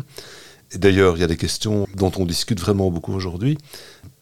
D'ailleurs, 0.75 1.17
il 1.17 1.21
y 1.21 1.23
a 1.23 1.27
des 1.27 1.37
questions 1.37 1.87
dont 1.95 2.11
on 2.17 2.25
discute 2.25 2.59
vraiment 2.59 2.89
beaucoup 2.89 3.13
aujourd'hui 3.13 3.57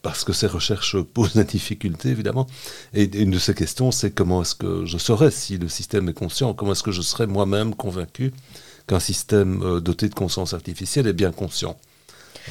parce 0.02 0.24
que 0.24 0.34
ces 0.34 0.48
recherches 0.48 1.00
posent 1.00 1.34
des 1.34 1.44
difficultés, 1.44 2.10
évidemment. 2.10 2.48
Et 2.94 3.04
une 3.18 3.32
de 3.32 3.40
ces 3.40 3.54
questions, 3.54 3.92
c'est 3.92 4.12
comment 4.12 4.42
est-ce 4.42 4.56
que 4.56 4.86
je 4.86 4.98
saurais 4.98 5.32
si 5.32 5.58
le 5.58 5.70
système 5.70 6.10
est 6.10 6.14
conscient 6.14 6.54
Comment 6.54 6.72
est-ce 6.72 6.84
que 6.84 6.92
je 6.92 7.02
serais 7.02 7.28
moi-même 7.28 7.76
convaincu 7.76 8.34
qu'un 8.88 9.00
système 9.00 9.62
euh, 9.64 9.80
doté 9.80 10.10
de 10.10 10.16
conscience 10.16 10.54
artificielle 10.54 11.08
est 11.08 11.14
bien 11.14 11.32
conscient? 11.32 11.78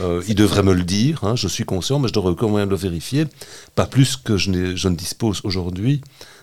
Euh, 0.01 0.23
il 0.29 0.37
devrait 0.37 0.63
me 0.63 0.73
le 0.73 0.85
dire, 0.85 1.25
hein, 1.25 1.35
je 1.35 1.49
suis 1.49 1.65
conscient, 1.65 1.99
mais 1.99 2.09
je 2.09 2.13
devrais 2.13 2.37
quand 2.37 2.49
même 2.49 2.71
le 2.71 2.77
vérifier. 2.77 3.27
Pas 3.75 3.87
plus 3.87 4.17
que 4.17 4.37
je 4.37 4.51
ne 4.51 4.95
dispose 4.95 5.41
aujourd'hui 5.43 6.01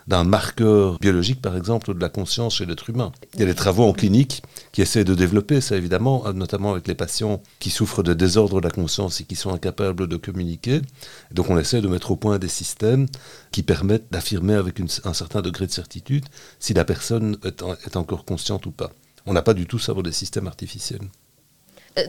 d'un 0.07 0.23
marqueur 0.23 0.99
biologique, 0.99 1.41
par 1.41 1.55
exemple, 1.55 1.93
de 1.93 1.99
la 1.99 2.09
conscience 2.09 2.55
chez 2.55 2.65
l'être 2.65 2.89
humain. 2.89 3.11
Il 3.33 3.41
y 3.41 3.43
a 3.43 3.45
des 3.45 3.55
travaux 3.55 3.83
en 3.83 3.93
clinique 3.93 4.41
qui 4.71 4.82
essaient 4.82 5.03
de 5.03 5.15
développer 5.15 5.62
ça, 5.62 5.75
évidemment, 5.75 6.32
notamment 6.34 6.71
avec 6.71 6.88
les 6.88 6.95
patients 6.95 7.41
qui 7.60 7.69
souffrent 7.69 8.03
de 8.03 8.13
désordre 8.13 8.60
de 8.60 8.65
la 8.65 8.71
conscience 8.71 9.21
et 9.21 9.23
qui 9.23 9.36
sont 9.36 9.53
incapables 9.53 10.08
de 10.08 10.17
communiquer. 10.17 10.82
Donc 11.32 11.49
on 11.49 11.58
essaie 11.58 11.82
de 11.82 11.88
mettre 11.88 12.12
au 12.12 12.15
point 12.15 12.39
des 12.39 12.47
systèmes 12.47 13.08
qui 13.51 13.63
permettent 13.63 14.12
d'affirmer 14.12 14.53
avec 14.53 14.80
un 14.80 15.13
certain 15.13 15.41
degré 15.41 15.67
de 15.67 15.71
certitude 15.71 16.25
si 16.60 16.73
la 16.73 16.86
personne 16.86 17.38
est, 17.43 17.63
est 17.86 17.95
encore 17.97 18.25
consciente 18.25 18.65
ou 18.65 18.71
pas. 18.71 18.91
On 19.25 19.34
n'a 19.34 19.41
pas 19.41 19.53
du 19.53 19.65
tout 19.65 19.80
ça 19.80 19.93
pour 19.93 20.03
des 20.03 20.12
systèmes 20.12 20.47
artificiels 20.47 21.08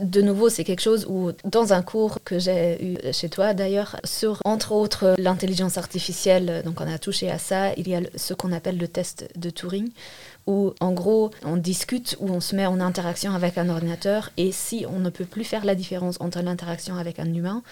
de 0.01 0.21
nouveau, 0.21 0.49
c'est 0.49 0.63
quelque 0.63 0.81
chose 0.81 1.05
où, 1.09 1.31
dans 1.45 1.73
un 1.73 1.81
cours 1.81 2.19
que 2.23 2.39
j'ai 2.39 2.83
eu 2.83 2.97
chez 3.13 3.29
toi 3.29 3.53
d'ailleurs, 3.53 3.95
sur 4.03 4.41
entre 4.45 4.71
autres 4.71 5.15
l'intelligence 5.17 5.77
artificielle, 5.77 6.61
donc 6.65 6.79
on 6.81 6.87
a 6.91 6.97
touché 6.97 7.29
à 7.31 7.37
ça, 7.37 7.73
il 7.73 7.87
y 7.87 7.95
a 7.95 8.01
ce 8.15 8.33
qu'on 8.33 8.51
appelle 8.51 8.77
le 8.77 8.87
test 8.87 9.27
de 9.35 9.49
Turing, 9.49 9.89
où 10.47 10.73
en 10.79 10.91
gros 10.91 11.31
on 11.43 11.57
discute, 11.57 12.15
où 12.19 12.29
on 12.29 12.39
se 12.39 12.55
met 12.55 12.65
en 12.65 12.79
interaction 12.79 13.33
avec 13.33 13.57
un 13.57 13.69
ordinateur, 13.69 14.31
et 14.37 14.51
si 14.51 14.85
on 14.87 14.99
ne 14.99 15.09
peut 15.09 15.25
plus 15.25 15.43
faire 15.43 15.65
la 15.65 15.75
différence 15.75 16.17
entre 16.19 16.41
l'interaction 16.41 16.95
avec 16.95 17.19
un 17.19 17.33
humain 17.33 17.63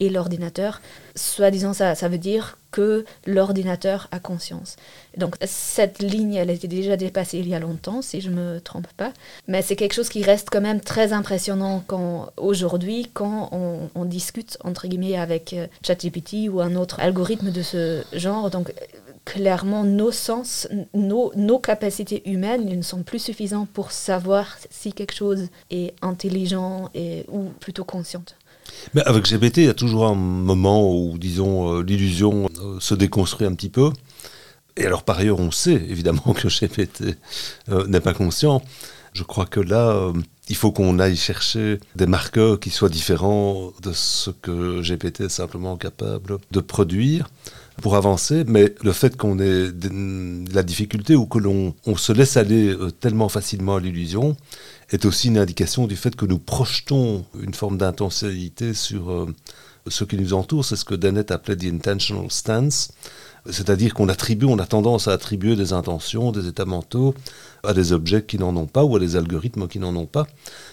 et 0.00 0.10
l'ordinateur, 0.10 0.80
soi-disant 1.14 1.72
ça, 1.72 1.94
ça 1.94 2.08
veut 2.08 2.18
dire 2.18 2.58
que 2.70 3.04
l'ordinateur 3.26 4.08
a 4.10 4.18
conscience. 4.18 4.76
Donc 5.16 5.36
cette 5.42 6.02
ligne, 6.02 6.34
elle 6.34 6.50
était 6.50 6.68
déjà 6.68 6.96
dépassée 6.96 7.38
il 7.38 7.48
y 7.48 7.54
a 7.54 7.58
longtemps, 7.58 8.02
si 8.02 8.20
je 8.20 8.28
ne 8.28 8.34
me 8.34 8.60
trompe 8.60 8.88
pas, 8.98 9.12
mais 9.48 9.62
c'est 9.62 9.76
quelque 9.76 9.94
chose 9.94 10.10
qui 10.10 10.22
reste 10.22 10.48
quand 10.50 10.60
même 10.60 10.80
très 10.80 11.14
impressionnant 11.14 11.82
quand, 11.86 12.30
aujourd'hui 12.36 13.10
quand 13.14 13.48
on, 13.52 14.04
discute, 14.04 14.58
entre 14.62 14.86
guillemets, 14.86 15.18
avec 15.18 15.52
euh, 15.52 15.66
ChatGPT 15.84 16.48
ou 16.48 16.60
un 16.60 16.76
autre 16.76 17.00
algorithme 17.00 17.50
de 17.50 17.62
ce 17.62 18.04
genre. 18.12 18.50
Donc 18.50 18.72
clairement, 19.24 19.82
nos 19.84 20.12
sens, 20.12 20.68
nos, 20.94 21.32
nos 21.34 21.58
capacités 21.58 22.28
humaines 22.30 22.64
ne 22.64 22.82
sont 22.82 23.02
plus 23.02 23.18
suffisantes 23.18 23.68
pour 23.70 23.90
savoir 23.90 24.56
si 24.70 24.92
quelque 24.92 25.14
chose 25.14 25.48
est 25.70 25.94
intelligent 26.02 26.90
et, 26.94 27.24
ou 27.28 27.44
plutôt 27.60 27.84
consciente. 27.84 28.36
Mais 28.94 29.02
avec 29.02 29.24
GPT, 29.24 29.58
il 29.58 29.64
y 29.64 29.68
a 29.68 29.74
toujours 29.74 30.06
un 30.06 30.14
moment 30.14 30.90
où, 30.92 31.18
disons, 31.18 31.74
euh, 31.78 31.82
l'illusion 31.82 32.48
euh, 32.60 32.78
se 32.80 32.94
déconstruit 32.94 33.46
un 33.46 33.54
petit 33.54 33.68
peu. 33.68 33.92
Et 34.76 34.86
alors, 34.86 35.02
par 35.02 35.18
ailleurs, 35.18 35.40
on 35.40 35.50
sait 35.50 35.74
évidemment 35.74 36.34
que 36.34 36.48
GPT 36.48 37.16
euh, 37.68 37.86
n'est 37.86 38.00
pas 38.00 38.14
conscient. 38.14 38.62
Je 39.12 39.22
crois 39.22 39.46
que 39.46 39.60
là, 39.60 40.12
il 40.50 40.56
faut 40.56 40.72
qu'on 40.72 40.98
aille 40.98 41.16
chercher 41.16 41.80
des 41.94 42.06
marqueurs 42.06 42.60
qui 42.60 42.68
soient 42.68 42.90
différents 42.90 43.72
de 43.82 43.92
ce 43.94 44.28
que 44.30 44.82
GPT 44.82 45.22
est 45.22 45.28
simplement 45.30 45.78
capable 45.78 46.36
de 46.50 46.60
produire 46.60 47.26
pour 47.82 47.96
avancer, 47.96 48.44
mais 48.46 48.74
le 48.82 48.92
fait 48.92 49.16
qu'on 49.16 49.38
ait 49.38 49.70
la 50.52 50.62
difficulté 50.62 51.14
ou 51.14 51.26
que 51.26 51.38
l'on 51.38 51.74
se 51.96 52.12
laisse 52.12 52.36
aller 52.36 52.74
tellement 53.00 53.28
facilement 53.28 53.76
à 53.76 53.80
l'illusion, 53.80 54.36
est 54.90 55.04
aussi 55.04 55.28
une 55.28 55.38
indication 55.38 55.86
du 55.86 55.96
fait 55.96 56.14
que 56.14 56.26
nous 56.26 56.38
projetons 56.38 57.24
une 57.40 57.54
forme 57.54 57.76
d'intentionnalité 57.78 58.72
sur 58.74 59.10
euh, 59.10 59.26
ce 59.88 60.04
qui 60.04 60.16
nous 60.16 60.32
entoure. 60.32 60.64
C'est 60.64 60.76
ce 60.76 60.84
que 60.84 60.94
Dennett 60.94 61.30
appelait 61.30 61.56
the 61.56 61.64
intentional 61.64 62.30
stance. 62.30 62.92
C'est-à-dire 63.50 63.94
qu'on 63.94 64.08
attribue, 64.08 64.46
on 64.46 64.58
a 64.58 64.66
tendance 64.66 65.08
à 65.08 65.12
attribuer 65.12 65.56
des 65.56 65.72
intentions, 65.72 66.32
des 66.32 66.48
états 66.48 66.64
mentaux 66.64 67.14
à 67.66 67.74
des 67.74 67.92
objets 67.92 68.22
qui 68.22 68.38
n'en 68.38 68.54
ont 68.56 68.66
pas 68.66 68.84
ou 68.84 68.96
à 68.96 69.00
des 69.00 69.16
algorithmes 69.16 69.68
qui 69.68 69.78
n'en 69.78 69.94
ont 69.96 70.06
pas. 70.06 70.26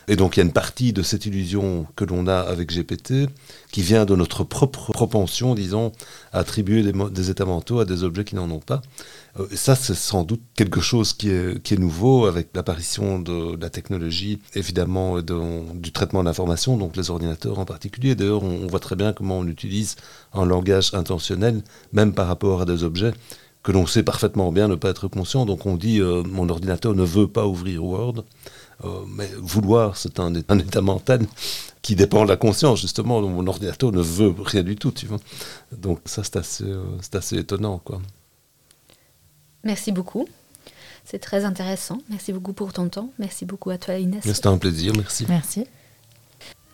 Et 0.07 0.15
donc 0.15 0.35
il 0.35 0.39
y 0.39 0.43
a 0.43 0.45
une 0.45 0.53
partie 0.53 0.93
de 0.93 1.01
cette 1.01 1.25
illusion 1.25 1.87
que 1.95 2.05
l'on 2.05 2.27
a 2.27 2.39
avec 2.39 2.71
GPT 2.71 3.29
qui 3.71 3.81
vient 3.81 4.05
de 4.05 4.15
notre 4.15 4.43
propre 4.43 4.91
propension, 4.91 5.55
disons, 5.55 5.91
à 6.31 6.39
attribuer 6.39 6.83
des, 6.83 6.93
des 6.93 7.29
états 7.29 7.45
mentaux 7.45 7.79
à 7.79 7.85
des 7.85 8.03
objets 8.03 8.23
qui 8.23 8.35
n'en 8.35 8.49
ont 8.51 8.59
pas. 8.59 8.81
Euh, 9.39 9.47
ça, 9.53 9.75
c'est 9.75 9.95
sans 9.95 10.23
doute 10.23 10.41
quelque 10.55 10.81
chose 10.81 11.13
qui 11.13 11.29
est, 11.29 11.79
nouveau 11.79 12.25
avec 12.25 12.49
l'apparition 12.53 13.19
de, 13.19 13.57
la 13.59 13.69
technologie, 13.69 14.39
évidemment, 14.53 15.21
du 15.21 15.91
traitement 15.91 16.23
d'information, 16.23 16.77
donc 16.77 16.95
les 16.95 17.09
ordinateurs 17.09 17.59
en 17.59 17.65
particulier. 17.65 18.15
D'ailleurs, 18.15 18.43
on, 18.43 18.67
voit 18.67 18.79
très 18.79 18.95
bien 18.95 19.13
comment 19.13 19.39
on 19.39 19.47
utilise 19.47 19.95
un 20.33 20.45
langage 20.45 20.93
intentionnel, 20.93 21.63
même 21.93 22.13
par 22.13 22.27
rapport 22.27 22.61
à 22.61 22.65
des 22.65 22.83
objets 22.83 23.13
que 23.63 23.71
l'on 23.71 23.87
sait 23.87 24.03
parfaitement 24.03 24.51
bien 24.51 24.67
ne 24.67 24.75
pas 24.75 24.89
être 24.89 25.07
conscient. 25.07 25.45
Donc 25.45 25.65
on 25.65 25.75
dit 25.77 26.01
euh, 26.01 26.21
mon 26.23 26.49
ordinateur 26.49 26.93
ne 26.93 27.03
veut 27.03 27.27
pas 27.27 27.47
ouvrir 27.47 27.83
Word. 27.83 28.25
Euh, 28.83 28.89
mais 29.07 29.29
vouloir, 29.39 29.95
c'est 29.95 30.19
un, 30.19 30.33
état 30.35 30.81
mental 30.81 31.25
qui 31.81 31.95
dépend 31.95 32.23
de 32.23 32.29
la 32.29 32.35
conscience, 32.35 32.81
justement. 32.81 33.21
Mon 33.21 33.47
ordinateur 33.47 33.91
ne 33.91 34.01
veut 34.01 34.33
rien 34.37 34.63
du 34.63 34.75
tout, 34.75 34.91
tu 34.91 35.05
vois. 35.05 35.19
Donc 35.71 35.99
ça, 36.05 36.23
c'est 36.23 36.35
assez, 36.35 36.65
assez 37.13 37.37
étonnant, 37.37 37.79
quoi. 37.83 38.01
Merci 39.63 39.91
beaucoup. 39.91 40.27
C'est 41.05 41.19
très 41.19 41.45
intéressant. 41.45 41.99
Merci 42.09 42.31
beaucoup 42.33 42.53
pour 42.53 42.73
ton 42.73 42.87
temps. 42.89 43.09
Merci 43.19 43.45
beaucoup 43.45 43.69
à 43.69 43.77
toi, 43.77 43.95
Inès. 43.95 44.23
C'était 44.23 44.47
un 44.47 44.57
plaisir. 44.57 44.93
Merci. 44.95 45.25
Merci. 45.27 45.65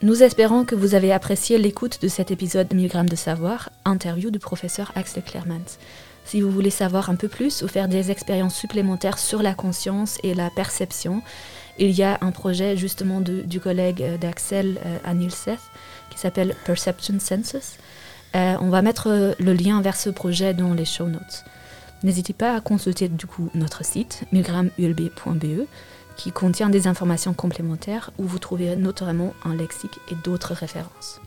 Nous 0.01 0.23
espérons 0.23 0.63
que 0.63 0.75
vous 0.75 0.95
avez 0.95 1.11
apprécié 1.11 1.57
l'écoute 1.57 2.01
de 2.01 2.07
cet 2.07 2.31
épisode 2.31 2.69
de 2.69 2.75
1000 2.75 2.87
grammes 2.87 3.09
de 3.09 3.17
savoir, 3.17 3.69
interview 3.83 4.31
du 4.31 4.39
professeur 4.39 4.93
Axel 4.95 5.23
Clermont. 5.23 5.65
Si 6.23 6.41
vous 6.41 6.51
voulez 6.51 6.69
savoir 6.69 7.09
un 7.09 7.15
peu 7.15 7.27
plus 7.27 7.63
ou 7.63 7.67
faire 7.67 7.87
des 7.89 8.11
expériences 8.11 8.55
supplémentaires 8.55 9.17
sur 9.17 9.41
la 9.41 9.53
conscience 9.53 10.17
et 10.23 10.33
la 10.33 10.49
perception, 10.51 11.21
il 11.79 11.91
y 11.91 12.03
a 12.03 12.17
un 12.21 12.31
projet 12.31 12.77
justement 12.77 13.19
du 13.19 13.59
collègue 13.59 14.03
euh, 14.03 14.17
d'Axel 14.17 14.79
euh, 14.85 14.97
à 15.03 15.29
Seth 15.29 15.59
qui 16.09 16.19
s'appelle 16.19 16.55
Perception 16.65 17.15
Census. 17.19 17.77
Euh, 18.35 18.55
on 18.61 18.69
va 18.69 18.81
mettre 18.81 19.35
le 19.39 19.53
lien 19.53 19.81
vers 19.81 19.95
ce 19.95 20.09
projet 20.09 20.53
dans 20.53 20.73
les 20.73 20.85
show 20.85 21.07
notes. 21.07 21.43
N'hésitez 22.03 22.33
pas 22.33 22.55
à 22.55 22.61
consulter 22.61 23.09
du 23.09 23.25
coup 23.25 23.49
notre 23.53 23.83
site 23.83 24.23
milgramulb.be 24.31 25.67
qui 26.15 26.31
contient 26.31 26.69
des 26.69 26.87
informations 26.87 27.33
complémentaires 27.33 28.11
où 28.17 28.23
vous 28.23 28.39
trouverez 28.39 28.75
notamment 28.75 29.33
un 29.45 29.55
lexique 29.55 29.99
et 30.11 30.15
d'autres 30.23 30.53
références. 30.53 31.21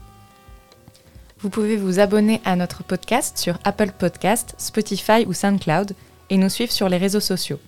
Vous 1.40 1.50
pouvez 1.50 1.76
vous 1.76 1.98
abonner 1.98 2.40
à 2.44 2.56
notre 2.56 2.84
podcast 2.84 3.36
sur 3.36 3.58
Apple 3.64 3.90
Podcast, 3.98 4.54
Spotify 4.58 5.24
ou 5.26 5.32
SoundCloud 5.32 5.94
et 6.30 6.36
nous 6.36 6.48
suivre 6.48 6.72
sur 6.72 6.88
les 6.88 6.98
réseaux 6.98 7.20
sociaux. 7.20 7.58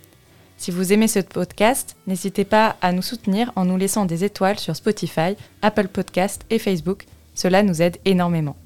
Si 0.57 0.71
vous 0.71 0.93
aimez 0.93 1.09
ce 1.09 1.19
podcast, 1.19 1.97
n'hésitez 2.07 2.45
pas 2.45 2.77
à 2.81 2.93
nous 2.93 3.03
soutenir 3.03 3.53
en 3.57 3.65
nous 3.65 3.77
laissant 3.77 4.05
des 4.05 4.23
étoiles 4.23 4.59
sur 4.59 4.77
Spotify, 4.77 5.37
Apple 5.63 5.89
Podcast 5.89 6.45
et 6.51 6.59
Facebook. 6.59 7.07
Cela 7.35 7.63
nous 7.63 7.83
aide 7.83 7.99
énormément. 8.05 8.57